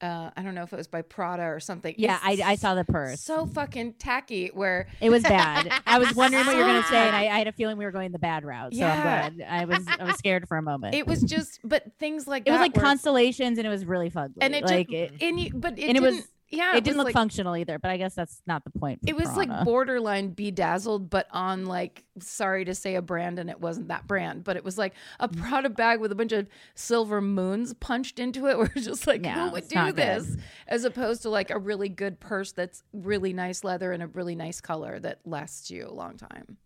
[0.07, 1.93] uh, I don't know if it was by Prada or something.
[1.97, 3.21] Yeah, I, I saw the purse.
[3.21, 4.47] So fucking tacky.
[4.53, 5.71] Where It was bad.
[5.85, 7.85] I was wondering what you were gonna say, and I, I had a feeling we
[7.85, 8.73] were going the bad route.
[8.73, 8.93] So Yeah.
[9.27, 9.47] I'm glad.
[9.47, 10.95] I was I was scared for a moment.
[10.95, 14.09] it was just, but things like It was like where- constellations, and it was really
[14.09, 14.37] fugly.
[14.41, 16.15] and it like just, it, and you, but it and it didn't.
[16.15, 17.79] was- yeah, it didn't look like, functional either.
[17.79, 18.99] But I guess that's not the point.
[19.07, 23.59] It was like borderline bedazzled, but on like sorry to say a brand, and it
[23.61, 25.37] wasn't that brand, but it was like a Mm.
[25.41, 28.57] Prada bag with a bunch of silver moons punched into it.
[28.57, 29.95] Where it's just like Yeah, who would do not good.
[29.95, 30.37] this,
[30.67, 34.35] as opposed to like a really good purse that's really nice leather and a really
[34.35, 36.57] nice color that lasts you a long time.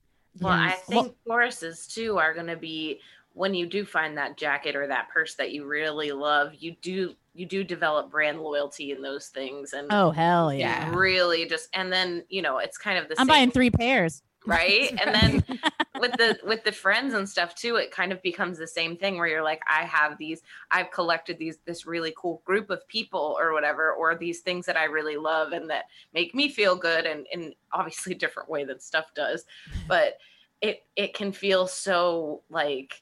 [0.41, 0.81] Well, I Yes.
[0.85, 2.99] think Tauruses too are going to be
[3.33, 6.53] when you do find that jacket or that purse that you really love.
[6.55, 10.89] You do you do develop brand loyalty in those things, and Oh hell yeah!
[10.95, 13.21] really just and then you know it's kind of the same.
[13.21, 14.23] I'm same, buying three pairs.
[14.47, 14.91] right?
[15.05, 15.43] And then
[15.99, 19.17] with the with the friends and stuff too, it kind of becomes the same thing
[19.17, 20.41] where you're like, I have these,
[20.71, 24.77] I've collected these this really cool group of people or whatever, or these things that
[24.77, 28.63] I really love and that make me feel good and in obviously a different way
[28.63, 29.45] than stuff does.
[29.87, 30.19] But
[30.61, 33.01] it it can feel so like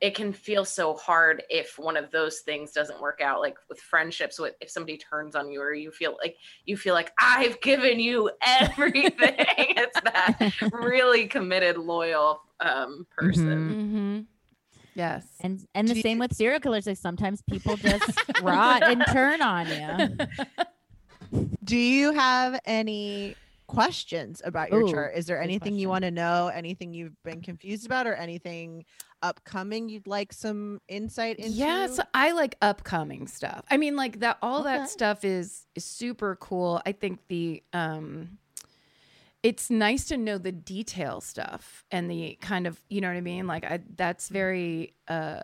[0.00, 3.80] it can feel so hard if one of those things doesn't work out like with
[3.80, 6.36] friendships with if somebody turns on you or you feel like
[6.66, 14.20] you feel like i've given you everything it's that really committed loyal um person Mm-hmm.
[14.94, 15.26] Yes.
[15.40, 16.86] And and the Do you- same with serial killers.
[16.86, 20.16] Like sometimes people just rot and turn on you.
[21.62, 23.36] Do you have any
[23.66, 25.12] questions about your Ooh, chart?
[25.14, 26.48] Is there good anything you want to know?
[26.48, 28.86] Anything you've been confused about, or anything
[29.22, 31.56] upcoming you'd like some insight into?
[31.56, 33.64] Yes, I like upcoming stuff.
[33.70, 34.38] I mean, like that.
[34.42, 34.76] All Okay.
[34.76, 36.80] that stuff is is super cool.
[36.86, 38.38] I think the um,
[39.42, 43.20] it's nice to know the detail stuff and the kind of you know what I
[43.20, 43.46] mean.
[43.46, 45.40] Like I, that's very uh,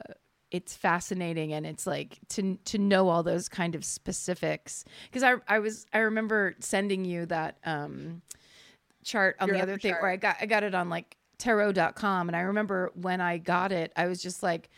[0.50, 5.34] it's fascinating and it's like to to know all those kind of specifics because I
[5.48, 8.22] I was I remember sending you that um
[9.04, 10.02] chart on Your the other thing chart.
[10.02, 13.72] where I got I got it on like tarot.com and I remember when I got
[13.72, 14.70] it I was just like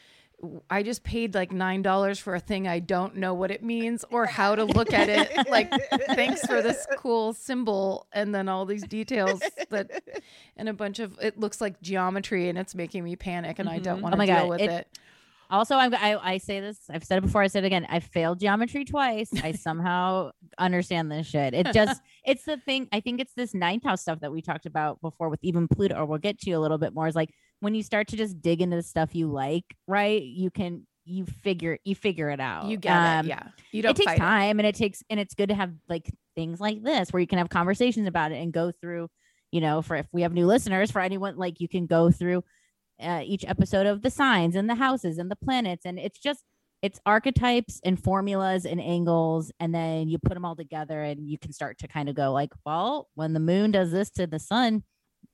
[0.68, 4.04] I just paid like nine dollars for a thing I don't know what it means
[4.10, 5.30] or how to look at it.
[5.48, 5.70] Like,
[6.08, 10.02] thanks for this cool symbol, and then all these details that,
[10.56, 13.78] and a bunch of it looks like geometry, and it's making me panic, and I
[13.78, 14.02] don't Mhm.
[14.02, 14.98] want Oh to my deal God, with it- it.
[15.50, 16.78] Also, I'm, I I say this.
[16.90, 17.42] I've said it before.
[17.42, 17.86] I said it again.
[17.88, 19.30] I failed geometry twice.
[19.42, 21.54] I somehow understand this shit.
[21.54, 22.88] It just it's the thing.
[22.92, 25.94] I think it's this ninth house stuff that we talked about before with even Pluto,
[25.96, 27.06] or we'll get to you a little bit more.
[27.06, 27.30] Is like
[27.60, 30.22] when you start to just dig into the stuff you like, right?
[30.22, 32.66] You can you figure you figure it out.
[32.66, 33.48] You get Um, it, yeah.
[33.72, 36.60] You don't it takes time and it takes and it's good to have like things
[36.60, 39.08] like this where you can have conversations about it and go through
[39.52, 42.42] you know for if we have new listeners for anyone like you can go through
[43.00, 46.42] uh, each episode of the signs and the houses and the planets and it's just
[46.84, 51.38] it's archetypes and formulas and angles and then you put them all together and you
[51.38, 54.38] can start to kind of go like well when the moon does this to the
[54.38, 54.82] sun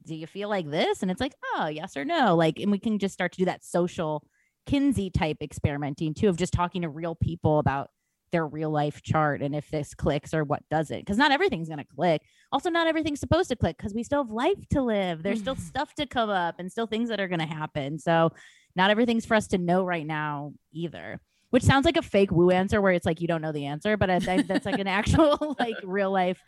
[0.06, 1.02] do you feel like this?
[1.02, 2.36] And it's like oh yes or no.
[2.36, 4.24] Like and we can just start to do that social
[4.66, 7.90] kinsey type experimenting too of just talking to real people about
[8.32, 11.78] their real life chart and if this clicks or what doesn't because not everything's going
[11.78, 12.22] to click.
[12.52, 15.22] Also not everything's supposed to click because we still have life to live.
[15.22, 15.64] There's still mm-hmm.
[15.64, 17.98] stuff to come up and still things that are going to happen.
[17.98, 18.32] So
[18.76, 21.20] not everything's for us to know right now either
[21.50, 23.96] which sounds like a fake woo answer where it's like you don't know the answer
[23.96, 26.40] but I, think that's like an actual like real life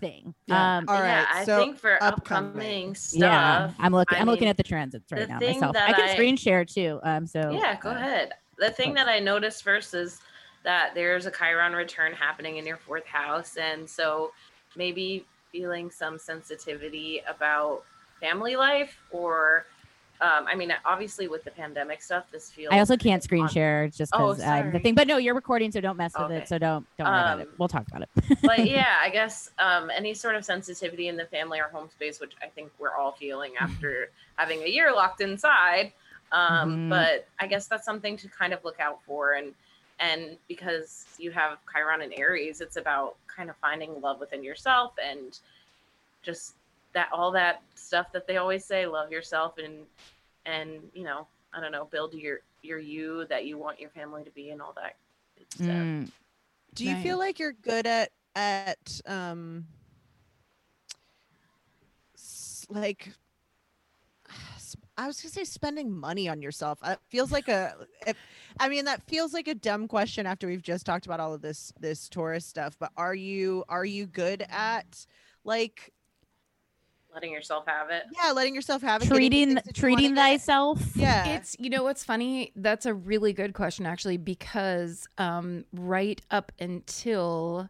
[0.00, 0.78] thing Yeah.
[0.78, 2.52] um All yeah, I so think for upcoming.
[2.52, 3.20] upcoming, stuff.
[3.20, 6.08] yeah i'm looking I i'm looking at the transits right the now myself i can
[6.08, 8.32] I- screen share too um so Yeah, go uh, ahead.
[8.58, 8.94] The thing oh.
[8.94, 10.20] that I noticed first is
[10.62, 13.56] that there's a Chiron return happening in your fourth house.
[13.56, 14.30] And so
[14.76, 17.82] maybe feeling some sensitivity about
[18.20, 19.66] family life or
[20.20, 23.48] um, I mean, obviously with the pandemic stuff, this feels I also can't screen on-
[23.48, 24.94] share just Oh, because I'm the thing.
[24.94, 26.36] But no, you're recording, so don't mess with Okay.
[26.38, 26.48] it.
[26.48, 27.48] So don't don't worry about it.
[27.48, 28.38] Um, We'll talk about it.
[28.42, 32.20] but yeah, I guess um, any sort of sensitivity in the family or home space,
[32.20, 35.92] which I think we're all feeling after having a year locked inside.
[36.32, 36.90] Um, Mhm.
[36.90, 39.52] But I guess that's something to kind of look out for, and
[40.00, 44.94] and because you have Chiron and Aries, it's about kind of finding love within yourself
[45.04, 45.38] and
[46.22, 46.54] just
[46.94, 49.84] that all that stuff that they always say, love yourself and
[50.46, 54.24] and you know I don't know, build your your you that you want your family
[54.24, 54.96] to be and all that
[55.54, 55.68] stuff.
[55.68, 56.10] Mm,
[56.74, 59.66] Do you feel like you're good at at um
[62.68, 63.12] like
[64.96, 66.78] I was gonna say spending money on yourself.
[66.84, 67.74] It feels like a.
[68.06, 68.16] It,
[68.60, 71.42] I mean, that feels like a dumb question after we've just talked about all of
[71.42, 72.76] this this Taurus stuff.
[72.78, 75.06] But are you are you good at
[75.44, 75.92] like
[77.14, 78.04] Letting yourself have it.
[78.12, 80.96] yeah, letting yourself have it, treating things that you treating wanna thyself.
[80.96, 82.52] Yeah, It's you know what's funny?
[82.56, 87.68] That's a really good question actually because um right up until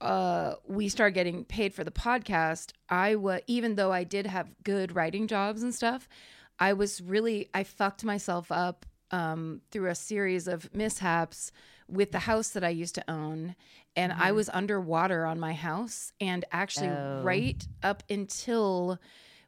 [0.00, 4.48] uh we started getting paid for the podcast, I was even though I did have
[4.62, 6.08] good writing jobs and stuff,
[6.58, 11.50] I was really I fucked myself up um through a series of mishaps
[11.90, 13.56] with the house that I used to own
[13.96, 17.22] and I was underwater on my house and actually Oh.
[17.24, 18.98] right up until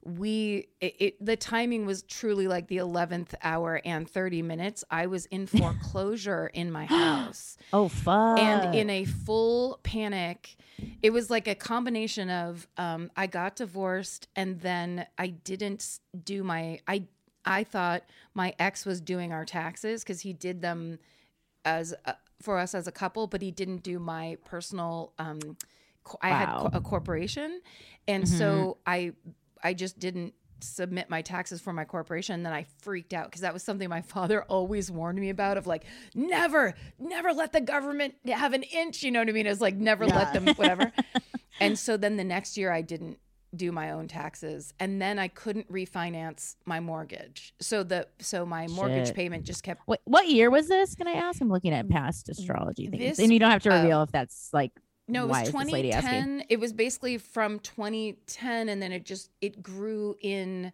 [0.04, 5.06] we it, it the timing was truly like the 11th hour and 30 minutes i
[5.06, 8.36] was in foreclosure in my house Oh fuck.
[8.40, 10.56] and in a full panic
[11.04, 16.42] it was like a combination of um, i got divorced and then i didn't do
[16.42, 17.04] my i
[17.44, 18.02] i thought
[18.34, 20.98] my ex was doing our taxes because he did them
[21.64, 25.56] as a, for us as a couple but he didn't do my personal um
[26.04, 26.70] co- i had Wow.
[26.72, 27.60] a corporation.
[28.08, 29.12] And so i
[29.62, 32.34] i just didn't submit my taxes for my corporation.
[32.36, 35.56] And then i freaked out because that was something my father always warned me about
[35.56, 39.46] of like never never let the government have an inch you know what i mean?
[39.46, 40.92] It's like never let them whatever.
[41.60, 43.18] And so then the next year i didn't
[43.54, 48.66] do my own taxes and then i couldn't refinance my mortgage so the so my
[48.68, 50.94] mortgage payment just kept what, what year was this?
[50.94, 51.40] Can I ask?
[51.40, 54.10] I'm looking at past astrology things, This, and you don't have to uh, reveal if
[54.10, 54.72] that's like
[55.08, 56.10] No, it was is this lady asking?
[56.10, 56.46] 2010.
[56.48, 60.72] It was basically from 2010, and then it just it grew in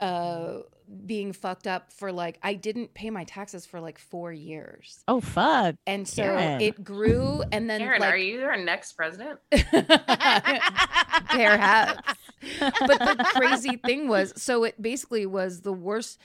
[0.00, 0.58] uh
[1.04, 5.20] being fucked up for like I didn't pay my taxes for like four years, Oh
[5.20, 5.74] fuck.
[5.86, 6.60] and so Karen.
[6.62, 9.38] it grew, and then Aaron, like are you our next president?
[11.28, 12.14] perhaps.
[12.60, 16.18] but the crazy thing was, so it basically was the worst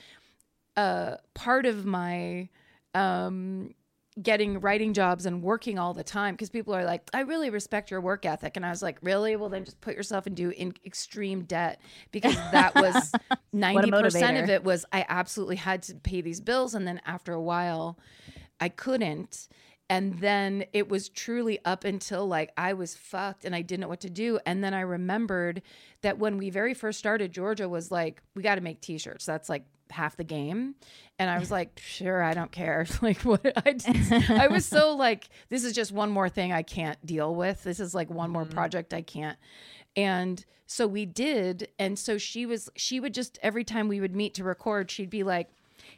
[0.76, 2.48] uh part of my
[2.94, 3.74] um
[4.22, 7.90] getting writing jobs and working all the time because people are like i really respect
[7.90, 10.72] your work ethic and i was like really well then just put yourself into in
[10.86, 11.80] extreme debt
[12.12, 13.12] because that was
[13.52, 17.42] 90% of it was i absolutely had to pay these bills and then after a
[17.42, 17.98] while
[18.60, 19.48] i couldn't
[19.90, 23.88] and then it was truly up until like I was fucked and I didn't know
[23.88, 24.38] what to do.
[24.46, 25.60] And then I remembered
[26.00, 29.26] that when we very first started, Georgia was like, we got to make t shirts.
[29.26, 30.74] That's like half the game.
[31.18, 32.86] And I was like, sure, I don't care.
[33.02, 33.52] like, what?
[33.64, 37.34] I, just, I was so like, this is just one more thing I can't deal
[37.34, 37.62] with.
[37.64, 38.54] This is like one more mm-hmm.
[38.54, 39.38] project I can't.
[39.96, 41.68] And so we did.
[41.78, 45.10] And so she was, she would just, every time we would meet to record, she'd
[45.10, 45.50] be like,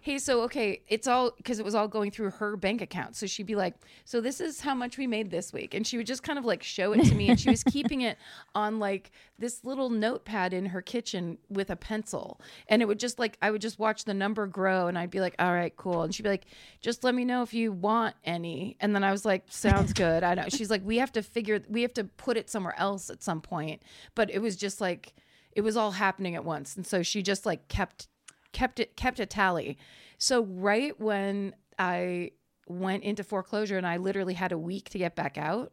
[0.06, 3.16] hey, so okay, it's all because it was all going through her bank account.
[3.16, 3.74] So she'd be like,
[4.04, 5.74] so this is how much we made this week.
[5.74, 7.28] And she would just kind of like show it to me.
[7.28, 8.16] And she was keeping it
[8.54, 12.40] on like this little notepad in her kitchen with a pencil.
[12.68, 15.18] And it would just like, I would just watch the number grow and I'd be
[15.18, 16.02] like, all right, cool.
[16.02, 16.46] And she'd be like,
[16.80, 18.76] just let me know if you want any.
[18.78, 20.22] And then I was like, sounds good.
[20.22, 20.44] I know.
[20.50, 23.40] She's like, we have to figure, we have to put it somewhere else at some
[23.40, 23.82] point.
[24.14, 25.14] But it was just like,
[25.50, 26.76] it was all happening at once.
[26.76, 28.06] And so she just like kept
[28.52, 29.78] kept it kept a tally.
[30.18, 32.32] So right when I
[32.68, 35.72] went into foreclosure and I literally had a week to get back out,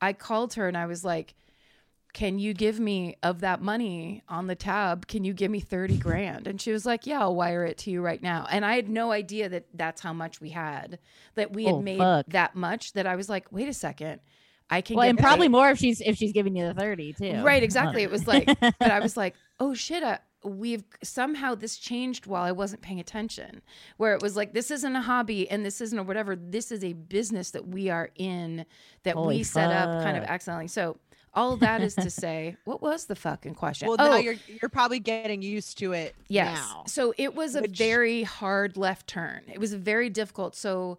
[0.00, 1.34] I called her and I was like,
[2.12, 5.08] can you give me of that money on the tab?
[5.08, 6.46] Can you give me 30 grand?
[6.46, 8.46] And she was like, yeah, I'll wire it to you right now.
[8.50, 10.98] And I had no idea that that's how much we had,
[11.34, 12.26] that we had Oh, made fuck.
[12.28, 14.20] that much that I was like, wait a second.
[14.70, 17.12] I can Well, and paid." probably more if she's if she's giving you the thirty
[17.12, 17.42] too.
[17.42, 18.02] Right, exactly.
[18.02, 22.42] It was like, but I was like, oh shit, uh, we've somehow this changed while
[22.42, 23.62] I wasn't paying attention.
[23.96, 26.36] Where it was like, this isn't a hobby and this isn't a whatever.
[26.36, 28.66] This is a business that we are in
[29.04, 30.68] that Holy we set up kind of accidentally.
[30.68, 30.98] So
[31.32, 33.88] all that is to say, what was the fucking question?
[33.88, 36.56] Well, oh, now you're you're probably getting used to it Yes.
[36.56, 36.84] now.
[36.86, 39.42] So it was a Which- very hard left turn.
[39.52, 40.54] It was very difficult.
[40.54, 40.98] So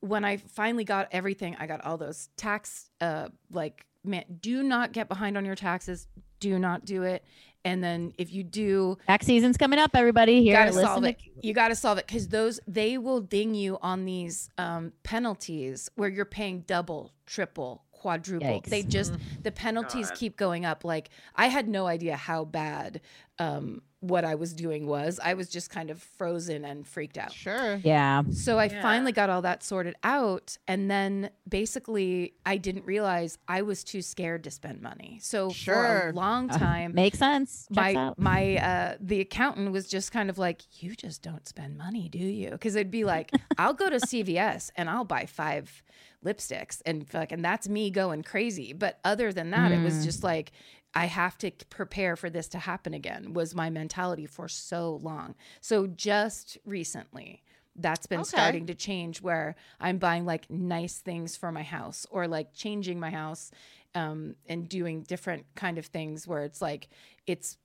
[0.00, 4.92] when I finally got everything, I got all those tax uh like man, do not
[4.92, 6.06] get behind on your taxes.
[6.40, 7.24] Do not do it.
[7.64, 10.34] And then if you do, Tax season's coming up, everybody.
[10.34, 11.18] you Here, gotta listen solve to it.
[11.42, 16.08] You gotta solve it because those they will ding you on these um, penalties where
[16.08, 18.46] you're paying double, triple, quadruple.
[18.60, 18.66] Yikes.
[18.74, 19.12] They just
[19.42, 20.18] the penalties God.
[20.18, 20.84] keep going up.
[20.84, 23.00] Like I had no idea how bad
[23.38, 25.18] um, what I was doing was.
[25.24, 27.32] I was just kind of frozen and freaked out.
[27.32, 27.80] Sure.
[27.82, 28.22] Yeah.
[28.30, 28.82] So I Yeah.
[28.82, 30.58] finally got all that sorted out.
[30.68, 35.18] And then basically, I didn't realize I was too scared to spend money.
[35.22, 37.66] So for a long Uh, time, Makes sense.
[37.74, 38.18] Checks my out.
[38.18, 42.18] my uh the accountant was just kind of like you just don't spend money do
[42.18, 45.82] you because it'd be like i'll go to cvs and i'll buy five
[46.24, 50.04] lipsticks and like and that's me going crazy but other than that it was Mm.
[50.04, 50.52] just like
[50.94, 55.34] i have to prepare for this to happen again was my mentality for so long
[55.60, 57.42] so just recently
[57.76, 58.28] that's been Okay.
[58.28, 62.98] starting to change where i'm buying like nice things for my house or like changing
[63.00, 63.50] my house
[63.96, 66.88] um, and doing different kind of things where it's like
[67.26, 67.56] it's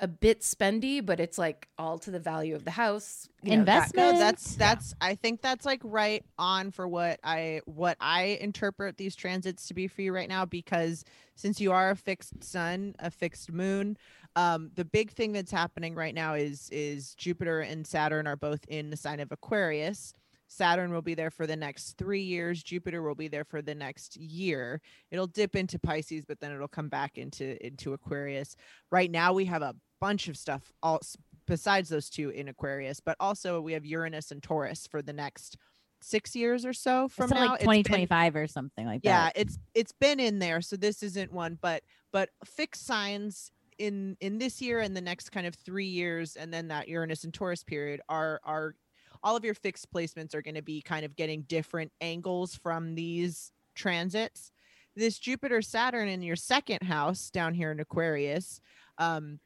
[0.00, 3.28] a bit spendy, but it's like all to the value of the house.
[3.42, 4.06] you know, that Investment.
[4.06, 8.38] No, of- that's that's I think that's like right on for what I what I
[8.40, 11.04] interpret these transits to be for you right now because
[11.34, 13.98] since you are a fixed sun, a fixed moon,
[14.36, 18.64] um the big thing that's happening right now is is Jupiter and Saturn are both
[18.68, 20.14] in the sign of Aquarius.
[20.52, 23.74] Saturn will be there for the next 3 years, Jupiter will be there for the
[23.74, 24.80] next year.
[25.10, 28.54] It'll dip into Pisces but then it'll come back into into Aquarius.
[28.90, 31.00] Right now we have a bunch of stuff all
[31.46, 35.56] besides those two in Aquarius, but also we have Uranus and Taurus for the next
[36.00, 37.40] six years or so from now.
[37.52, 39.32] like It's been- 2025 or something like yeah, that.
[39.36, 44.16] Yeah, it's it's been in there, so this isn't one, but but fixed signs in
[44.20, 47.32] in this year and the next kind of three years, and then that Uranus and
[47.32, 48.74] Taurus period are are
[49.22, 52.94] all of your fixed placements are going to be kind of getting different angles from
[52.94, 54.50] these transits.
[54.94, 58.60] This Jupiter Saturn in your second house down here in Aquarius,
[58.98, 59.38] um,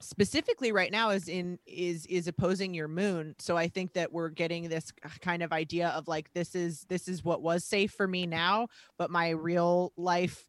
[0.00, 4.28] specifically right now is in is is opposing your moon so i think that we're
[4.28, 8.06] getting this kind of idea of like this is this is what was safe for
[8.06, 10.46] me now but my real life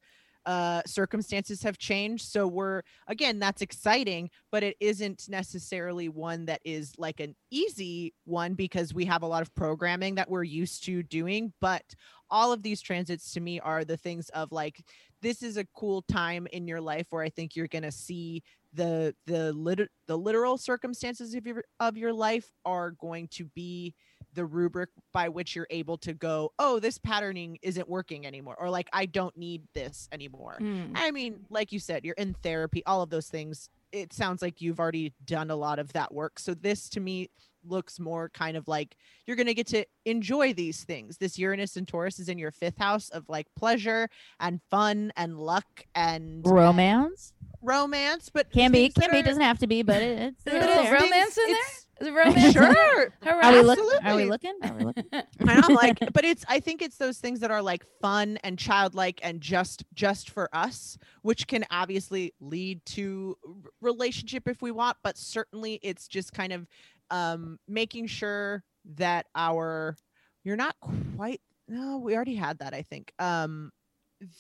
[0.50, 2.26] uh circumstances have changed.
[2.26, 8.16] So we're again that's exciting but it isn't necessarily one that is like an easy
[8.26, 11.54] one because we have a lot of programming that we're used to doing.
[11.62, 11.84] But
[12.32, 14.84] all of these transits to me are the things of like
[15.22, 18.44] this is a cool time in your life where i think you're going to see
[18.74, 23.96] the the lit- the literal circumstances of your of your life are going to be
[24.36, 28.70] the rubric by which you're able to go oh this patterning isn't working anymore or
[28.70, 30.91] like i don't need this anymore Mm.
[30.96, 34.62] i mean like you said you're in therapy all of those things it sounds like
[34.62, 37.30] you've already done a lot of that work so this to me
[37.65, 38.95] looks more kind of like
[39.26, 42.52] you're going to get to enjoy these things this uranus and taurus is in your
[42.52, 44.10] fifth house of like pleasure
[44.40, 49.18] and fun and luck and Romance romance but can be, things that can be.
[49.19, 51.44] are- Doesn't have to be, but it, it's, Is it's there a little romance in
[51.48, 51.56] there?
[51.56, 52.36] it's- Is it romance?
[52.38, 52.73] in there?
[52.73, 53.14] Sure.
[53.23, 53.41] Hooray.
[53.44, 53.90] Are we looking?
[54.06, 54.53] Are we looking?
[54.64, 55.03] Are we looking?
[55.11, 58.57] and I'm like, but it's I think it's those things that are like fun and
[58.57, 63.38] childlike and just just for us, which can obviously lead to
[63.81, 66.65] relationship if we want, but certainly it's just kind of
[67.11, 68.64] um making sure
[68.95, 69.95] that our
[70.44, 70.76] you're not
[71.15, 73.14] quite no, we already had that, I think.
[73.19, 73.72] Um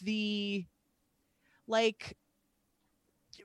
[0.01, 0.65] the
[1.67, 2.17] like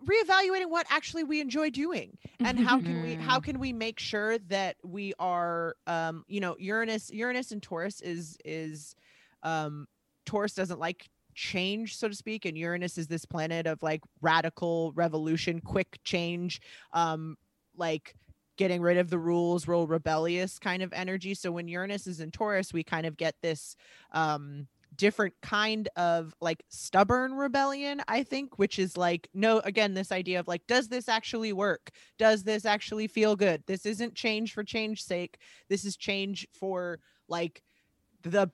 [0.05, 4.39] reevaluating what actually we enjoy doing and how can we how can we make sure
[4.39, 8.95] that we are um you know uranus uranus and taurus is is
[9.43, 9.87] um
[10.27, 14.93] taurus doesn't like change so to speak and uranus is this planet of like radical
[14.95, 16.61] revolution quick change
[16.93, 17.37] um
[17.77, 18.15] like
[18.57, 21.35] getting rid of the rules real rebellious kind of energy.
[21.35, 23.77] So when uranus is in taurus we kind of get this
[24.13, 24.67] um
[24.97, 30.39] different kind of like stubborn rebellion i think which is like no again this idea
[30.39, 31.91] of like does this actually work?
[32.19, 33.63] Does this actually feel good?
[33.67, 35.39] This isn't change for change sake.
[35.69, 37.63] This is change for like
[38.23, 38.51] the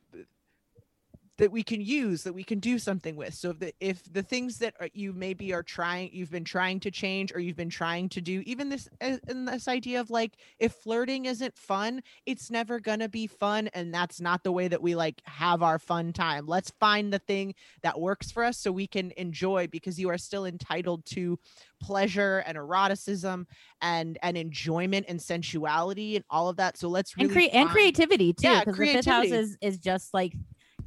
[1.40, 3.32] that we can use that we can do something with.
[3.32, 6.80] So if the if the things that are, you maybe are trying you've been trying
[6.80, 10.10] to change or you've been trying to do even this uh, in this idea of
[10.10, 14.68] like if flirting isn't fun it's never gonna be fun and that's not the way
[14.68, 16.46] that we like have our fun time.
[16.46, 20.18] Let's find the thing that works for us so we can enjoy because you are
[20.18, 21.38] still entitled to
[21.80, 23.46] pleasure and eroticism
[23.80, 26.76] and and enjoyment and sensuality and all of that.
[26.76, 29.78] So let's really and, cre- and creativity too Yeah, because the fifth house is is
[29.78, 30.34] just like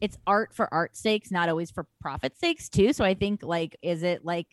[0.01, 2.93] it's art for art's sakes not always for profit sakes too.
[2.93, 4.47] So i think like is it like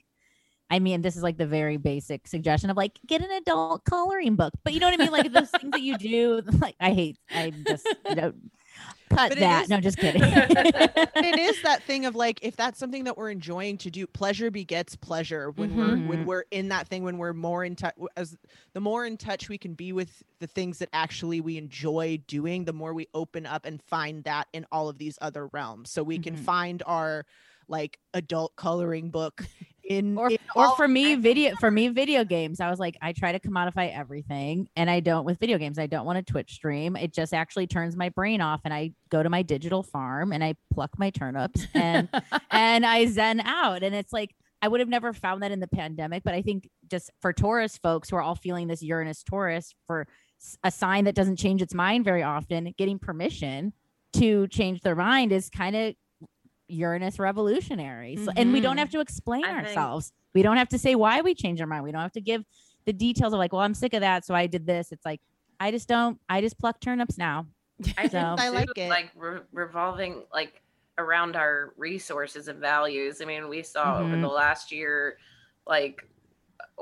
[0.70, 4.36] i mean this is like the very basic suggestion of like get an adult coloring
[4.36, 4.52] book.
[4.64, 5.12] But you know what i mean?
[5.12, 8.32] Like those things that you do like i hate i just you know
[9.10, 12.78] cut But that is- no just kidding it is that thing of like if that's
[12.78, 16.24] something that we're enjoying to do pleasure begets pleasure when we're when Mhm.
[16.26, 18.36] we're in that thing when we're more in touch as
[18.72, 22.64] the more in touch we can be with the things that actually we enjoy doing
[22.64, 26.02] the more we open up and find that in all of these other realms so
[26.02, 26.40] we can Mhm.
[26.44, 27.26] find our
[27.68, 29.44] like adult coloring book
[29.90, 33.12] in or in or for me video for me video games i was like i
[33.12, 36.52] try to commodify everything and i don't with video games i don't want to twitch
[36.52, 40.32] stream it just actually turns my brain off and i go to my digital farm
[40.32, 42.08] and i pluck my turnips and
[42.52, 45.68] and i zen out and it's like i would have never found that in the
[45.68, 49.74] pandemic but i think just for taurus folks who are all feeling this uranus taurus
[49.88, 50.06] for
[50.62, 53.72] a sign that doesn't change its mind very often getting permission
[54.12, 55.94] to change their mind is kind of
[56.70, 58.16] Uranus revolutionary.
[58.16, 60.12] So, and we don't have to explain I think- ourselves.
[60.34, 61.82] We don't have to say why we change our mind.
[61.84, 62.44] We don't have to give
[62.84, 64.92] the details of like, well, I'm sick of that, so I did this.
[64.92, 65.20] It's like
[65.58, 66.18] I just don't.
[66.28, 67.46] I just pluck turnips now.
[67.98, 68.88] I think I like it.
[68.88, 70.62] like re- revolving like
[70.98, 73.20] around our resources and values.
[73.20, 74.20] I mean, we saw over Mhm.
[74.20, 75.18] the last year,
[75.66, 76.06] like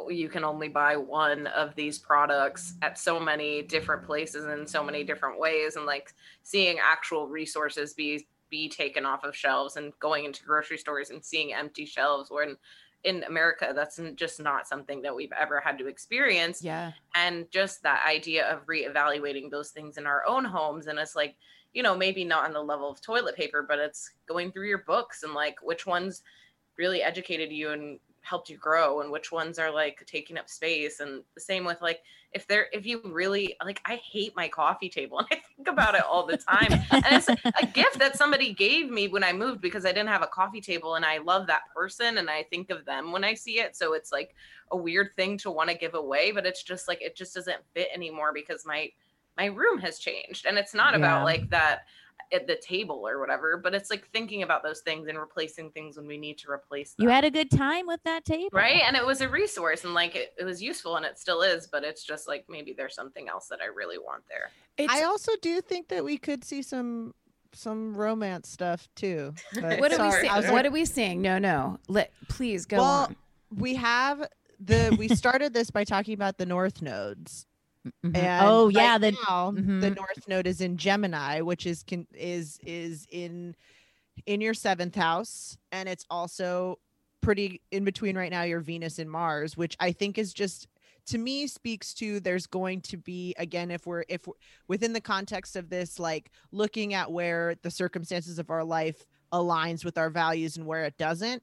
[0.08, 4.84] you can only buy one of these products at so many different places in so
[4.84, 6.12] many different ways, and like
[6.42, 11.24] seeing actual resources be be taken off of shelves and going into grocery stores and
[11.24, 12.56] seeing empty shelves when
[13.04, 16.92] in America that's just not something that we've ever had to experience yeah.
[17.14, 21.36] and just that idea of reevaluating those things in our own homes and it's like
[21.72, 24.78] you know maybe not on the level of toilet paper but it's going through your
[24.78, 26.22] books and like which ones
[26.76, 30.98] really educated you and helped you grow and which ones are like taking up space
[30.98, 32.00] and the same with like
[32.32, 35.94] if they're if you really like i hate my coffee table and i think about
[35.94, 36.72] it all the time.
[36.90, 40.22] And it's a gift that somebody gave me when i moved because i didn't have
[40.22, 43.34] a coffee table and i love that person and i think of them when i
[43.34, 43.76] see it.
[43.76, 44.34] So it's like
[44.70, 47.62] a weird thing to want to give away but it's just like it just doesn't
[47.74, 48.90] fit anymore because my
[49.38, 50.44] my room has changed.
[50.46, 50.98] And it's not Yeah.
[50.98, 51.86] about like that
[52.32, 55.96] at the table or whatever but it's like thinking about those things and replacing things
[55.96, 58.82] when we need to replace them You had a good time with that table, right
[58.86, 61.66] and it was a resource and like it, it was useful and it still is
[61.66, 65.04] but it's just like maybe there's something else that i really want there It's, i
[65.04, 67.14] also do think that we could see some
[67.54, 70.28] some romance stuff too but what are we Sorry.
[70.28, 70.30] saying?
[70.30, 71.22] I What like- are we saying?
[71.22, 71.78] No, no.
[71.88, 73.16] Let please go Well, on.
[73.56, 74.28] we have
[74.60, 77.46] the we started this by talking about the north nodes
[77.86, 78.16] Mhm.
[78.16, 79.96] and oh right yeah, the now the mhm.
[79.96, 83.54] north node is in gemini which is can is is in
[84.26, 86.78] in your seventh house and it's also
[87.20, 90.66] pretty in between right now your venus and mars which i think is just
[91.06, 94.34] to me speaks to there's going to be again if we're if we're,
[94.66, 99.84] within the context of this like looking at where the circumstances of our life aligns
[99.84, 101.42] with our values and where it doesn't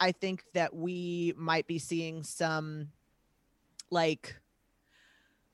[0.00, 2.88] i think that we might be seeing some
[3.90, 4.34] like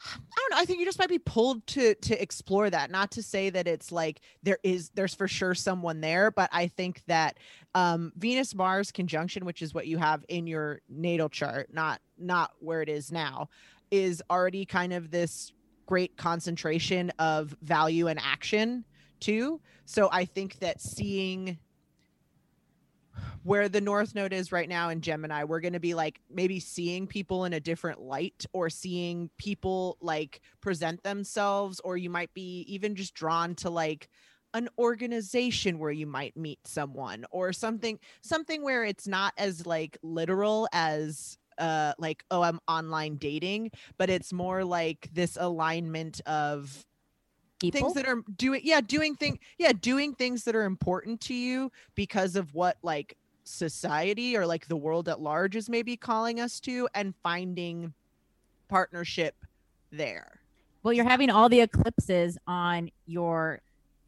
[0.07, 0.57] I don't know.
[0.59, 2.91] I think you just might be pulled to to explore that.
[2.91, 6.69] Not to say that it's like there is there's for sure someone there, but I
[6.69, 7.39] think that
[7.75, 12.53] um Venus Mars conjunction, which is what you have in your natal chart, not not
[12.61, 13.49] where it is now,
[13.91, 15.53] is already kind of this
[15.87, 18.85] great concentration of value and action
[19.21, 19.61] too.
[19.85, 21.59] So I think that seeing
[23.49, 26.61] where the north node is right now in Gemini, we're going to be like maybe
[26.61, 32.33] seeing people in a different light or seeing people like present themselves, or you might
[32.35, 34.11] be even just drawn to like
[34.53, 39.97] an organization where you might meet someone or something something where it's not as like
[40.03, 46.87] literal as uh like oh i'm online dating but it's more like this alignment of
[47.61, 47.81] people.
[47.81, 51.71] things that are doing yeah doing thing yeah doing things that are important to you
[51.95, 53.19] because of what like
[53.49, 57.95] society or like the world at large is maybe calling us to and finding
[58.69, 59.35] partnership
[59.91, 60.41] there
[60.83, 63.61] Well, you're having all the eclipses on your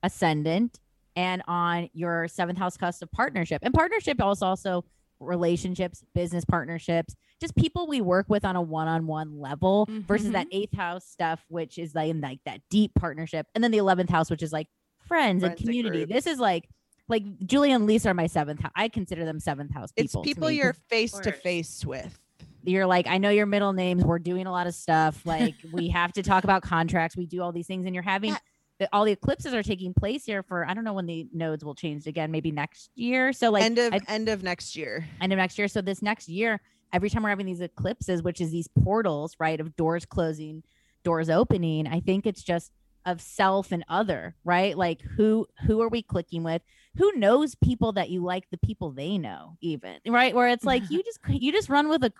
[0.03, 0.79] ascendant
[1.17, 3.63] and on your seventh house cusp of partnership.
[3.63, 4.85] And partnership also also
[5.19, 10.57] relationships, business partnerships, just people we work with on a one-on-one level versus that mm-hmm.
[10.57, 13.47] eighth house stuff, which is like, like that deep partnership.
[13.55, 14.69] And then the eleventh house, which is like
[15.07, 15.99] friends, and Friends and community.
[16.07, 16.13] groups.
[16.13, 16.69] This is like
[17.11, 18.65] like Julia and Lisa are my seventh.
[18.75, 20.23] I consider them seventh house It's people.
[20.23, 22.19] to people you're face to face with.
[22.65, 24.05] you're like, I know your middle names.
[24.05, 25.21] We're doing a lot of stuff.
[25.27, 27.17] Like we have to talk about contracts.
[27.17, 28.39] We do all these things, and you're having Yeah.
[28.79, 31.65] the, all the eclipses are taking place here for I don't know when the nodes
[31.65, 32.31] will change again.
[32.31, 33.33] Maybe next year.
[33.33, 35.07] So like end of I- end of next year.
[35.21, 35.69] end of next year.
[35.69, 36.61] So this next year,
[36.93, 40.63] every time we're having these eclipses, which is these portals, right, of doors closing,
[41.05, 42.73] doors opening, I think it's just
[43.07, 44.77] of self and other, right?
[44.77, 46.63] Like who who are we clicking with?
[46.97, 50.35] Who knows people that you like the people they know, even right?
[50.35, 52.13] Where it's like you just you just run with a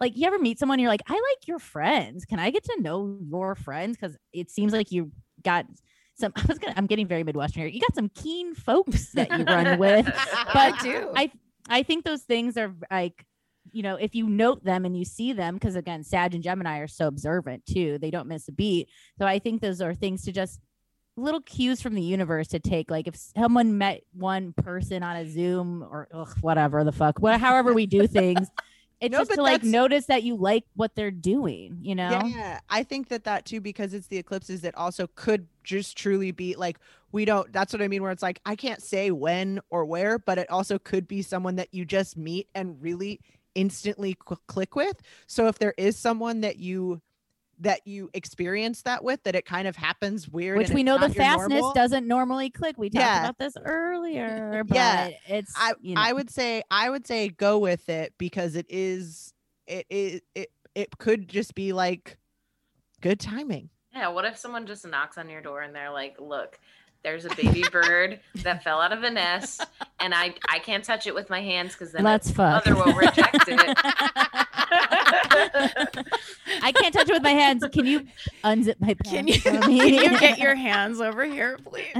[0.00, 2.24] like you ever meet someone you're like I like your friends.
[2.24, 3.96] Can I get to know your friends?
[3.96, 5.12] Because it seems like you
[5.42, 5.66] got
[6.14, 6.32] some.
[6.36, 6.74] I was gonna.
[6.76, 7.70] I'm getting very midwestern here.
[7.70, 10.10] You got some keen folks that you run with.
[10.32, 11.10] I But do.
[11.14, 11.30] I
[11.68, 13.24] I think those things are like,
[13.74, 16.78] you know, if you note them and you see them, because again, Sag and Gemini
[16.78, 17.98] are so observant too.
[17.98, 18.88] They don't miss a beat.
[19.18, 20.60] So I think those are things to just
[21.16, 22.90] little cues from the universe to take.
[22.90, 27.40] Like if someone met one person on a Zoom or ugh, whatever the fuck, what
[27.40, 28.48] however we do things.
[29.00, 32.22] It's No, just to like notice that you like what they're doing, you know?
[32.24, 36.30] Yeah, I think that that too because it's the eclipses that also could just truly
[36.30, 36.78] be like
[37.12, 37.52] we don't.
[37.52, 38.02] That's what I mean.
[38.02, 41.56] Where it's like I can't say when or where, but it also could be someone
[41.56, 43.20] that you just meet and really
[43.54, 45.00] instantly cl- click with.
[45.26, 47.00] So if there is someone that you
[47.60, 51.08] that you experience that with, that it kind of happens weird, Which we know the
[51.08, 51.72] fastness normal.
[51.72, 52.76] doesn't normally click.
[52.76, 53.20] We talked Yeah.
[53.20, 55.10] about this earlier, but Yeah.
[55.28, 58.66] it's I you know, I would say I would say go with it because it
[58.68, 59.32] is
[59.68, 59.86] it
[60.34, 62.18] it it could just be like
[63.00, 63.70] good timing.
[63.92, 66.58] Yeah, what if someone just knocks on your door and they're like, "Look,
[67.04, 69.64] there's a baby bird that fell out of a nest,
[70.00, 72.66] and I I can't touch it with my hands because then let's its fuck.
[72.66, 73.78] mother will reject it."
[76.62, 77.64] I can't touch it with my hands.
[77.72, 78.06] Can you
[78.42, 81.92] unzip my pants Can you, for can you get your hands over here, please?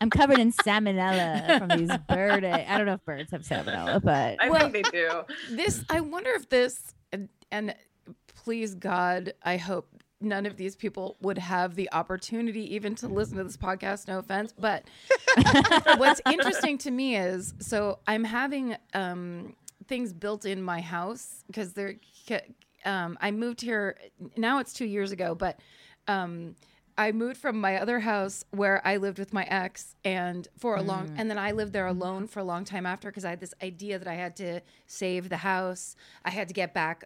[0.00, 2.44] I'm covered in salmonella from these bird.
[2.44, 5.22] egg- I don't know if birds have salmonella, but I Well- think they do.
[5.50, 7.74] this I wonder if this and, and
[8.26, 9.88] please God, I hope
[10.24, 14.18] none of these people would have the opportunity even to listen to this podcast, no
[14.18, 14.84] offense, but
[15.98, 19.54] what's interesting to me is so I'm having um
[19.86, 21.94] things built in my house because they're
[22.84, 23.98] um I moved here
[24.36, 25.60] now it's 2 years ago, but
[26.08, 26.56] um
[26.96, 30.82] I moved from my other house where I lived with my ex and for a
[30.82, 33.40] long and then I lived there alone for a long time after because I had
[33.40, 35.96] this idea that I had to save the house.
[36.24, 37.04] I had to get back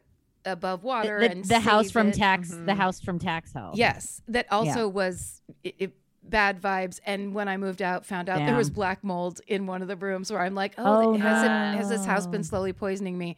[0.53, 2.15] above water the, and the house from it.
[2.15, 2.77] tax, the Mhm.
[2.77, 3.77] house from tax help.
[3.77, 5.93] Yes, that also was it, it,
[6.23, 7.01] bad vibes.
[7.07, 9.97] And when I moved out, found out there was black mold in one of the
[9.97, 13.37] rooms where I'm like, oh, Oh, has, it, has this house been slowly poisoning me?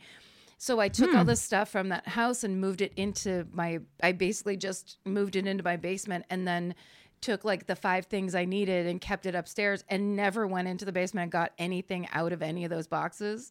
[0.59, 1.29] So I took all Hmm.
[1.29, 3.79] this stuff from that house and moved it into my.
[4.03, 6.75] I basically just moved it into my basement and then
[7.21, 10.85] took like the five things I needed and kept it upstairs and never went into
[10.85, 13.51] the basement and got anything out of any of those boxes.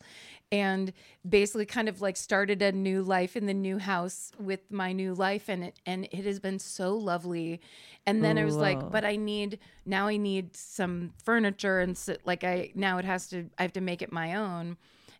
[0.52, 0.92] And
[1.28, 5.14] basically kind of like started a new life in the new house with my new
[5.14, 7.62] life and it and it has been so lovely.
[8.06, 12.16] And then it was like, but I need now I need some furniture and so,
[12.26, 14.78] like I now it has to I have to make it my own.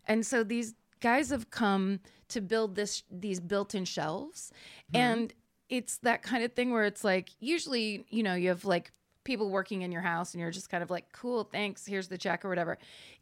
[0.08, 4.52] And so these guys have come to build this these built-in shelves
[4.92, 4.96] mm-hmm.
[4.96, 5.34] and
[5.70, 8.92] it's that kind of thing where it's like usually you know you have like
[9.24, 12.18] people working in your house and you're just kind of like cool thanks here's the
[12.18, 12.76] check or whatever.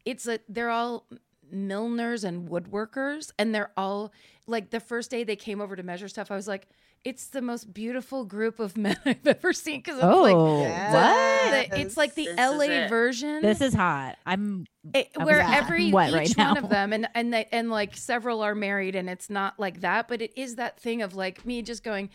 [0.05, 1.05] It's a they're all
[1.51, 4.11] milliners and woodworkers and they're all
[4.47, 6.67] like the first day they came over to measure stuff i was like
[7.05, 11.69] it's the most beautiful group of men i've ever seen because it's like Oh, Yes.
[11.69, 14.17] the- it's like the This la version This is hot.
[14.25, 15.57] I'm it, where hot.
[15.63, 16.61] every Wet each right one now.
[16.61, 20.07] of them and and they, and like several are married and it's not like that
[20.07, 22.09] but it is that thing of like me just going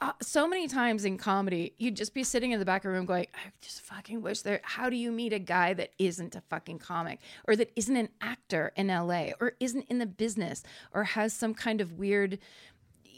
[0.00, 2.96] uh, so many times in comedy you'd just be sitting in the back of the
[2.96, 6.34] room going i just fucking wish there how do you meet a guy that isn't
[6.34, 10.62] a fucking comic or that isn't an actor in la or isn't in the business
[10.92, 12.38] or has some kind of weird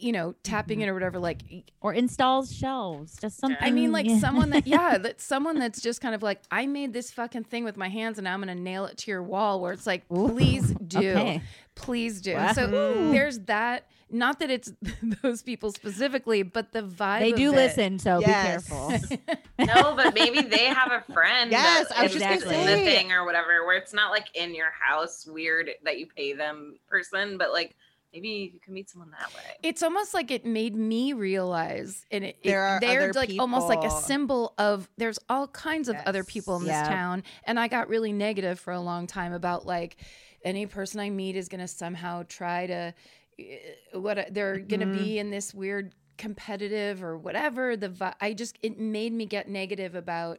[0.05, 0.83] you know tapping mm-hmm.
[0.85, 1.41] in or whatever like
[1.81, 3.17] or installs shelves.
[3.19, 3.57] Just something.
[3.59, 6.93] I mean, like someone that, yeah, that someone that's just kind of like, I made
[6.93, 9.63] this fucking thing with my hands and I'm going to nail it to your wall
[9.63, 10.99] where it's like, Ooh, please do.
[10.99, 11.43] okay.
[11.75, 12.35] Please do.
[12.35, 12.53] Wow.
[12.53, 12.67] So
[13.11, 13.87] there's that.
[14.11, 14.73] Not that it's
[15.23, 17.21] those people specifically, but the vibe.
[17.21, 17.57] They of do it.
[17.57, 18.69] listen, so Yes.
[18.69, 19.19] be careful.
[19.67, 21.51] No, but maybe they have a friend.
[21.51, 22.85] Yes, that I was is just gonna in the say.
[22.85, 26.77] thing or whatever, where it's not like in your house, weird that you pay them
[26.89, 27.75] person, but like
[28.15, 29.43] maybe you can meet someone that way.
[29.63, 33.33] It's almost like it made me realize, and it, it- There are they're other like
[33.39, 34.89] almost like a symbol of.
[34.97, 38.73] There's all kinds of other people in this town, and I got really negative for
[38.73, 39.97] a long time about like
[40.45, 42.95] any person I meet is going to somehow try to
[43.41, 44.93] uh, what they're going to Mm-hmm.
[44.93, 47.77] be in this weird competitive or whatever.
[47.77, 50.39] The I just it made me get negative about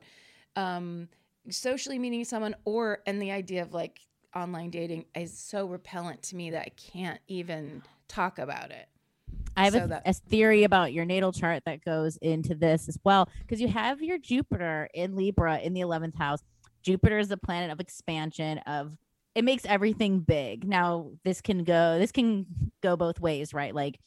[0.55, 1.09] um
[1.49, 3.99] socially meeting someone or and the idea of like
[4.35, 8.87] online dating is so repellent to me that I can't even talk about it.
[9.57, 12.89] I have So a, that- a theory about your natal chart that goes into this
[12.89, 16.43] as well, because you have your Jupiter in Libra in the 11th house.
[16.83, 18.97] Jupiter is the planet of expansion of
[19.33, 20.65] it makes everything big.
[20.67, 22.45] Now, this can go this can
[22.81, 23.73] go both ways, right?
[23.73, 23.99] Like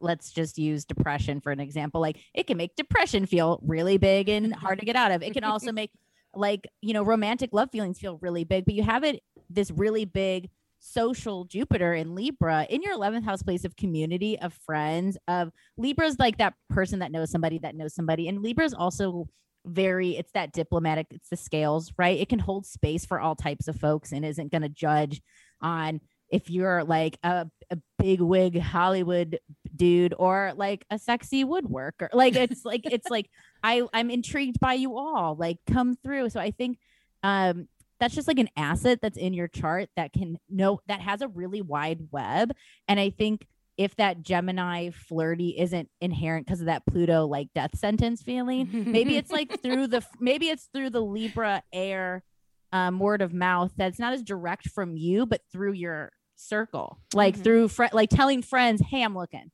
[0.00, 2.00] let's just use depression for an example.
[2.00, 5.22] Like it can make depression feel really big and hard to get out of.
[5.22, 5.90] It can also make
[6.34, 9.22] like, you know, romantic love feelings feel really big, but you have it
[9.54, 10.50] this really big
[10.82, 16.18] social Jupiter in Libra in your 11th house place of community, of friends, of Libra's
[16.18, 18.28] like that person that knows somebody that knows somebody.
[18.28, 19.28] And Libra's also
[19.64, 22.18] very, it's that diplomatic, it's the scales, right?
[22.18, 25.22] It can hold space for all types of folks and isn't going to judge
[25.60, 26.00] on
[26.30, 29.38] if you're like a, a big wig Hollywood
[29.76, 32.08] dude or like a sexy woodworker.
[32.12, 33.30] Like it's like, it's like,
[33.62, 36.30] I, I'm intrigued by you all, like come through.
[36.30, 36.78] So I think,
[37.22, 37.68] um,
[38.02, 41.28] that's just like an asset that's in your chart that can know that has a
[41.28, 42.50] really wide web.
[42.88, 43.46] And I think
[43.78, 49.16] if that Gemini flirty isn't inherent because of that Pluto like death sentence feeling, maybe
[49.16, 52.24] it's like through the maybe it's through the Libra air
[52.72, 57.36] um, word of mouth that's not as direct from you, but through your circle, like
[57.38, 57.44] Mhm.
[57.44, 59.52] through fr- like telling friends, "Hey, I'm looking,"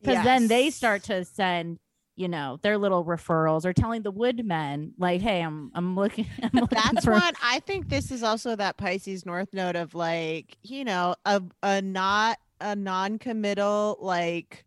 [0.00, 1.78] because then they start to send
[2.16, 6.50] you know their little referrals or telling the woodmen like hey i'm i'm looking, I'm
[6.52, 7.32] looking That's for one.
[7.42, 11.80] I think this is also that Pisces North node of like, you know, a a
[11.80, 14.64] not a non-committal like,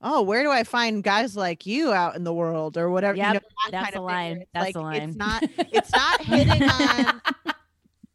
[0.00, 3.16] oh, where do I find guys like you out in the world or whatever?
[3.18, 3.42] you know, that
[3.72, 5.02] that's kind the of line, it's that's like, the line.
[5.08, 5.42] It's not.
[5.72, 7.20] It's not hitting on.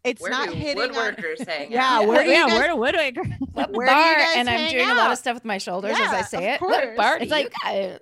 [0.05, 0.89] It's Where not do hitting on.
[0.91, 2.07] woodworkers hang Yeah, out?
[2.07, 3.37] where do you yeah guys- where do woodworker
[3.71, 4.15] Where do you bar?
[4.15, 6.37] guys and I'm hang doing a lot of stuff with my shoulders as I say
[6.39, 6.61] of it.
[6.61, 6.97] What course.
[6.97, 7.99] bar do It's like- you guys?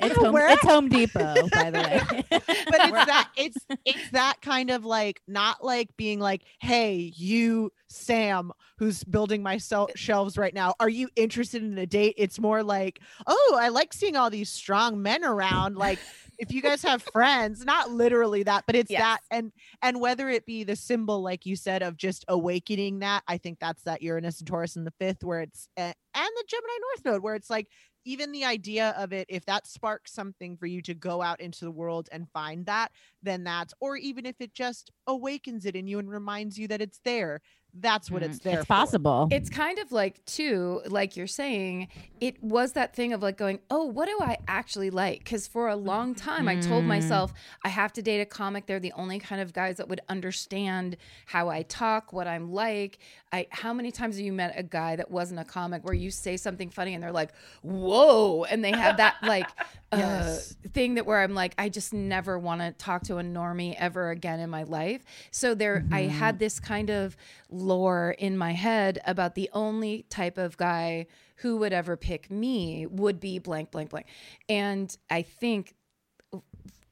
[0.00, 2.24] It's home, it's home depot by the way.
[2.66, 7.72] But it's that it's it's that kind of like not like being like hey you
[7.88, 12.14] sam who's building my sel- shelves right now are you interested in a date?
[12.16, 15.98] It's more like oh i like seeing all these strong men around like
[16.38, 19.00] if you guys have friends not literally that but it's Yes.
[19.02, 23.22] that and and whether it be the symbol like you said of just awakening that
[23.28, 26.44] i think that's that uranus and taurus in the fifth where it's eh, and the
[26.48, 27.68] gemini north node where it's like
[28.04, 31.64] even the idea of it if that sparks something for you to go out into
[31.64, 32.90] the world and find that
[33.22, 36.80] then that's or even if it just awakens it in you and reminds you that
[36.80, 37.40] it's there
[37.74, 38.66] that's what it's Mm, there it's for.
[38.66, 41.88] possible It's kind of like too, like you're saying,
[42.20, 45.20] it was that thing of like going, oh, what do I actually like?
[45.20, 46.88] Because for a long time, I told Mm.
[46.88, 47.32] myself
[47.64, 48.66] I have to date a comic.
[48.66, 52.98] They're the only kind of guys that would understand how I talk, what I'm like.
[53.32, 56.10] I how many times have you met a guy that wasn't a comic where you
[56.10, 57.30] say something funny and they're like,
[57.62, 59.48] whoa, and they have that like
[59.92, 60.36] uh,
[60.72, 64.10] thing that where I'm like, I just never want to talk to a normie ever
[64.10, 65.02] again in my life.
[65.30, 67.16] So there, I had this kind of
[67.50, 71.06] lore in my head about the only type of guy
[71.36, 74.06] who would ever pick me would be blank, blank, blank.
[74.48, 75.74] And I think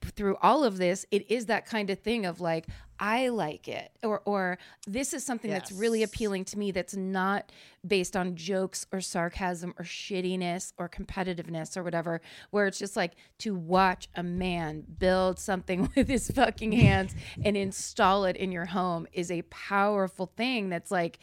[0.03, 2.67] through all of this, it is that kind of thing of like,
[3.03, 7.51] I like it, or or this is something that's really appealing to me that's not
[7.87, 12.21] based on jokes or sarcasm or shittiness or competitiveness or whatever,
[12.51, 17.57] where it's just like to watch a man build something with his fucking hands and
[17.57, 21.19] install it in your home is a powerful thing that's like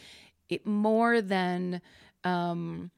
[0.49, 1.79] it more than
[2.23, 2.89] um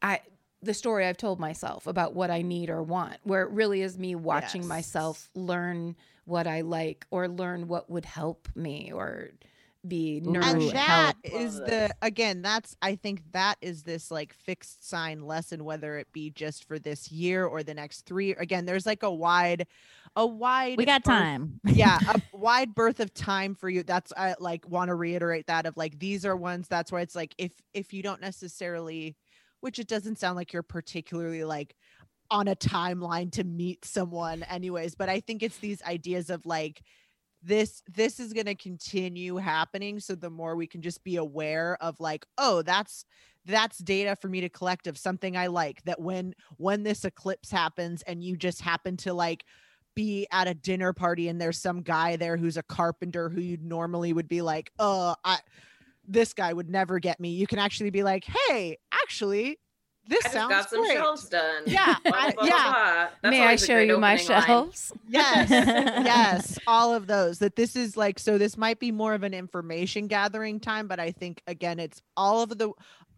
[0.00, 0.20] I
[0.62, 3.98] the story I've told myself about what I need or want, where it really is
[3.98, 4.68] me watching Yes.
[4.68, 9.30] myself learn what I like or learn what would help me or
[9.86, 10.72] be Ooh, and nourished.
[10.74, 11.42] that help.
[11.42, 16.06] is the again that's i think that is this like fixed sign lesson whether it
[16.12, 19.66] be just for this year or the next three again there's like a wide
[20.14, 24.12] a wide we got berth- time yeah a wide berth of time for you that's
[24.16, 27.34] i like want to reiterate that of like these are ones that's where it's like
[27.36, 29.16] if if you don't necessarily
[29.62, 31.74] which it doesn't sound like you're particularly like
[32.32, 36.82] on a timeline to meet someone anyways but i think it's these ideas of like
[37.42, 41.76] this this is going to continue happening so the more we can just be aware
[41.80, 43.04] of like oh that's
[43.44, 47.50] that's data for me to collect of something i like that when when this eclipse
[47.50, 49.44] happens and you just happen to like
[49.94, 53.58] be at a dinner party and there's some guy there who's a carpenter who you
[53.60, 55.38] normally would be like uh i
[56.06, 57.30] this guy would never get me.
[57.30, 59.58] You can actually be like hey actually
[60.06, 61.62] this I just sounds got some great shelves done.
[61.66, 62.62] Yeah, Blah, I- blah, blah, yeah.
[62.72, 63.08] blah.
[63.22, 64.44] That's May I show you my opening line.
[64.46, 64.92] shelves?
[65.08, 69.22] yes yes all of those that this is like so this might be more of
[69.22, 72.70] an information gathering time but i think again it's all of the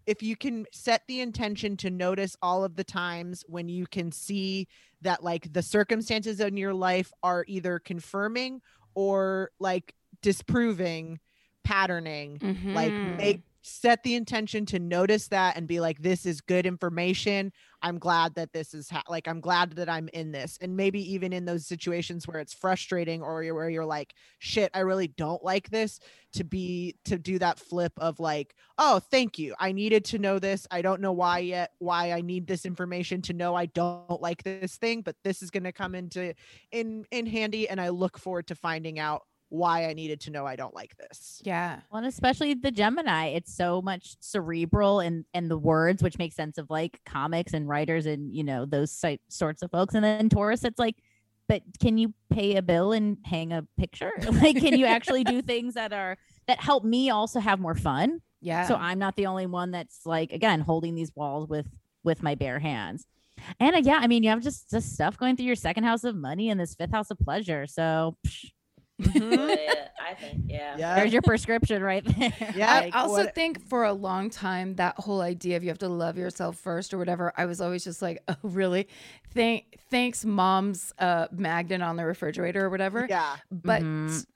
[0.07, 4.11] if you can set the intention to notice all of the times when you can
[4.13, 4.67] see
[5.03, 8.61] that like the circumstances in your life are either confirming
[8.95, 11.19] or like disproving
[11.63, 12.39] patterning
[12.75, 13.17] like Mhm.
[13.17, 17.51] make set the intention to notice that and be like this is good information.
[17.81, 20.59] I'm glad that this is ha- like i'm glad that i'm in this.
[20.61, 24.71] And maybe even in those situations where it's frustrating or you're, where you're like shit
[24.75, 25.99] i really don't like this
[26.35, 29.55] to be to do that flip of like oh thank you.
[29.59, 30.67] I needed to know this.
[30.71, 34.43] I don't know why yet why i need this information to know i don't like
[34.43, 36.35] this thing but this is going to come into
[36.71, 39.23] in in handy and i look forward to finding out
[39.55, 41.81] why i needed to know i don't like this yeah.
[41.91, 46.35] Well, and especially the Gemini, it's so much cerebral and and the words, which makes
[46.35, 49.95] sense of like comics and writers and you know those si- sorts of folks.
[49.95, 50.97] And then Taurus, it's like,
[51.49, 54.13] but can you pay a bill and hang a picture?
[54.43, 56.17] like, can you actually do things that are
[56.47, 58.21] that help me also have more fun?
[58.41, 58.67] Yeah.
[58.67, 61.67] So I'm not the only one that's like again holding these walls with
[62.03, 63.07] with my bare hands.
[63.61, 66.05] And uh, yeah, I mean, you have just just stuff going through your second house
[66.05, 67.67] of money and this fifth house of pleasure.
[67.67, 68.54] So psh, Yeah,
[69.05, 70.77] I think, yeah.
[70.79, 72.33] yeah there's your prescription right there.
[72.55, 75.79] Yeah, I also what- think for a long time that whole idea of you have
[75.81, 78.89] to love yourself first or whatever, I was always just like, oh really?
[79.33, 83.07] Thank thanks mom's uh magnet on the refrigerator or whatever.
[83.09, 84.27] yeah But Mhm.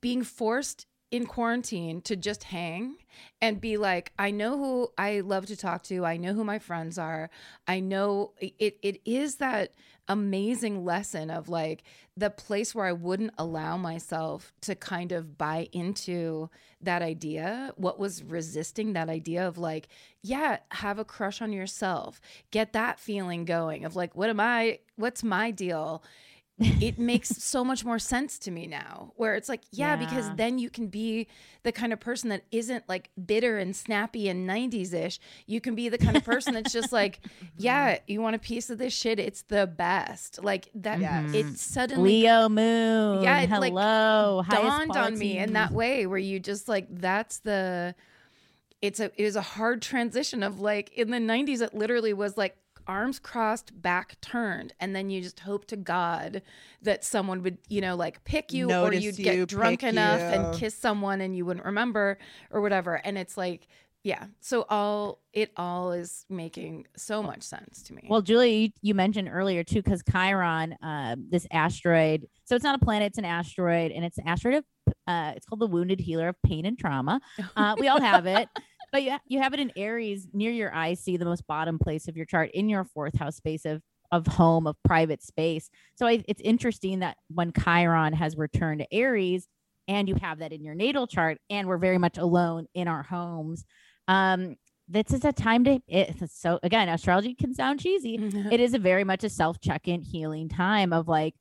[0.00, 2.96] being forced in quarantine to just hang
[3.40, 6.04] and be like, I know who I love to talk to.
[6.04, 7.30] I know who my friends are.
[7.68, 9.72] I know it it is that
[10.08, 11.82] amazing lesson of like
[12.16, 16.50] the place where I wouldn't allow myself to kind of buy into
[16.80, 19.88] that idea, what was resisting that idea of like,
[20.22, 22.20] yeah, have a crush on yourself,
[22.50, 26.02] get that feeling going of like, what am I, what's my deal?
[26.58, 30.58] It makes so much more sense to me now where it's like yeah, because then
[30.58, 31.26] you can be
[31.62, 35.74] the kind of person that isn't like bitter and snappy and 90s ish you can
[35.74, 37.20] be the kind of person that's just like
[37.58, 41.34] yeah you want a piece of this shit it's the best like that Yes.
[41.34, 41.54] it mm-hmm.
[41.54, 43.22] suddenly Leo moon.
[43.22, 44.42] Yeah, it, like, hello.
[44.46, 47.94] highest dawned on me in that way where you just like that's the
[48.80, 52.36] it's a it was a hard transition of like in the 90s it literally was
[52.36, 52.56] like
[52.86, 56.42] arms crossed back turned and then you just hope to god
[56.82, 60.26] that someone would you know like pick you or you'd you, get drunk enough you.
[60.26, 62.18] and kiss someone and you wouldn't remember
[62.50, 63.66] or whatever and it's like
[64.02, 68.70] yeah so all it all is making so much sense to me Well, Julie, you,
[68.82, 72.28] you mentioned earlier too, because Chiron, uh, this asteroid.
[72.44, 74.64] So it's not a planet; it's an asteroid, and it's an asteroid of.
[75.06, 77.20] Uh, it's called the Wounded Healer of Pain and Trauma.
[77.56, 78.48] Uh, we all have it,
[78.94, 82.16] but you you have it in Aries near your IC, the most bottom place of
[82.16, 85.68] your chart, in your fourth house space of of home of private space.
[85.96, 89.48] So I, it's interesting that when Chiron has returned to Aries,
[89.88, 93.02] and you have that in your natal chart, and we're very much alone in our
[93.02, 93.64] homes.
[94.06, 94.54] Um,
[94.86, 95.80] this is a time to.
[95.88, 98.14] It, so again, astrology can sound cheesy,
[98.52, 101.34] it is a very much a self check-in healing time of like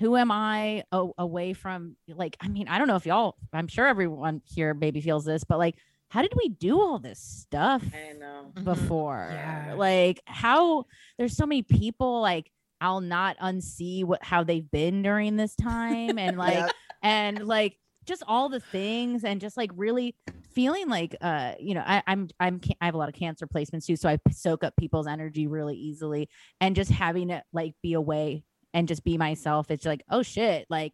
[0.00, 0.82] who am i
[1.18, 5.00] away from like i mean i don't know if y'all i'm sure everyone here maybe
[5.00, 5.76] feels this but like
[6.14, 8.52] how did we do all this stuff I know.
[8.54, 8.64] Mhm.
[8.64, 9.74] before Yeah.
[9.76, 10.84] like how
[11.18, 12.50] there's so many people like
[12.80, 16.70] i'll not unsee what how they've been during this time and like Yep.
[17.02, 20.14] and like just all the things and just like really
[20.52, 23.86] feeling like uh you know I, i'm i'm i have a lot of cancer placements
[23.86, 26.28] too so i soak up people's energy really easily
[26.60, 30.66] and just having it like be away and just be myself it's like oh shit
[30.70, 30.92] like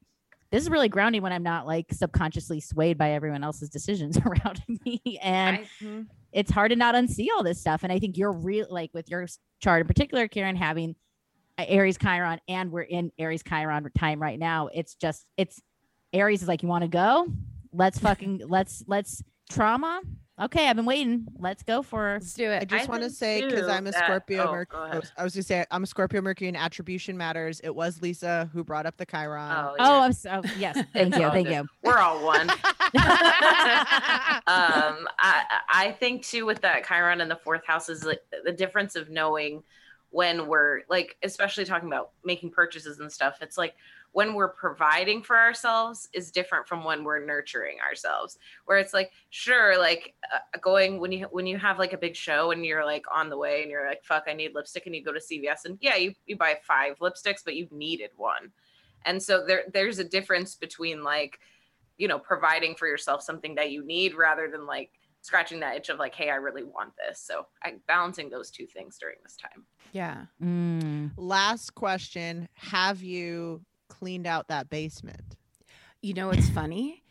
[0.51, 4.63] this is really grounding when i'm not like subconsciously swayed by everyone else's decisions around
[4.85, 7.83] me and I, it's hard to not unsee all this stuff.
[7.83, 9.27] And I think you're real like with your
[9.61, 10.95] chart in particular, Karen, having
[11.59, 14.69] uh, Aries Chiron, and we're in Aries Chiron time right now.
[14.73, 15.61] It's just it's
[16.13, 17.27] Aries is like, you want to go?
[17.73, 20.01] Let's fucking let's let's trauma.
[20.41, 21.27] Okay, I've been waiting.
[21.39, 22.63] Let's go for let's do it.
[22.63, 24.47] I just want to say because I'm a that- Scorpio.
[24.49, 27.17] oh, Merc- go I was- I was gonna say I'm a Scorpio Mercury and attribution
[27.19, 27.61] matters.
[27.63, 29.53] It was Lisa who brought up the Chiron.
[29.53, 30.01] oh, Oh.
[30.01, 30.79] I'm so yes.
[30.95, 31.29] Thank you.
[31.31, 31.67] Thank you.
[31.83, 32.49] We're all one.
[32.51, 32.57] um,
[35.19, 38.97] I, I think too with that Chiron in the fourth house is like the difference
[38.97, 39.63] of knowing
[40.11, 43.39] when we're like, especially talking about making purchases and stuff.
[43.43, 43.75] It's like
[44.13, 48.39] when we're providing for ourselves is different from when we're nurturing ourselves.
[48.65, 52.17] Where it's like, sure, like uh, going when you when you have like a big
[52.17, 54.95] show and you're like on the way and you're like, fuck, I need lipstick, and
[54.95, 58.51] you go to CVS and yeah, you you buy five lipsticks, but you needed one.
[59.05, 61.39] And so there there's a difference between like
[61.97, 64.91] you know providing for yourself something that you need rather than like
[65.23, 68.67] scratching that itch of like hey i really want this so I'm balancing those two
[68.67, 71.11] things during this time yeah Mm.
[71.17, 75.37] Last question: Have you cleaned out that basement?
[76.03, 77.03] you know it's funny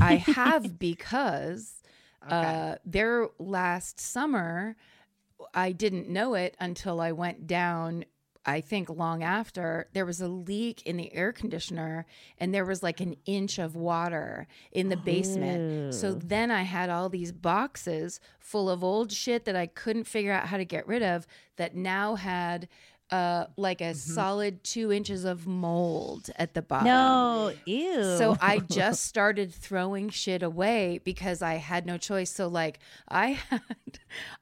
[0.00, 1.82] i have because
[2.26, 2.34] Okay.
[2.34, 4.76] uh there last summer
[5.54, 8.04] i didn't know it until i went down
[8.46, 12.04] I think long after, there was a leak in the air conditioner
[12.38, 15.64] and there was like an inch of water in the basement.
[15.88, 20.32] So then I had all these boxes full of old shit that I couldn't figure
[20.32, 21.26] out how to get rid of
[21.56, 22.68] that now had
[23.14, 26.86] uh like a solid two inches of mold at the bottom.
[26.86, 28.02] No, ew.
[28.18, 32.30] So I just started throwing shit away because I had no choice.
[32.30, 33.60] So like I had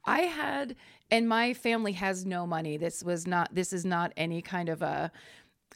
[0.06, 0.76] I had
[1.10, 2.78] and my family has no money.
[2.78, 5.12] This was not this is not any kind of a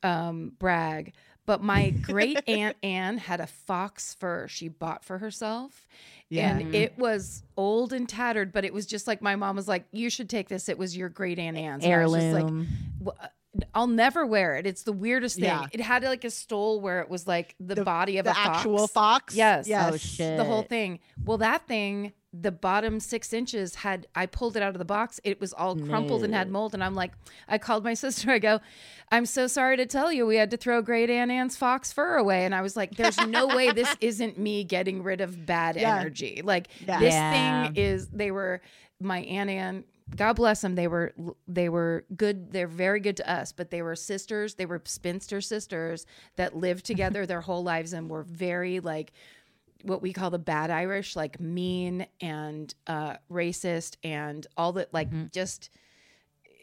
[0.02, 1.12] um brag.
[1.47, 5.86] But my great aunt Anne had a fox fur she bought for herself.
[6.28, 6.56] Yeah.
[6.56, 9.85] And it was old and tattered, but it was just like my mom was like,
[9.93, 10.68] You should take this.
[10.68, 11.85] It was your great aunt Anne's.
[11.85, 12.66] And I was just like, heirloom.
[13.01, 13.28] well, uh,
[13.74, 14.66] I'll never wear it.
[14.66, 15.44] It's the weirdest thing.
[15.44, 15.66] Yeah.
[15.73, 18.59] It had like a stole where it was like the, body of the a fox.
[18.59, 19.35] actual fox.
[19.35, 19.68] Yes.
[19.68, 19.93] Yes.
[19.93, 20.36] Oh shit.
[20.36, 21.01] The whole thing.
[21.24, 25.20] Well, that thing, the bottom six inches had, I pulled it out of the box.
[25.24, 26.74] It was all crumpled and had mold.
[26.74, 27.12] And I'm like,
[27.48, 28.30] I called my sister.
[28.30, 28.60] I go,
[29.10, 32.16] I'm so sorry to tell you, we had to throw Great Aunt Anne's fox fur
[32.16, 32.44] away.
[32.44, 35.98] And I was like, there's no way this isn't me getting rid of bad Yeah.
[36.00, 36.42] energy.
[36.44, 36.98] Like Yeah.
[36.98, 37.30] this Yeah.
[37.66, 38.60] thing is, they were,
[39.00, 39.84] my Aunt Anne
[40.16, 40.76] God bless them.
[40.76, 41.12] They were
[41.48, 42.52] they were good.
[42.52, 44.54] They're very good to us, but they were sisters.
[44.54, 46.06] They were spinster sisters
[46.36, 49.12] that lived together their whole lives and were very like
[49.82, 55.08] what we call the bad Irish, like mean and uh, racist and all that, like
[55.32, 55.70] just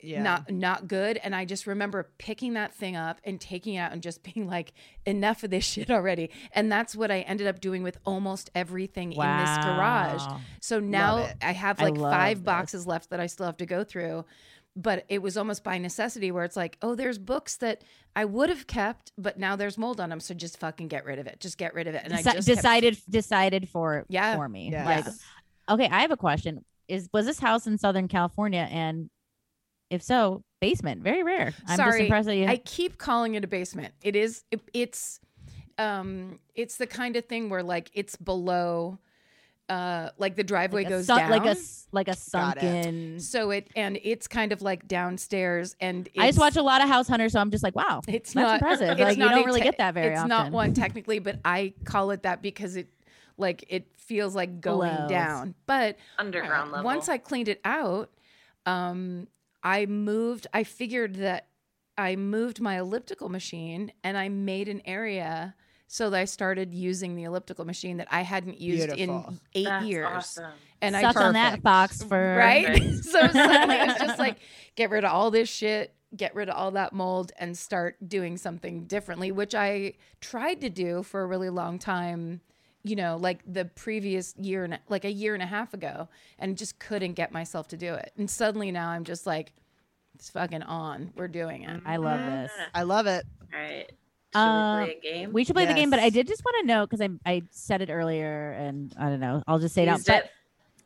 [0.01, 0.21] Yeah.
[0.21, 1.17] not not good.
[1.23, 4.47] And I just remember picking that thing up and taking it out and just being
[4.47, 4.73] like,
[5.05, 6.29] enough of this shit already.
[6.51, 10.23] And that's what I ended up doing with almost everything in this garage.
[10.59, 11.29] So now.
[11.41, 12.45] I have like five this.
[12.45, 14.25] boxes left that I still have to go through.
[14.75, 17.83] But it was almost by necessity where it's like, oh, there's books that
[18.15, 20.19] I would have kept, but now there's mold on them.
[20.19, 21.39] So just fucking get rid of it.
[21.39, 22.01] Just get rid of it.
[22.03, 24.35] And I Deci- just kept- decided decided for Yeah.
[24.35, 24.71] for me.
[24.71, 24.85] Yeah.
[24.85, 25.19] Like, Yes.
[25.69, 26.65] okay, I have a question.
[26.87, 28.67] Is was this house in Southern California?
[28.71, 29.09] And
[29.91, 31.03] if so, basement.
[31.03, 31.53] Very rare.
[31.67, 32.47] I'm just Sorry, impressed that you.
[32.47, 33.93] I keep calling it a basement.
[34.01, 34.43] It is.
[34.49, 35.19] It, it's.
[35.77, 36.39] Um.
[36.55, 38.97] It's the kind of thing where like it's below.
[39.69, 42.61] Uh, like the driveway like goes sun- down, like a s- like a Got it.
[42.61, 43.19] sunken.
[43.21, 46.89] so it and it's kind of like downstairs, and I just watch a lot of
[46.89, 48.89] House Hunters, so I'm just like, wow, It's that's not impressive.
[48.99, 50.29] It's like you don't a really te- get that very It's often.
[50.29, 52.89] not one technically, but I call it that because it,
[53.37, 55.09] like, it feels like going Blows.
[55.09, 55.55] down.
[55.65, 56.83] But Underground level.
[56.85, 58.11] once I cleaned it out,
[58.65, 59.27] um,
[59.63, 60.45] I moved.
[60.53, 61.47] I figured that
[61.97, 65.55] I moved my elliptical machine and I made an area
[65.87, 69.25] so I started using the elliptical machine that I hadn't used Beautiful.
[69.29, 70.07] in eight That's years.
[70.09, 70.51] awesome.
[70.81, 72.67] And I Suck on that box for right?
[72.67, 72.93] Right.
[73.03, 74.37] so suddenly it was just like
[74.75, 78.37] get rid of all this shit, get rid of all that mold, and start doing
[78.37, 82.41] something differently, which I tried to do for a really long time.
[82.85, 86.57] You know, like the previous year and like a year and a half ago, and
[86.57, 88.11] just couldn't get myself to do it.
[88.17, 89.53] And suddenly now I'm just like,
[90.15, 91.11] it's fucking on.
[91.15, 91.81] We're doing it.
[91.85, 92.41] I love mm-hmm.
[92.41, 92.51] this.
[92.73, 93.25] I love it.
[93.53, 93.89] All right.
[94.33, 95.33] Should Uh, we play a game?
[95.33, 97.43] We should play the game, but I did just want to know because I I
[97.51, 99.43] said it earlier, and I don't know.
[99.47, 99.97] I'll just say it out.
[99.97, 100.31] Teased But it.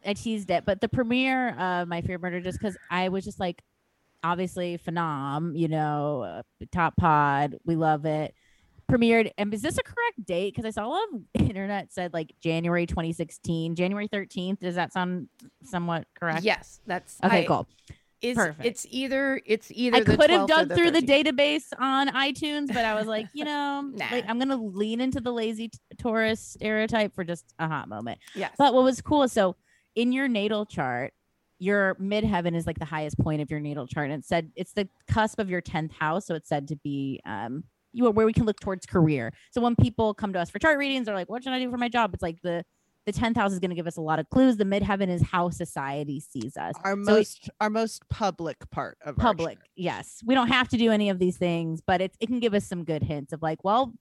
[0.05, 3.39] I teased it, but the premiere of My Favorite Murder, just because I was just
[3.39, 3.61] like,
[4.23, 6.41] obviously phenom, you know, uh,
[6.71, 8.33] top pod, we love it.
[8.89, 10.53] Premiered, and is this a correct date?
[10.55, 14.59] Because I saw a lot of internet said like January 2016, January 13th.
[14.59, 15.27] Does that sound
[15.63, 16.43] somewhat correct?
[16.43, 17.67] Yes, that's Okay, I- cool.
[18.21, 18.65] It's, Perfect.
[18.65, 22.83] It's either it's either I could have dug the through the database on iTunes, but
[22.83, 24.05] I was like, you know, Nah.
[24.11, 28.19] like, I'm gonna lean into the lazy t- tourist stereotype for just a hot moment.
[28.33, 29.55] Yes, But what was cool so
[29.95, 31.13] in your natal chart,
[31.59, 34.73] your midheaven is like the highest point of your natal chart, and it said it's
[34.73, 37.63] the cusp of your tenth house, so it's said to be um
[37.93, 39.33] you where we can look towards career.
[39.51, 41.69] So when people come to us for chart readings, they're like, "What should I do
[41.71, 42.63] for my job?" It's like the
[43.07, 44.57] the tenth house is going to give us a lot of clues.
[44.57, 46.75] The midheaven is how society sees us.
[46.83, 50.21] Our So it- most our most public part of public yes.
[50.25, 52.65] We don't have to do any of these things but it, it can give us
[52.65, 53.93] some good hints of like well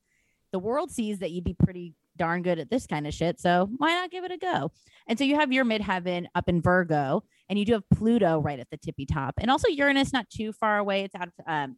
[0.52, 3.68] the world sees that you'd be pretty darn good at this kind of shit so
[3.76, 4.72] why not give it a go?
[5.06, 8.58] And so you have your midheaven up in virgo and you do have pluto right
[8.58, 9.34] at the tippy top.
[9.38, 11.04] And also uranus not too far away.
[11.04, 11.76] It's out of um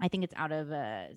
[0.00, 1.08] i think it's out of a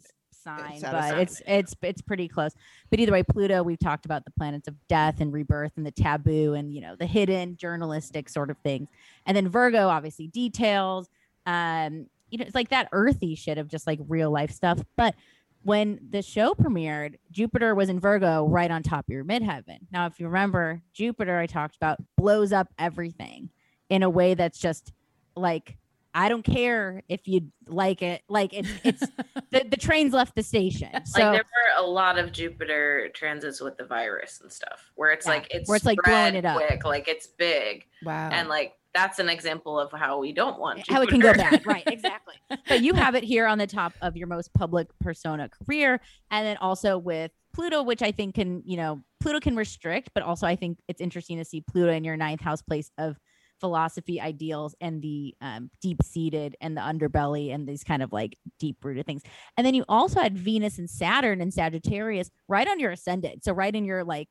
[0.43, 2.53] sign It's but sign, it's it's it's pretty close.
[2.89, 5.91] But either way pluto we've talked about the planets of death and rebirth and the
[5.91, 8.89] taboo and you know the hidden journalistic sort of things.
[9.25, 11.09] And then virgo obviously details
[11.45, 14.79] um you know it's like that earthy shit of just like real life stuff.
[14.95, 15.15] But
[15.63, 19.79] when the show premiered jupiter was in virgo right on top of your midheaven.
[19.91, 23.49] Now if you remember jupiter i talked about blows up everything
[23.89, 24.91] in a way that's just
[25.35, 25.77] like
[26.13, 28.21] I don't care if you like it.
[28.29, 28.99] Like it, it's
[29.51, 30.89] the, the train's left the station.
[31.05, 35.11] So like there were a lot of Jupiter transits with the virus and stuff, where
[35.11, 36.57] it's Yeah, like it's where it's, like, blowing it up.
[36.57, 38.29] quick, like it's big, Wow.
[38.31, 41.57] and like that's an example of how we don't want how it can go Jupiter.
[41.57, 41.65] bad.
[41.65, 42.35] Right, exactly.
[42.67, 45.99] but you have it here on the top of your most public persona career,
[46.29, 50.21] and then also with Pluto, which I think can, you know, Pluto can restrict, but
[50.23, 53.17] also I think it's interesting to see Pluto in your ninth house place of
[53.63, 58.37] philosophy, ideals, and the um, deep seated and the underbelly and these kind of like
[58.59, 59.21] deep rooted things.
[59.55, 63.45] And then you also had Venus and Saturn and Sagittarius right on your ascendant.
[63.45, 64.27] So right in your like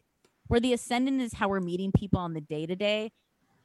[0.48, 3.10] where the ascendant is how we're meeting people on the day to day.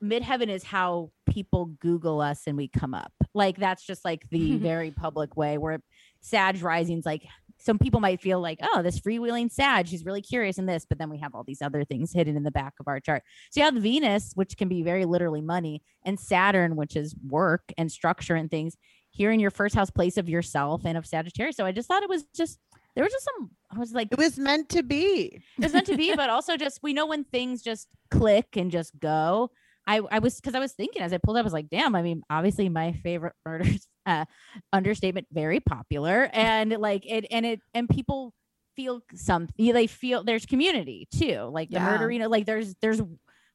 [0.02, 3.12] Midheaven is how people Google us and we come up.
[3.34, 5.82] Like that's just like the very public way where
[6.22, 7.24] Sag rising's like
[7.68, 10.98] some people might feel like, oh, this freewheeling Sag, she's really curious in this, but
[10.98, 13.24] then we have all these other things hidden in the back of our chart.
[13.52, 17.74] So you have Venus, which can be very literally money, and Saturn, which is work
[17.78, 18.78] and structure and things
[19.10, 21.58] here in your first house place of yourself and of Sagittarius.
[21.58, 22.58] So I just thought it was just
[22.96, 25.44] there was just some I was like It was meant to be.
[25.60, 28.98] it's meant to be, but also just we know when things just click and just
[28.98, 29.52] go.
[29.86, 31.96] I, I was because I was thinking as I pulled up, I was like, damn,
[31.96, 34.26] I mean, obviously my favorite murders uh
[34.74, 36.30] understatement, very popular.
[36.34, 38.34] And like it and it and people
[38.76, 41.50] feel some they feel there's community too.
[41.52, 41.98] Like the Yeah.
[41.98, 42.28] know.
[42.30, 43.02] like there's there's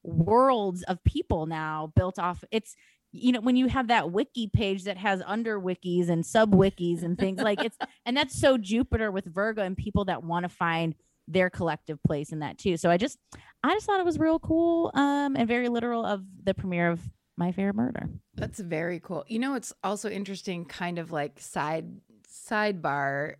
[0.04, 2.74] worlds of people now built off it's
[3.12, 7.04] you know when you have that wiki page that has under wikis and sub wikis
[7.04, 7.76] and things like it's
[8.06, 10.96] and that's so jupiter with virgo and people that want to find
[11.28, 13.16] their collective place in that too so i just
[13.62, 17.00] i just thought it was real cool um and very literal of the premiere of
[17.36, 19.24] my favorite murder That's very cool.
[19.28, 21.86] You know, it's also interesting, kind of like side
[22.28, 23.34] sidebar,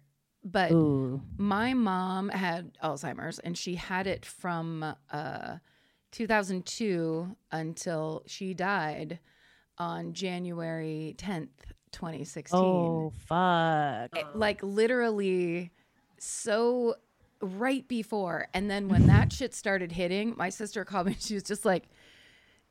[0.45, 5.57] but ooh my mom had Alzheimer's and she had it from uh
[6.11, 9.19] 2002 until she died
[9.79, 11.49] on January 10th,
[11.93, 12.59] 2016.
[12.61, 15.71] oh fuck Eh, Like literally
[16.19, 16.97] so
[17.41, 18.47] right before.
[18.55, 21.17] And then when that shit started hitting, my sister called me.
[21.21, 21.85] She was just like,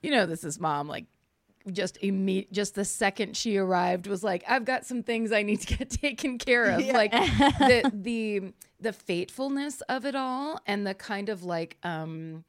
[0.02, 0.88] you know, this is mom.
[0.88, 1.06] Like,
[1.72, 5.62] just imme- just the second she arrived was like, I've got some things I need
[5.62, 6.82] to get taken care of.
[6.82, 6.94] Yeah.
[6.98, 12.44] Like the the the fatefulness of it all and the kind of like um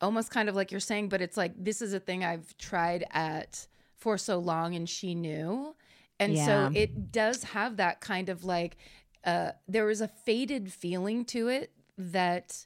[0.00, 3.04] almost kind of like you're saying, but it's like this is a thing I've tried
[3.12, 5.74] at for so long and she knew.
[6.18, 6.46] And Yeah.
[6.68, 8.76] so it does have that kind of like
[9.24, 12.64] uh there was a faded feeling to it that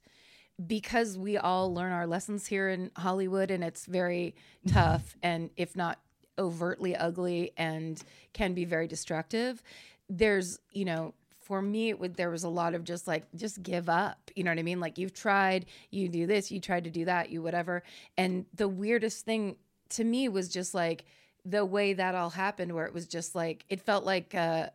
[0.67, 4.35] because we all learn our lessons here in Hollywood and it's very
[4.69, 5.99] tough and if not
[6.39, 8.03] overtly ugly and
[8.33, 9.63] can be very destructive
[10.09, 13.63] there's you know for me it would there was a lot of just like just
[13.63, 14.81] give up you know what i mean?
[14.81, 17.83] Like you've tried you do this you tried to do that you whatever.
[18.17, 19.57] And the weirdest thing
[19.91, 21.05] to me was just like
[21.45, 24.69] the way that all happened where it was just like it felt like uh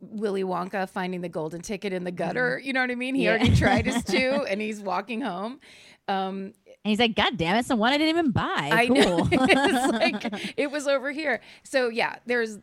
[0.00, 2.60] Willy Wonka finding the golden ticket in the gutter.
[2.62, 3.14] You know what I mean?
[3.14, 3.30] He Yeah.
[3.30, 5.60] already tried his two and he's walking home.
[6.08, 8.86] Um, and he's like god damn it it's the one i didn't even buy I
[8.86, 9.28] cool know.
[9.32, 9.92] it's
[10.32, 11.40] like it was over here.
[11.64, 12.58] So yeah, there's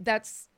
[0.00, 0.48] that's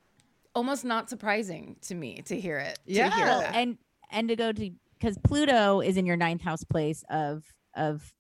[0.55, 2.79] almost not surprising to me to hear it.
[2.87, 3.39] To hear Yeah.
[3.41, 3.55] that.
[3.55, 3.77] and
[4.11, 7.45] and to go to because Pluto is in your ninth house place of
[7.75, 8.15] of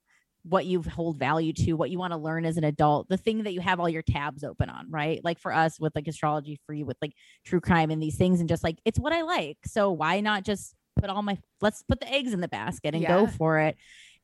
[0.45, 3.45] what you hold value to, what you want to learn as an adult, the thing
[3.45, 5.21] that you have all your tabs open on, right?
[5.23, 7.13] Like for us with like astrology free, with like
[7.45, 9.59] true crime and these things, and just like it's what I like.
[9.67, 13.03] So why not just put all my let's put the eggs in the basket and
[13.03, 13.09] Yeah.
[13.09, 13.77] go for it.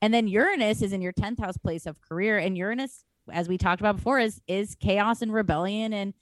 [0.03, 2.39] And then Uranus is in your 10th house place of career.
[2.39, 5.93] And Uranus, as we talked about before, is is chaos and rebellion.
[5.93, 6.15] And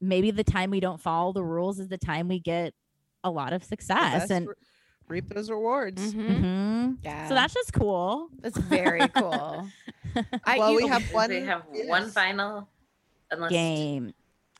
[0.00, 2.74] maybe the time we don't follow the rules is the time we get
[3.22, 4.30] a lot of success.
[4.30, 4.48] And
[5.08, 6.14] reap those rewards.
[6.14, 6.40] Mhm.
[6.40, 6.96] Mhm.
[7.02, 7.28] Yeah.
[7.28, 8.28] So that's just cool.
[8.40, 9.68] that's very cool.
[10.44, 11.30] I, Well, we have one.
[11.30, 12.68] we have one final.
[13.30, 14.12] Unless Game.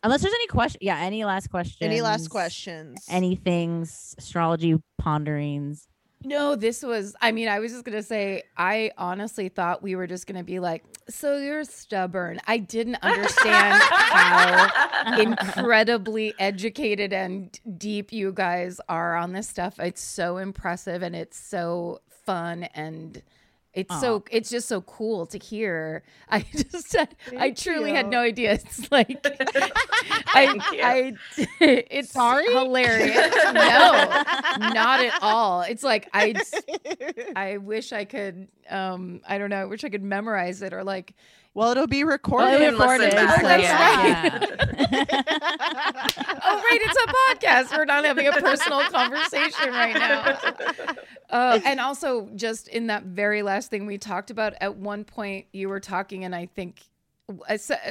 [0.02, 0.78] Unless there's any question.
[0.82, 0.98] Yeah.
[0.98, 1.78] Any last questions?
[1.82, 3.05] Any last questions?
[3.09, 5.86] Any things, astrology ponderings.
[6.24, 9.96] No, this was, I mean, I was just going to say, I honestly thought we
[9.96, 12.40] were just going to be like, so you're stubborn.
[12.46, 19.80] I didn't understand how incredibly educated and deep you guys are on this stuff.
[19.80, 23.20] It's so impressive and it's so fun and
[23.74, 26.02] it's so it's just so cool to hear.
[26.28, 28.52] I just I Thank truly had no idea.
[28.52, 29.24] It's like
[30.26, 30.82] I you.
[30.82, 31.12] I
[31.60, 32.52] it's Sorry?
[32.52, 33.34] hilarious.
[33.44, 34.22] no,
[34.74, 35.62] not at all.
[35.62, 36.34] It's like I
[37.34, 40.84] I wish I could um I don't know, I wish I could memorize it or
[40.84, 41.14] like
[41.54, 42.60] well, it'll be Well, recorded.
[42.62, 43.40] it recorded, back.
[43.40, 44.46] so Oh, that's yeah,
[46.44, 47.76] oh right, it's a podcast.
[47.76, 50.38] We're not having a personal conversation right now.
[51.30, 55.46] Uh, and also, just in that very last thing we talked about, at one point
[55.52, 56.82] you were talking, and I think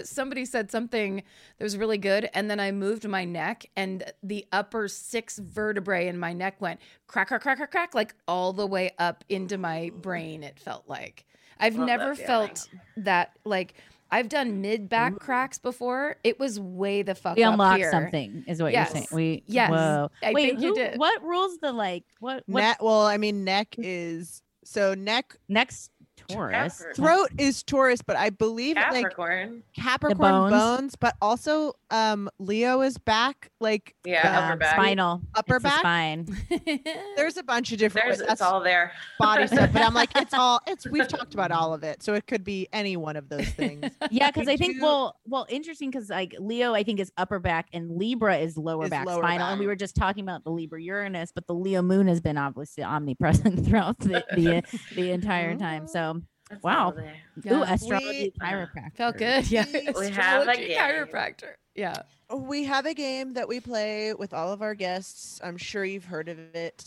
[0.03, 1.15] somebody said something
[1.57, 6.07] that was really good and then i moved my neck and the upper six vertebrae
[6.07, 9.57] in my neck went crack crack crack crack crack like all the way up into
[9.57, 11.25] my brain it felt like
[11.61, 12.27] i've Love never feeling.
[12.27, 13.73] felt that like
[14.11, 17.91] i've done mid back cracks before it was way the fuck we up unlocked here.
[17.91, 18.89] something, is what Yes.
[18.93, 19.07] you're saying.
[19.13, 19.71] We Yes.
[19.71, 20.11] Whoa.
[20.23, 20.97] I Wait, think you did.
[20.99, 22.03] what rules the like?
[22.19, 22.81] What what Neck.
[22.83, 25.35] Well, I mean, neck is so neck.
[25.47, 25.91] next
[26.27, 26.77] Taurus?
[26.79, 26.93] Capricorn.
[26.95, 29.63] Throat is Taurus, but I believe like Capricorn.
[29.75, 30.51] Capricorn bones.
[30.51, 30.95] bones.
[30.95, 34.75] but also um Leo is back, like Yeah, Yeah, upper back.
[34.75, 35.79] spinal, Upper It's back?
[35.79, 36.25] spine.
[37.15, 38.93] there's a bunch of different There's that's it's all there.
[39.19, 42.01] body stuff, but I'm like, it's all it's we've talked about all of it.
[42.03, 43.85] So it could be any one of those things.
[44.09, 47.39] Yeah, because I think you- well, well, interesting because like Leo, I think is upper
[47.39, 50.43] back and Libra is lower Is back lower spinal, and we were just talking about
[50.43, 54.63] the Libra Uranus, but the Leo Moon has been obviously omnipresent throughout the the,
[54.95, 55.87] the entire time.
[55.87, 56.21] So,
[56.51, 56.85] It's Wow.
[56.85, 57.15] all there.
[57.37, 57.73] ooh, Yeah.
[57.73, 59.65] astrology We- chiropractor felt good yeah
[59.97, 60.77] We have a game.
[60.77, 61.95] chiropractor yeah
[62.33, 65.39] We have a game that we play with all of our guests.
[65.43, 66.83] I'm sure you've heard of it.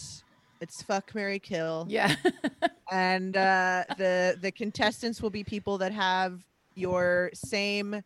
[0.60, 1.86] It's fuck Mary Kill.
[1.88, 2.14] yeah
[2.92, 6.40] and uh, the the contestants will be people that have
[6.74, 8.02] your same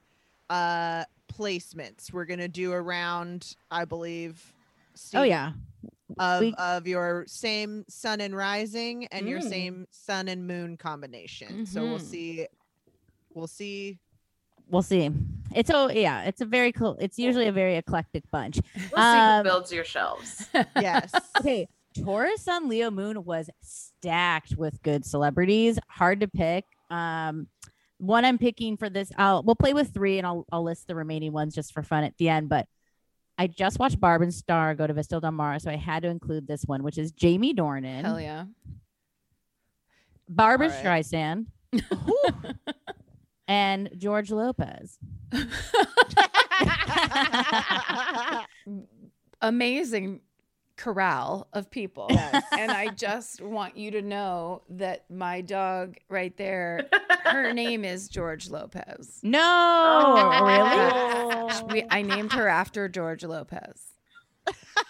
[0.50, 2.12] uh, placements.
[2.12, 4.52] We're gonna do a round, I believe.
[5.14, 5.52] Oh yeah,
[6.18, 9.48] of we- of your same sun and rising and your Mm.
[9.48, 11.66] same sun and moon combination.
[11.66, 12.02] So we'll Mhm.
[12.02, 12.46] see.
[13.34, 13.98] We'll see.
[14.70, 15.10] we'll see.
[15.54, 16.96] It's oh yeah, it's a very cool.
[17.00, 18.58] It's usually a very eclectic bunch.
[18.74, 20.46] We'll see Um, who builds your shelves.
[20.76, 21.10] Yes.
[21.38, 25.78] Okay, Taurus Sun Leo Moon was stacked with good celebrities.
[25.88, 26.64] Hard to pick.
[26.90, 27.48] Um,
[27.98, 30.94] one I'm picking for this, I'll we'll play with three, and I'll I'll list the
[30.94, 32.48] remaining ones just for fun at the end.
[32.48, 32.66] But
[33.38, 36.08] I just watched Barb and Star go to Vista Del Mar, so I had to
[36.08, 38.44] include this one, which is Jamie Dornan, hell yeah
[40.28, 41.04] Barbara right.
[41.04, 41.46] Streisand,
[43.48, 44.98] and George Lopez.
[49.40, 50.20] amazing
[50.78, 52.06] corral of people.
[52.08, 52.42] Yes.
[52.58, 56.88] And I just want you to know that my dog right there,
[57.24, 59.20] her name is George Lopez.
[59.22, 60.44] No, Oh.
[60.46, 61.28] really?
[61.72, 63.82] We, I named her after George Lopez.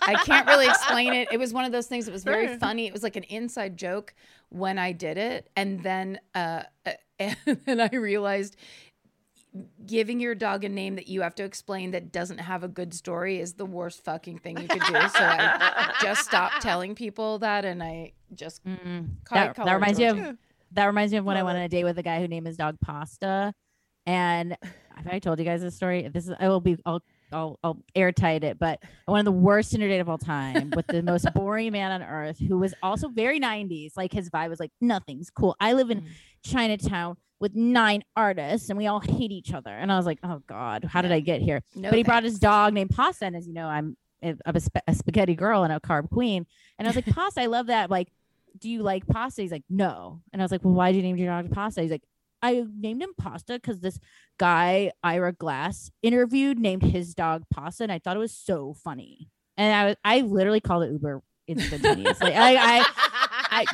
[0.03, 1.29] I can't really explain it.
[1.33, 2.87] It was one of those things that was very funny.
[2.87, 4.15] It was like an inside joke
[4.51, 5.51] when I did it.
[5.57, 6.63] And then uh
[7.19, 7.37] and
[7.67, 8.57] then I realized
[9.87, 12.93] giving your dog a name that you have to explain that doesn't have a good
[12.95, 14.93] story is the worst fucking thing you could do.
[14.93, 18.75] So I just stopped telling people that and I just call,
[19.33, 20.37] That, that her reminds me of
[20.73, 21.61] that reminds me of when I went it.
[21.61, 23.55] on a date with a guy who named his dog Pasta,
[24.05, 24.57] and
[24.95, 26.07] have I told you guys this story?
[26.09, 27.01] This is I will be I'll
[27.33, 30.87] I'll, I'll airtight it, but one of the worst Tinder date of all time with
[30.87, 33.93] the most boring man on earth, who was also very '90s.
[33.97, 35.57] Like his vibe was like nothing's cool.
[35.59, 36.07] I live in Mm.
[36.45, 39.71] Chinatown with nine artists, and we all hate each other.
[39.71, 41.63] And I was like, oh god, how did I get here?
[41.75, 44.57] No but he brought his dog named Pasta, and as you know, I'm a, I'm
[44.57, 46.47] a, sp- a spaghetti girl and a carb queen.
[46.79, 47.91] And I was like, Pasta, I love that.
[47.91, 48.09] Like,
[48.59, 49.43] do you like pasta?
[49.43, 50.21] He's like, no.
[50.33, 51.83] And I was like, well, why did you name your dog Pasta?
[51.83, 52.03] He's like,
[52.41, 53.99] I named him Pasta because this
[54.39, 59.29] guy Ira Glass interviewed named his dog Pasta, and I thought it was so funny.
[59.57, 62.35] And I was, I literally called it Uber instantaneously.
[62.35, 62.87] I, I
[63.51, 63.65] I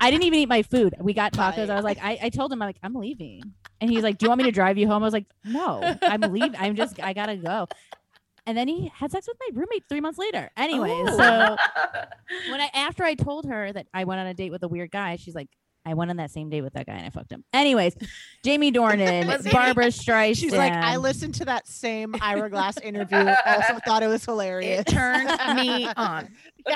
[0.00, 0.94] I didn't even eat my food.
[1.00, 1.70] We got tacos.
[1.70, 3.42] I was like, I, I told him, I'm like, I'm leaving.
[3.80, 5.02] And he's like, Do you want me to drive you home?
[5.02, 6.56] I was like, No, I'm leaving.
[6.58, 7.66] I'm just, I gotta go.
[8.46, 10.50] And then he had sex with my roommate three months later.
[10.56, 11.06] Anyway, Oh.
[11.16, 11.56] so
[12.50, 14.90] when I after I told her that I went on a date with a weird
[14.90, 15.48] guy, she's like,
[15.88, 17.44] I went on that same date with that guy and I fucked him.
[17.52, 17.96] Anyways,
[18.44, 20.36] Jamie Dornan, Barbara Streisand.
[20.36, 23.16] She's like, I listened to that same Ira Glass interview.
[23.46, 24.80] Also thought it was hilarious.
[24.80, 26.28] It turned me on.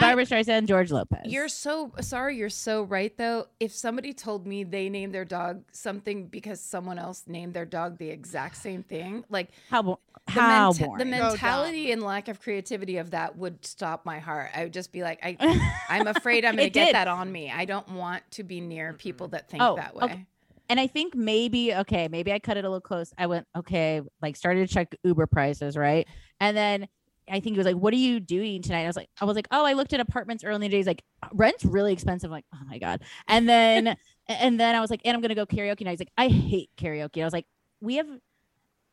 [0.00, 1.20] Barbara Streisand, George Lopez.
[1.26, 2.36] You're so sorry.
[2.36, 3.46] You're so right, though.
[3.60, 7.98] If somebody told me they named their dog something because someone else named their dog
[7.98, 10.92] the exact same thing, like how bo- the, how menta- boring.
[10.94, 11.30] Oh, the dumb.
[11.30, 14.50] mentality and lack of creativity of that would stop my heart.
[14.54, 15.36] I would just be like, I,
[15.88, 16.94] I'm afraid I'm going to get did.
[16.94, 17.50] that on me.
[17.50, 20.04] I don't want to be near people that think Oh, that way.
[20.04, 20.26] okay.
[20.68, 23.12] and I think maybe okay, maybe I cut it a little close.
[23.18, 26.06] I went okay, like started to check Uber prices, right?
[26.40, 26.88] And then
[27.28, 29.34] I think he was like, "What are you doing tonight?" I was like, "I was
[29.36, 30.76] like, oh, I looked at apartments early in the day.
[30.76, 31.02] He's like,
[31.32, 33.02] rent's really expensive." I'm like, oh my god.
[33.26, 33.96] And then
[34.28, 35.80] and then I was like, and I'm gonna go karaoke.
[35.80, 37.20] And he's like, I hate karaoke.
[37.20, 37.46] I was like,
[37.80, 38.06] we have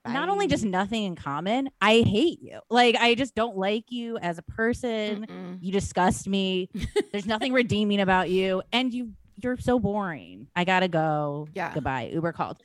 [0.05, 1.69] not only just nothing in common.
[1.81, 2.59] I hate you.
[2.69, 5.25] Like I just don't like you as a person.
[5.27, 5.57] Mm-mm.
[5.61, 6.69] You disgust me.
[7.11, 10.47] There's nothing redeeming about you, and you you're so boring.
[10.55, 11.47] I gotta go.
[11.53, 11.73] Yeah.
[11.73, 12.11] Goodbye.
[12.13, 12.59] Uber called.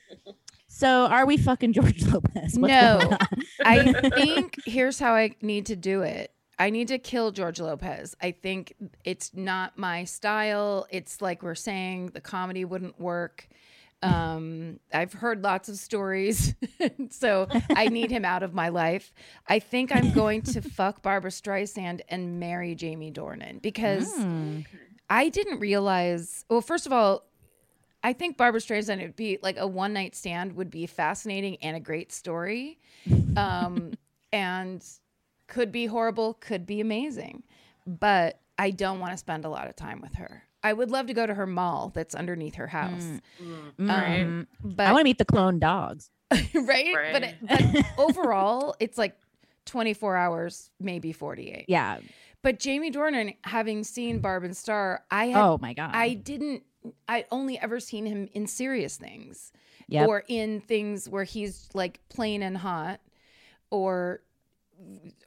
[0.67, 2.57] So are we fucking George Lopez?
[2.57, 3.17] What's No.
[3.63, 6.31] I think here's how I need to do it.
[6.57, 8.15] I need to kill George Lopez.
[8.21, 8.73] I think
[9.05, 10.85] it's not my style.
[10.89, 13.47] It's like we're saying the comedy wouldn't work.
[14.01, 16.55] Um, I've heard lots of stories,
[17.09, 19.11] so I need him out of my life.
[19.47, 24.65] I think I'm going to fuck Barbara Streisand and marry Jamie Dornan because Mm.
[25.09, 26.45] I didn't realize.
[26.49, 27.25] Well, first of all,
[28.03, 31.75] I think Barbara Streisand would be like a one night stand would be fascinating and
[31.75, 32.79] a great story,
[33.35, 33.93] um,
[34.31, 34.85] and
[35.47, 37.43] could be horrible, could be amazing,
[37.85, 40.43] but I don't want to spend a lot of time with her.
[40.63, 43.05] I would love to go to her mall that's underneath her house,
[43.41, 44.25] Mm, right.
[44.27, 44.47] Mm.
[44.63, 46.09] but I want to meet the clone dogs.
[46.31, 46.49] right?
[46.53, 47.13] Right.
[47.13, 49.15] But, but overall, it's like
[49.65, 51.65] 24 hours, maybe 48.
[51.67, 51.99] Yeah.
[52.41, 55.91] But Jamie Dornan, having seen Barb and Star, I had, Oh my god.
[55.93, 56.63] I didn't,
[57.07, 59.51] I only ever seen him in serious things
[59.87, 60.07] Yep.
[60.07, 62.99] or in things where he's like plain and hot
[63.71, 64.21] or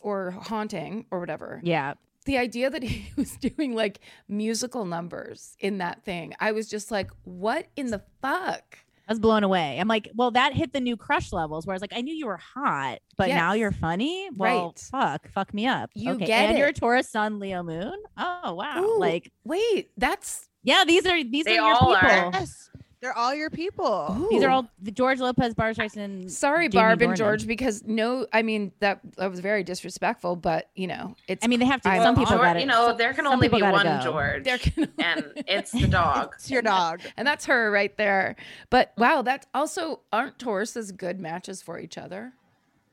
[0.01, 1.61] or haunting or whatever.
[1.63, 1.95] yeah.
[2.25, 6.91] The idea that he was doing like musical numbers in that thing, I was just
[6.91, 8.79] like, what in the fuck?
[9.09, 9.79] I was blown away.
[9.81, 12.15] I'm like, well, that hit the new crush levels where I was like, I knew
[12.15, 14.29] you were hot, but now you're funny.
[14.37, 14.79] Well, Right.
[14.79, 15.91] fuck, fuck me up.
[15.95, 16.25] You okay.
[16.27, 16.73] get and you're a.
[16.73, 17.95] Taurus Sun, Leo Moon.
[18.17, 18.81] Oh wow.
[18.83, 22.09] Ooh, Like, wait, that's yeah, these are these They are your all people.
[22.09, 22.31] are.
[22.33, 22.71] Yes,
[23.03, 24.29] they're all your people.
[24.31, 26.31] These are all the George Lopez, Barbara Streisand.
[26.31, 27.17] Sorry, Jamie Barb and Dornan.
[27.17, 31.49] George, because no, I mean that that was very disrespectful, but you know, it's I
[31.49, 31.89] mean, they have to.
[31.91, 32.61] I'm- some people Geor- got it.
[32.61, 34.01] you know, there can some only be one go.
[34.05, 36.35] George, there can and it's the dog.
[36.37, 37.01] It's your dog.
[37.17, 38.37] and that's her right there.
[38.71, 42.33] But wow, that's also aren't Tauruses good matches for each other?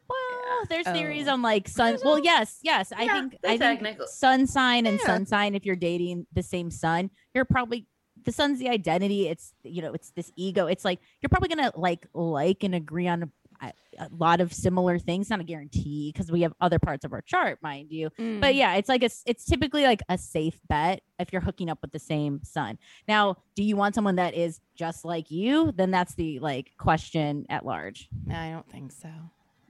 [0.09, 0.93] Well, there's oh.
[0.93, 1.33] theories Oh.
[1.33, 1.99] on like sun.
[2.03, 2.91] Well, yes, yes.
[2.95, 5.05] I think I think sun sign and Yeah.
[5.05, 5.53] sun sign.
[5.53, 7.85] If you're dating the same sun, you're probably
[8.23, 9.27] the sun's the identity.
[9.27, 10.67] It's you know, it's this ego.
[10.67, 13.31] It's like you're probably gonna like like and agree on
[13.61, 15.29] a, a lot of similar things.
[15.29, 18.09] Not a guarantee because we have other parts of our chart, mind you.
[18.19, 18.41] Mm.
[18.41, 21.79] But yeah, it's like it's it's typically like a safe bet if you're hooking up
[21.81, 22.77] with the same sun.
[23.07, 25.71] Now, do you want someone that is just like you?
[25.75, 28.09] Then that's the like question at large.
[28.31, 29.09] I don't think so.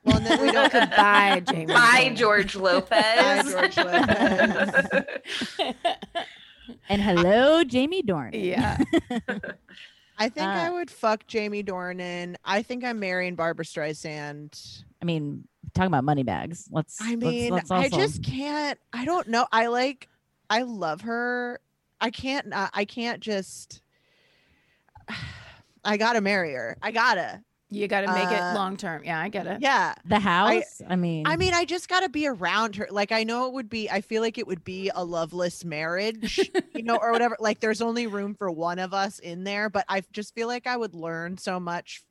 [0.04, 0.72] Well, and then we don't.
[0.72, 1.66] Goodbye, Jamie.
[1.66, 3.54] Bye, George Lopez.
[3.54, 4.86] Bye, George Lopez.
[6.90, 8.32] And hello, Jamie Dornan.
[8.46, 8.78] yeah.
[10.18, 12.36] I think I Uh, would fuck Jamie Dornan.
[12.44, 14.84] I think I'm marrying Barbara Streisand.
[15.02, 16.68] I mean, talking about money bags.
[16.72, 17.00] Let's.
[17.02, 18.78] I let's- mean, let's I just can't.
[18.92, 19.48] I don't know.
[19.52, 20.10] I like.
[20.50, 21.62] I love her.
[22.02, 22.48] I can't.
[22.54, 23.82] I can't just.
[25.86, 26.78] I gotta marry her.
[26.82, 27.42] I gotta.
[27.72, 29.04] You got to make Uh, it long term.
[29.04, 29.60] Yeah, I get it.
[29.62, 29.94] Yeah.
[30.06, 30.82] the house.
[30.90, 32.88] I, mean, I mean, I just gotta be around her.
[32.90, 33.90] Like, I know it would be.
[33.90, 36.40] I feel like it would be a loveless marriage,
[36.74, 37.38] you know, or whatever.
[37.40, 40.66] Like, there's only room for one of us in there, but I just feel like
[40.66, 42.02] I would learn so much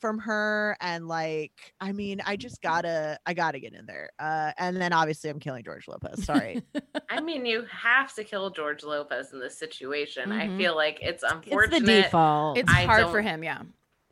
[0.00, 0.76] from her.
[0.80, 3.18] And like, I mean, I just gotta.
[3.26, 4.10] I gotta get in there.
[4.18, 6.24] Uh, and then obviously, I'm killing George Lopez.
[6.24, 6.62] Sorry.
[7.10, 10.30] I mean, you have to kill George Lopez in this situation.
[10.30, 10.40] Mhm.
[10.54, 11.44] I feel like it's unfortunate.
[11.44, 11.86] it's unfortunate.
[11.96, 12.58] the default.
[12.58, 13.44] It's I hard for him.
[13.44, 13.60] Yeah.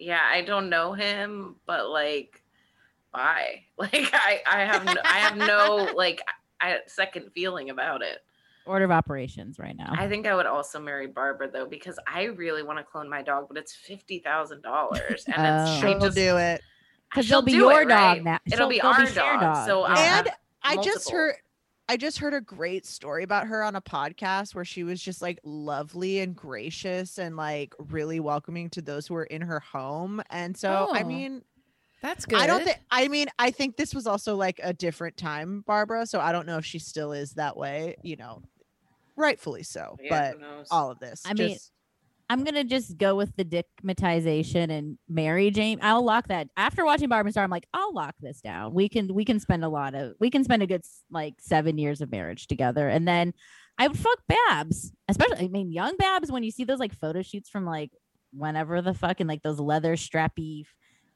[0.01, 2.43] Yeah, I don't know him, but like,
[3.13, 3.63] bye.
[3.79, 6.23] Like, I, I have, no, I have no like,
[6.61, 8.19] I, second feeling about it.
[8.67, 9.93] order of operations right now.
[9.97, 13.23] I think I would also marry Barbara though because I really want to clone my
[13.23, 15.65] dog, but it's fifty thousand dollars, and Oh.
[15.73, 16.61] it's She'll I just, do it.
[17.11, 18.23] Because she'll they'll be your it, dog right?
[18.25, 18.39] now.
[18.47, 21.37] It'll She'll- be they'll our shared dog, so I'll And have I just heard.
[21.91, 25.21] I just heard a great story about her on a podcast where she was just
[25.21, 30.23] like lovely and gracious and like really welcoming to those who were in her home.
[30.31, 31.05] And so, I Oh.
[31.07, 31.43] mean,
[32.01, 32.39] That's good.
[32.39, 36.07] I don't think, I mean, I think this was also like a different time, Barbara.
[36.07, 38.41] So I don't know if she still is that way, you know,
[39.17, 39.97] rightfully so.
[40.01, 41.73] Yeah, but all of this, I mean, just-
[42.31, 45.81] I'm gonna just go with the dickmatization and marry James.
[45.83, 46.47] I'll lock that.
[46.57, 48.73] After watching Barb and Star, I'm like, I'll lock this down.
[48.73, 51.77] We can we can spend a lot of we can spend a good like seven
[51.77, 53.35] years of marriage together, and then
[53.79, 56.31] I would fuck Babs, especially I mean young Babs.
[56.31, 57.91] When you see those like photo shoots from like
[58.33, 60.63] whenever the fuck and like those leather strappy,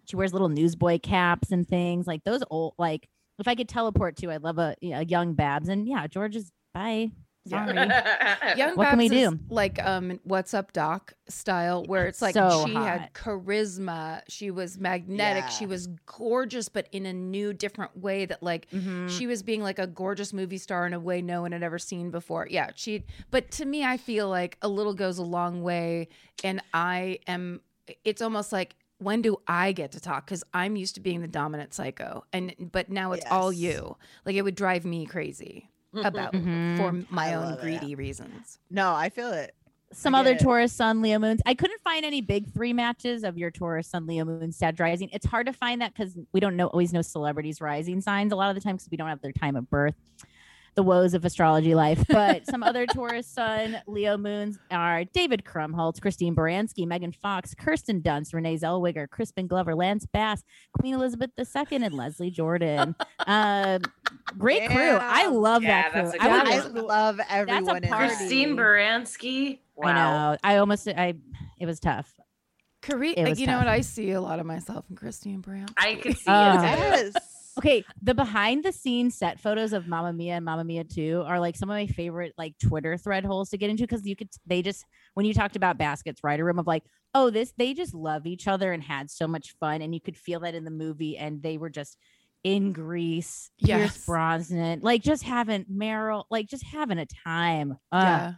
[0.06, 3.08] she wears little newsboy caps and things like those old like.
[3.38, 6.50] If I could teleport to, I'd love a, a young Babs, and yeah, George is
[6.72, 7.12] bye.
[7.46, 7.74] Sorry.
[8.56, 9.38] Young What can we Babs is do?
[9.50, 12.86] Like um what's up doc style where it's like So she hot.
[13.00, 18.42] had charisma, she was magnetic, she was gorgeous but in a new different way that
[18.42, 19.08] like Mhm.
[19.10, 21.78] she was being like a gorgeous movie star in a way no one had ever
[21.78, 22.46] seen before.
[22.50, 26.08] Yeah, she but to me I feel like a little goes a long way
[26.42, 27.60] and I am
[28.04, 31.28] it's almost like when do I get to talk cuz I'm used to being the
[31.28, 33.96] dominant psycho and but now it's all you.
[34.24, 36.76] Like it would drive me crazy about Mhm.
[36.76, 37.62] for my I own love it.
[37.62, 38.58] greedy reasons.
[38.70, 39.54] no, I feel it.
[39.92, 40.44] some I other get it.
[40.44, 41.40] Taurus Sun Leo moons.
[41.46, 45.08] I couldn't find any big three matches of your Taurus Sun Leo moon Sag rising.
[45.12, 48.36] It's hard to find that because we don't know always know celebrities rising signs a
[48.36, 49.94] lot of the time because we don't have their time of birth.
[50.74, 52.04] The woes of astrology life.
[52.08, 58.00] But some other Taurus Sun Leo moons are David Krumholtz, Christine Baranski, Megan Fox, Kirsten
[58.02, 60.42] Dunst, Renee Zellweger, Crispin Glover, Lance Bass,
[60.78, 62.94] Queen Elizabeth II, and Leslie Jordan.
[63.26, 63.80] Um,
[64.38, 64.98] great crew.
[65.00, 66.02] I love Yeah, that crew.
[66.02, 68.14] that's a I good would I love- love everyone in party.
[68.16, 69.58] Christine Baranski.
[69.76, 69.88] Wow.
[69.88, 69.92] I
[70.32, 70.36] know.
[70.44, 71.14] I almost I
[71.58, 72.12] it was tough.
[72.82, 73.66] Kare- It was you know what?
[73.68, 75.66] I see a lot of myself in Christine Brown.
[75.76, 76.52] I could see Oh.
[76.52, 76.56] it.
[76.58, 77.12] too.
[77.12, 77.33] Yes.
[77.58, 81.38] Okay, the behind the scenes set photos of Mamma Mia and Mamma Mia 2 are
[81.38, 84.28] like some of my favorite like Twitter thread holes to get into because you could
[84.46, 84.84] they just
[85.14, 86.40] when you talked about baskets, right?
[86.40, 86.82] A room of like,
[87.14, 90.16] oh, this they just love each other and had so much fun, and you could
[90.16, 91.96] feel that in the movie, and they were just
[92.42, 93.78] in Greece, Yes.
[93.78, 97.78] Pierce Brosnan, like just having Meryl, like just having a time.
[97.92, 98.32] Uh, yeah.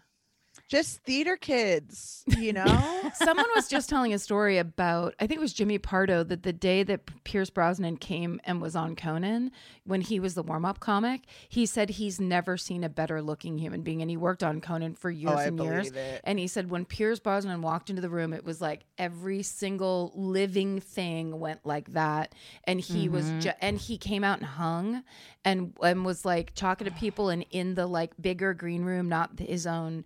[0.69, 3.11] Just theater kids, you know?
[3.15, 6.53] Someone was just telling a story about, I think it was Jimmy Pardo, that the
[6.53, 9.53] day that Pierce Brosnan came and was on Conan,
[9.85, 13.59] when he was the warm up comic, he said he's never seen a better looking
[13.59, 14.01] human being.
[14.03, 15.93] And he worked on Conan for years oh, and years.
[15.93, 16.21] it.
[16.25, 20.11] And he said when Pierce Brosnan walked into the room, it was like every single
[20.17, 22.35] living thing went like that.
[22.65, 23.41] And he was, Mhm.
[23.41, 25.05] ju- and he came out and hung,
[25.45, 29.39] and and was like talking to people and in the like bigger green room, not
[29.39, 30.05] his own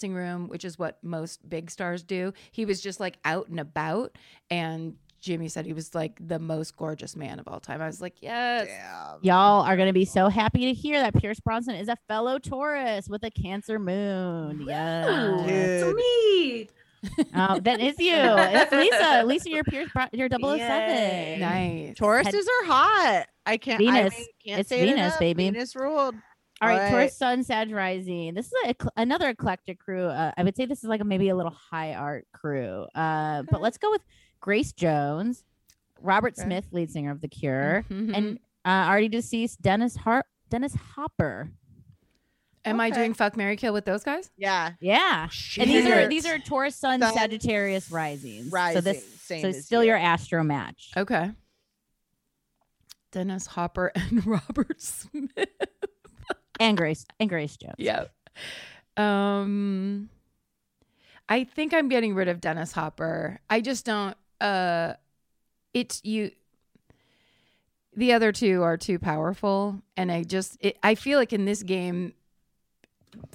[0.00, 2.32] dressing room, which is what most big stars do.
[2.52, 4.16] He was just like out and about,
[4.50, 7.82] and Jimmy said he was like the most gorgeous man of all time.
[7.82, 9.18] I was like, yes, Damn.
[9.22, 13.08] Y'all are gonna be so happy to hear that Pierce Brosnan is a fellow Taurus
[13.08, 14.64] with a Cancer moon.
[14.66, 15.44] Yeah.
[15.46, 16.68] It's me.
[17.34, 18.12] Oh, that is you.
[18.12, 19.22] That's Lisa.
[19.26, 19.90] Lisa, you're Pierce.
[19.92, 20.58] Bro- you're 007.
[20.58, 21.36] Yay.
[21.40, 21.98] nice.
[21.98, 23.26] Tauruses are hot.
[23.46, 23.80] I can't.
[23.82, 24.16] I Venus.
[24.18, 25.18] mean, can't It's say it Venus, enough.
[25.18, 25.44] baby.
[25.50, 26.14] Venus ruled.
[26.62, 26.90] All right, Alright.
[26.92, 28.34] Taurus Sun, Sag Rising.
[28.34, 30.04] This is a, another eclectic crew.
[30.04, 32.86] Uh, I would say this is like a, maybe a little high art crew.
[32.94, 34.02] Uh, but let's go with
[34.40, 35.42] Grace Jones,
[36.02, 36.44] Robert Okay.
[36.46, 38.14] Smith, lead singer of The Cure, Mhm.
[38.16, 41.50] and uh, already deceased Dennis Har- Dennis Hopper.
[42.66, 44.30] am I doing fuck Mary Kill with those guys?
[44.36, 44.72] Yeah.
[44.80, 48.52] Yeah, and these are these are Taurus Sun, Sun, Sagittarius risings.
[48.52, 48.76] Rising.
[48.76, 49.88] So this same so as still you.
[49.90, 50.90] your astro match.
[50.94, 51.30] Okay.
[53.12, 55.48] Dennis Hopper and Robert Smith.
[56.60, 57.74] And Grace and Grace Jones.
[57.78, 58.04] Yeah.
[58.96, 60.08] Um
[61.28, 63.40] I think I'm getting rid of Dennis Hopper.
[63.48, 64.94] I just don't uh
[65.74, 66.30] it's you
[67.96, 71.62] the other two are too powerful and I just it, I feel like in this
[71.62, 72.12] game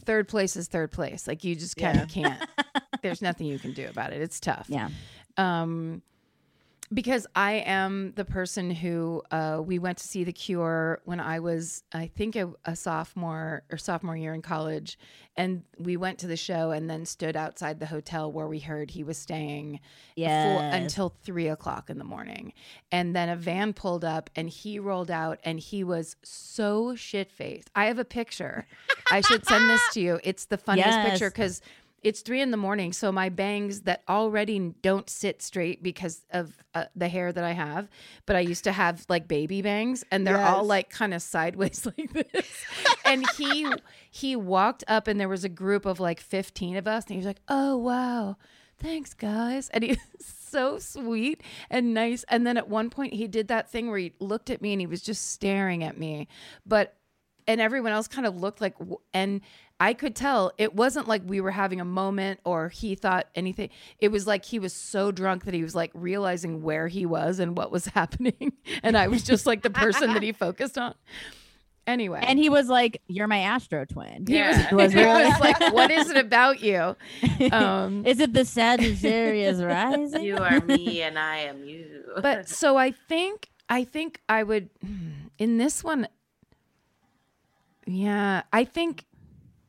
[0.02, 1.28] third place is third place.
[1.28, 2.42] Like you just kind of can't.
[3.02, 4.22] There's nothing you can do about it.
[4.22, 4.90] It's tough Yeah.
[5.38, 6.02] um
[6.94, 11.40] because I am the person who uh, we went to see The Cure when I
[11.40, 14.98] was, I think, a, a sophomore or sophomore year in college,
[15.36, 18.92] and we went to the show and then stood outside the hotel where we heard
[18.92, 19.80] he was staying
[20.44, 22.54] for, until three o'clock in the morning,
[22.92, 27.32] and then a van pulled up and he rolled out and he was so shit
[27.32, 27.70] faced.
[27.76, 28.68] I have a picture.
[29.12, 30.20] I should send this to you.
[30.24, 31.12] It's the funniest Yes.
[31.12, 31.62] picture because
[32.06, 36.56] it's three in the morning, so my bangs that already don't sit straight because of
[36.76, 37.90] uh, the hair that I have,
[38.28, 41.84] but I used to have like baby bangs, and they're all like kind of sideways
[41.98, 42.64] like this.
[43.06, 43.68] and he
[44.12, 47.18] he walked up, and there was a group of like fifteen of us, and he
[47.18, 48.38] was like, "Oh wow,
[48.78, 52.24] thanks guys," and he was so sweet and nice.
[52.30, 54.80] And then at one point, he did that thing where he looked at me and
[54.80, 56.28] he was just staring at me,
[56.68, 56.96] but
[57.48, 58.76] and everyone else kind of looked like
[59.14, 59.42] and
[59.80, 63.70] i could tell it wasn't like we were having a moment or he thought anything
[64.00, 67.40] it was like he was so drunk that he was like realizing where he was
[67.40, 70.94] and what was happening and i was just like the person that he focused on
[71.88, 74.68] anyway and he was like, "You're my astro twin." he was, Yeah.
[74.70, 76.96] He was he really- was like what is it about you
[77.52, 80.24] um Is it the Sagittarius rising?
[80.24, 82.02] You are me and I am you.
[82.24, 84.70] but so I think I think I would
[85.38, 86.08] in this one.
[87.86, 89.06] Yeah, I think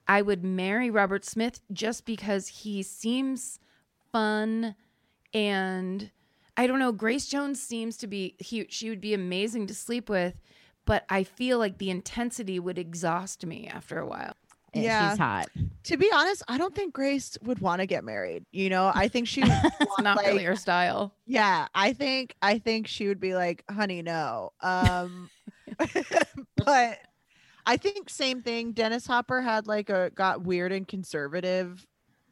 [0.09, 3.59] I would marry Robert Smith just because he seems
[4.12, 4.75] fun
[5.35, 6.10] and
[6.57, 6.93] I don't know.
[6.93, 10.41] Grace Jones seems to be he she would be amazing to sleep with,
[10.86, 14.35] but I feel like the intensity would exhaust me after a while.
[14.73, 15.10] Yeah, Yeah.
[15.10, 15.47] she's hot.
[15.85, 18.44] To be honest, I don't think Grace would want to get married.
[18.52, 21.15] You know, I think she would It's want, not like, really her style.
[21.26, 25.28] Yeah, I think I think she would be like, "Honey, no." Um
[26.57, 26.99] but
[27.66, 28.72] I think same thing.
[28.72, 31.84] Dennis Hopper had like a got weird and conservative.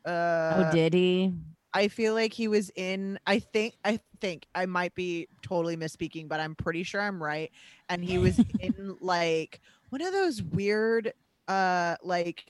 [0.06, 1.32] Uh oh, did he?
[1.72, 6.28] I feel like he was in I think I think I might be totally misspeaking,
[6.28, 7.50] but I'm pretty sure I'm right.
[7.88, 11.12] And he was in like one of those weird
[11.48, 12.44] uh like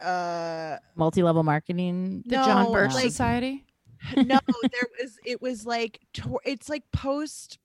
[0.00, 2.22] uh Multi-level marketing.
[2.26, 3.64] The No, John Birch like- Society.
[4.14, 5.98] no there was it was like
[6.44, 7.58] it's like post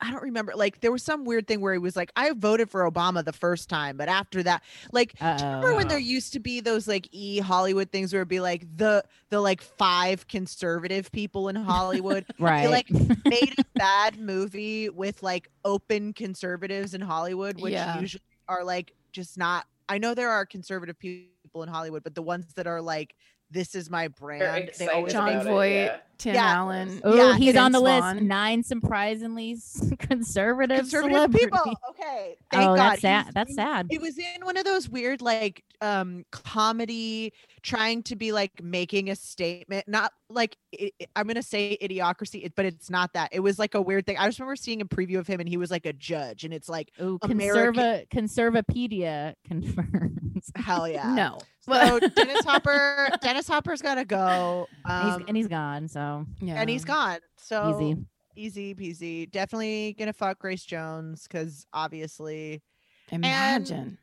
[0.00, 0.52] I don't remember.
[0.54, 3.32] Like there was some weird thing where he was like, I voted for Obama the
[3.32, 6.86] first time, but after that, like do you remember when there used to be those
[6.86, 11.56] like e Hollywood things where it'd be like the the like five conservative people in
[11.56, 12.68] Hollywood right.
[12.68, 12.90] like
[13.24, 18.00] made a bad movie with like open conservatives in Hollywood, which Yeah.
[18.00, 19.66] usually are like just not.
[19.88, 23.14] I know there are conservative people in Hollywood, but the ones that are like,
[23.56, 25.96] "This is my brand," they excited always John about Voight, yeah.
[26.18, 26.54] Tim Yeah.
[26.54, 27.00] Allen.
[27.04, 28.02] Oh, Yeah, he's on the Vince list.
[28.02, 28.26] Vaughn.
[28.26, 29.56] Nine surprisingly
[29.98, 31.72] conservative, conservative people.
[31.90, 32.76] Okay, thank oh, God.
[32.76, 33.30] that's sad.
[33.34, 33.86] That's sad.
[33.90, 37.32] It was in one of those weird like um comedy
[37.66, 42.48] trying to be like making a statement not like i i- i'm gonna say idiocracy
[42.54, 44.86] but it's not that it was like a weird thing i just remember seeing a
[44.86, 48.08] preview of him and he was like a judge and it's like Oh, American- conserva
[48.08, 50.50] Conservapedia confirms.
[50.56, 51.38] hell yeah No.
[51.60, 55.88] so dennis hopper dennis hopper's gotta go And um, he's, and he's gone.
[55.88, 56.60] So Yeah.
[56.60, 57.96] and he's gone so easy.
[58.36, 62.62] easy peasy definitely gonna fuck grace jones because obviously
[63.10, 63.98] Imagine.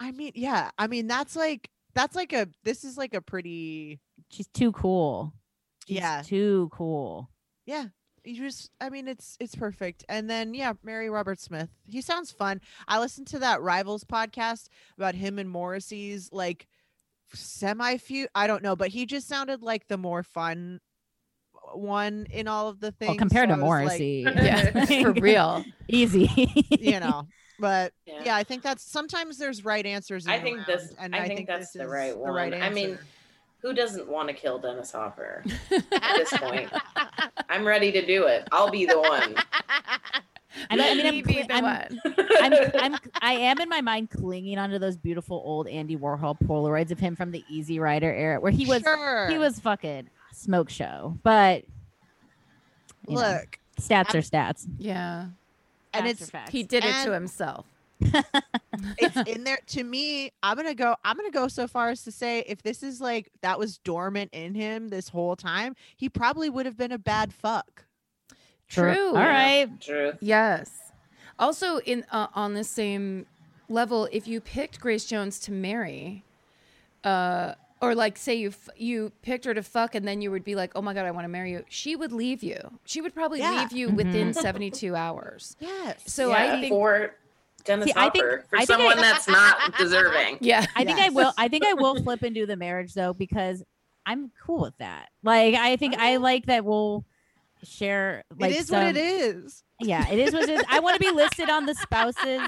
[0.00, 3.98] i mean yeah i mean that's like that's like a this is like a pretty
[4.30, 5.34] She's too cool.
[5.86, 6.22] She's Yeah.
[6.24, 7.28] Too cool.
[7.66, 7.86] yeah
[8.24, 12.30] you just i mean it's it's perfect and then yeah mary robert smith he sounds
[12.30, 14.66] fun i listened to that rivals podcast
[14.98, 16.66] about him and morrissey's like
[17.32, 20.78] semi feud i don't know but he just sounded like the more fun
[21.74, 24.20] one in all of the things Well, compared so to I was like, Morrissey.
[24.26, 25.64] yeah, for real.
[25.88, 26.28] Easy.
[26.70, 27.26] you know
[27.60, 28.20] but Yeah.
[28.24, 28.36] yeah.
[28.36, 30.94] i think that's sometimes there's right answers I think round, this.
[30.98, 32.32] and I, think, that's the is right the one.
[32.34, 32.98] right I mean,
[33.60, 36.70] who doesn't want to kill Dennis Hopper at this point?
[37.48, 38.46] I'm ready to do it.
[38.52, 39.34] I'll be the one.
[40.70, 41.98] I mean, I mean, I'm, He be cl- I'm.
[42.40, 46.90] I'm, I'm, I am in my mind clinging onto those beautiful old Andy Warhol Polaroids
[46.92, 49.28] of him from the Easy Rider era, where he was, sure.
[49.28, 51.18] he was fucking smoke show.
[51.22, 51.64] But
[53.06, 54.66] you know, look stats I'm- are stats.
[54.78, 55.26] Yeah.
[55.94, 56.50] and Facts it's facts.
[56.50, 57.66] He did it to himself.
[58.98, 62.12] it's in there to me i'm gonna go i'm gonna go so far as to
[62.12, 66.48] say if this is like that was dormant in him this whole time he probably
[66.48, 67.84] would have been a bad fuck
[68.68, 69.08] True.
[69.08, 69.68] All right.
[69.80, 70.12] True.
[70.20, 70.70] Yes.
[71.38, 73.26] Also, in uh, on the same
[73.68, 76.22] level, if you picked Grace Jones to marry,
[77.02, 80.44] uh, or like say you f- you picked her to fuck, and then you would
[80.44, 82.58] be like, "Oh my god, I want to marry you," she would leave you.
[82.84, 83.52] She would probably Yeah.
[83.60, 84.40] leave you within mm-hmm.
[84.40, 85.56] seventy two hours.
[85.60, 87.14] yes So yeah, I think, for
[87.64, 90.38] Dennis See, I think- for I think I- someone that's not deserving.
[90.40, 91.32] yeah, I think I will.
[91.38, 93.62] I think I will flip and do the marriage though because
[94.06, 95.08] I'm cool with that.
[95.22, 97.04] Like I think I like that we'll
[97.64, 98.24] share.
[98.38, 100.62] Like it is some, what it is Yeah, it is what it is.
[100.68, 102.40] I want to be listed on the spouses.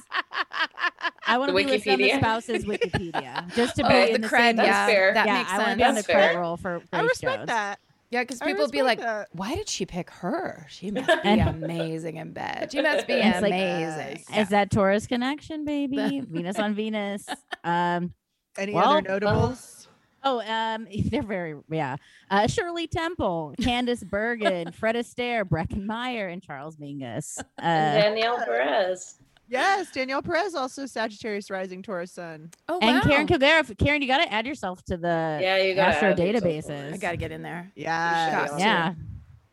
[1.27, 4.21] I want to be listed on the spouses Wikipedia just to Oh, be the in
[4.23, 4.57] the cred, same.
[4.57, 5.15] That's yeah, fair.
[5.15, 5.77] that yeah, makes I want to sense.
[5.79, 6.35] be on the That's fair.
[6.35, 7.47] cred roll for Grace i respect Jones.
[7.49, 7.79] that
[8.11, 9.29] Yeah, because people would be like, that.
[9.33, 10.67] "Why did she pick her?
[10.69, 12.71] She must be amazing in bed.
[12.73, 16.21] She must be It's like- amazing." It's that Taurus connection, baby.
[16.29, 17.27] Venus on Venus.
[17.65, 18.15] Um.
[18.59, 19.80] any Well, other notables
[20.23, 21.97] Oh, um, they're very yeah.
[22.31, 27.43] Uh, Shirley Temple, Candice Bergen, Fred Astaire, Breckin Meyer, and Charles Mingus.
[27.59, 29.17] Uh, Danielle Perez.
[29.49, 33.27] yes danielle perez also sagittarius rising taurus sun oh, and Karen.
[33.27, 33.77] Kilgariff.
[33.77, 36.95] Karen, you got to add yourself to the Yeah, you got Astro databases.
[36.95, 37.71] I got to get in there.
[37.75, 38.95] yeah yeah.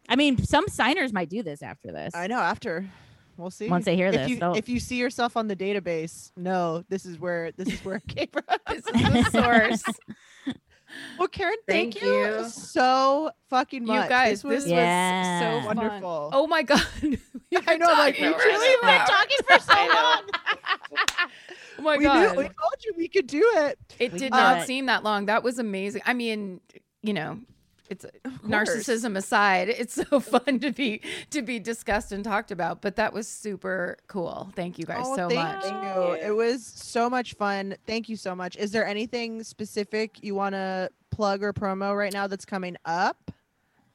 [0.07, 2.15] I mean, some signers might do this after this.
[2.15, 2.85] i know after
[3.35, 6.31] we'll see Once they hear if this, you, if you see yourself on the database
[6.37, 9.83] no this is where this is where it came from This is the source.
[11.19, 12.09] Well, Karen, thank, Thank you.
[12.43, 12.49] you.
[12.49, 14.03] so fucking much.
[14.03, 15.55] You guys, was this, Yeah.
[15.55, 15.77] was so fun.
[15.77, 16.29] Wonderful.
[16.33, 16.81] Oh my god!
[17.67, 19.07] I know, like we talking for truly been hour.
[19.07, 20.21] talking for so long.
[21.79, 22.21] Oh my we god!
[22.21, 23.77] knew, we told you we could do it.
[23.99, 24.65] it We did not it.
[24.67, 25.27] seem that long.
[25.27, 26.01] That was amazing.
[26.05, 26.59] I mean,
[27.03, 27.39] you know,
[27.89, 28.35] it's course.
[28.45, 31.01] narcissism aside, it's so fun to be
[31.31, 32.81] to be discussed and talked about.
[32.81, 34.51] But that was super cool.
[34.55, 35.63] Thank you guys oh, so thank much.
[35.63, 36.13] Thank you.
[36.27, 37.75] It was so much fun.
[37.85, 38.55] Thank you so much.
[38.57, 43.31] Is there anything specific you want to plug or promo right now that's coming up,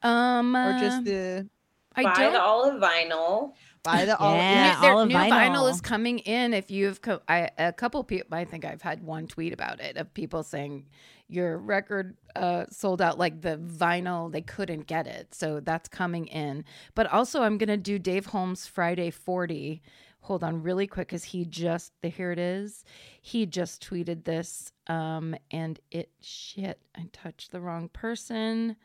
[0.02, 1.48] Um, or just the
[1.94, 2.32] I Buy don't.
[2.32, 3.52] the olive vinyl.
[3.82, 4.34] buy the all?
[4.34, 4.74] Yeah.
[4.76, 5.30] New, their olive new vinyl.
[5.30, 5.70] vinyl.
[5.70, 6.54] is coming in.
[6.54, 9.96] If you've, co- I, a couple people, I think I've had one tweet about it
[9.98, 10.86] of people saying
[11.32, 15.34] your record uh, sold out, like the vinyl, they couldn't get it.
[15.34, 16.64] So that's coming in.
[16.94, 19.82] But also, I'm going to do Dave Holmes Friday 40.
[20.20, 22.84] Hold on really quick because he just, the, here it is.
[23.20, 28.76] He just tweeted this um, and it, shit, I touched the wrong person.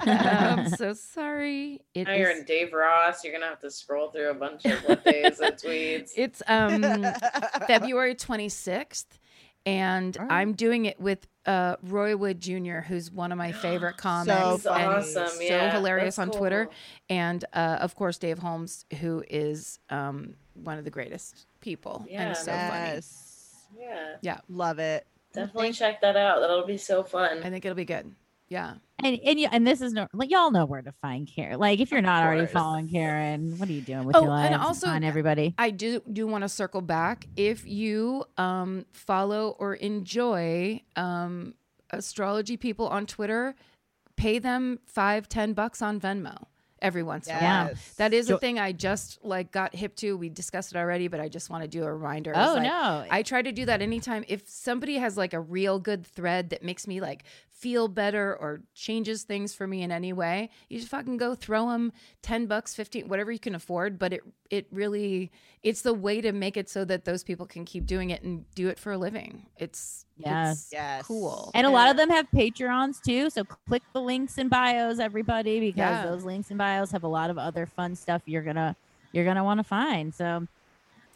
[0.00, 1.80] I'm so sorry.
[1.94, 3.22] It Now you're in Dave Ross.
[3.22, 6.12] You're gonna have to scroll through a bunch of what days of tweets.
[6.16, 6.82] it's um
[7.66, 9.06] February 26th.
[9.66, 10.32] And All right.
[10.40, 14.32] I'm doing it with uh, Roy Wood Jr., who's one of my favorite comics.
[14.38, 14.84] So He's funny.
[14.84, 15.28] awesome.
[15.28, 16.68] so yeah, hilarious that's on Twitter.
[17.10, 22.28] And uh, of course, Dave Holmes, who is um, one of the greatest people Yeah,
[22.28, 22.70] and so funny.
[22.94, 23.22] yes.
[24.22, 25.06] Yeah, Love it.
[25.34, 26.40] definitely check that out.
[26.40, 27.42] That'll be so fun.
[27.44, 28.14] I think it'll be good.
[28.48, 28.74] Yeah.
[29.02, 31.58] And and you, and this is no like y'all know where to find Karen.
[31.58, 34.50] Like if you're not already following Karen, what are you doing with Oh, your life?
[34.52, 35.54] and also- on everybody.
[35.58, 37.26] I do do want to circle back.
[37.36, 41.54] If you um, follow or enjoy um,
[41.90, 43.54] astrology people on Twitter,
[44.16, 46.44] pay them five, ten bucks on Venmo
[46.82, 47.70] every once in a while.
[47.96, 50.16] That is Jo- a thing I just like got hip to.
[50.16, 52.32] We discussed it already, but I just want to do a reminder.
[52.34, 53.04] Oh like, no.
[53.10, 54.24] I try to do that anytime.
[54.28, 57.24] If somebody has like a real good thread that makes me like
[57.58, 61.70] feel better or changes things for me in any way, you just fucking go throw
[61.70, 61.90] them
[62.22, 63.98] 10 bucks, 15, whatever you can afford.
[63.98, 64.20] But it,
[64.50, 65.30] it really,
[65.62, 68.44] it's the way to make it so that those people can keep doing it and
[68.54, 69.46] do it for a living.
[69.56, 70.64] It's, Yes.
[70.64, 71.06] it's Yes.
[71.06, 71.50] cool.
[71.54, 73.30] and a lot of them have Patreons too.
[73.30, 76.06] So click the links in bios, everybody, because Yeah.
[76.10, 78.76] those links in bios have a lot of other fun stuff you're gonna
[79.12, 80.14] you're gonna want to find.
[80.14, 80.46] So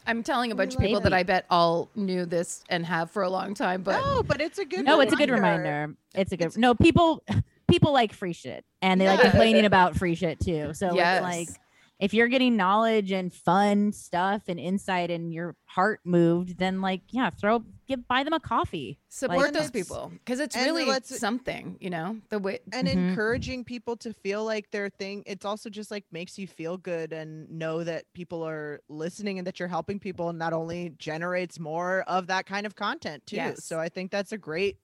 [0.05, 3.23] I'm telling a bunch of people that I bet all knew this and have for
[3.23, 4.83] a long time, but no, but it's a good.
[4.85, 5.95] no, it's a good reminder.
[6.15, 7.23] It's a good It's- no people
[7.69, 10.73] people like free shit and they like complaining about free shit too.
[10.73, 11.17] So Yes.
[11.17, 11.61] it's like
[12.01, 17.01] if you're getting knowledge and fun stuff and insight and your heart moved, then like
[17.11, 18.97] yeah, throw give buy them a coffee.
[19.07, 22.59] support Like, those people because it's really let's- something, you know, the way.
[22.73, 23.09] and Mhm.
[23.11, 27.13] encouraging people to feel like their thing it's also just like makes you feel good
[27.13, 31.59] and know that people are listening and that you're helping people and that only generates
[31.59, 33.63] more of that kind of content too Yes.
[33.63, 34.77] so i think that's a great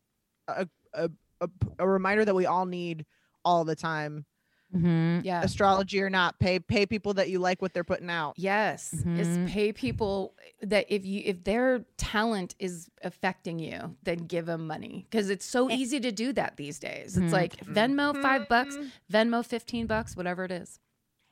[0.47, 1.09] a, a,
[1.41, 3.05] a, a reminder that we all need
[3.43, 4.25] all the time
[4.75, 5.21] Mm-hmm.
[5.23, 5.43] Yeah.
[5.43, 9.17] astrology or not pay pay people that you like what they're putting out Yes, Mhm.
[9.17, 14.67] is pay people that if you if their talent is affecting you, then give them
[14.67, 15.75] money because it's so Eh.
[15.75, 17.15] easy to do that these days.
[17.17, 17.31] It's Mhm.
[17.31, 18.91] like Venmo five bucks, Mhm.
[19.11, 20.79] Venmo fifteen bucks, whatever it is.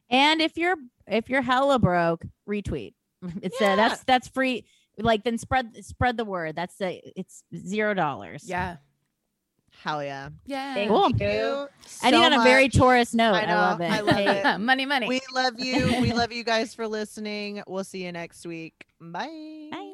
[0.09, 2.93] And if you're if you're hella broke, retweet.
[3.41, 4.65] It's uh, that's that's free.
[4.97, 6.55] Like then spread spread the word.
[6.55, 8.47] That's the it's zero dollars.
[8.47, 8.77] Yeah,
[9.84, 10.86] hell yeah yeah.
[10.88, 11.10] Cool.
[11.10, 11.68] Thank you
[12.04, 12.76] And so on a very much.
[12.78, 13.34] Taurus note.
[13.34, 13.92] I I, love it.
[13.92, 14.60] I love it.
[14.60, 15.08] money, money.
[15.08, 19.70] we love you we love you guys for listening we'll see you next week bye
[19.72, 19.92] Bye.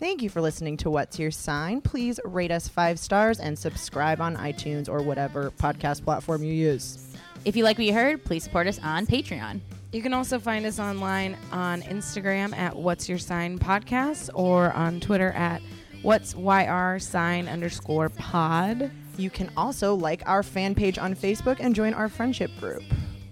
[0.00, 1.80] Thank you for listening to What's Your Sign.
[1.80, 7.14] Please rate us five stars and subscribe on iTunes or whatever podcast platform you use.
[7.44, 9.60] If you like what you heard, please support us on Patreon.
[9.92, 14.98] You can also find us online on Instagram at What's Your Sign Podcast or on
[14.98, 15.62] Twitter at
[16.04, 18.90] What's YR Sign underscore pod.
[19.16, 22.82] You can also like our fan page on Facebook and join our friendship group.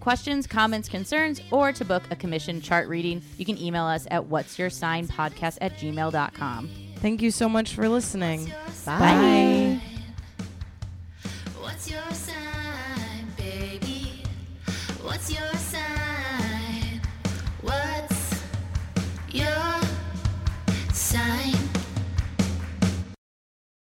[0.00, 4.24] Questions, comments, concerns, or to book a commission chart reading, you can email us at
[4.24, 6.70] what's your sign podcast at gmail.com.
[6.96, 8.50] Thank you so much for listening.
[8.86, 9.78] Bye.
[11.60, 11.90] What's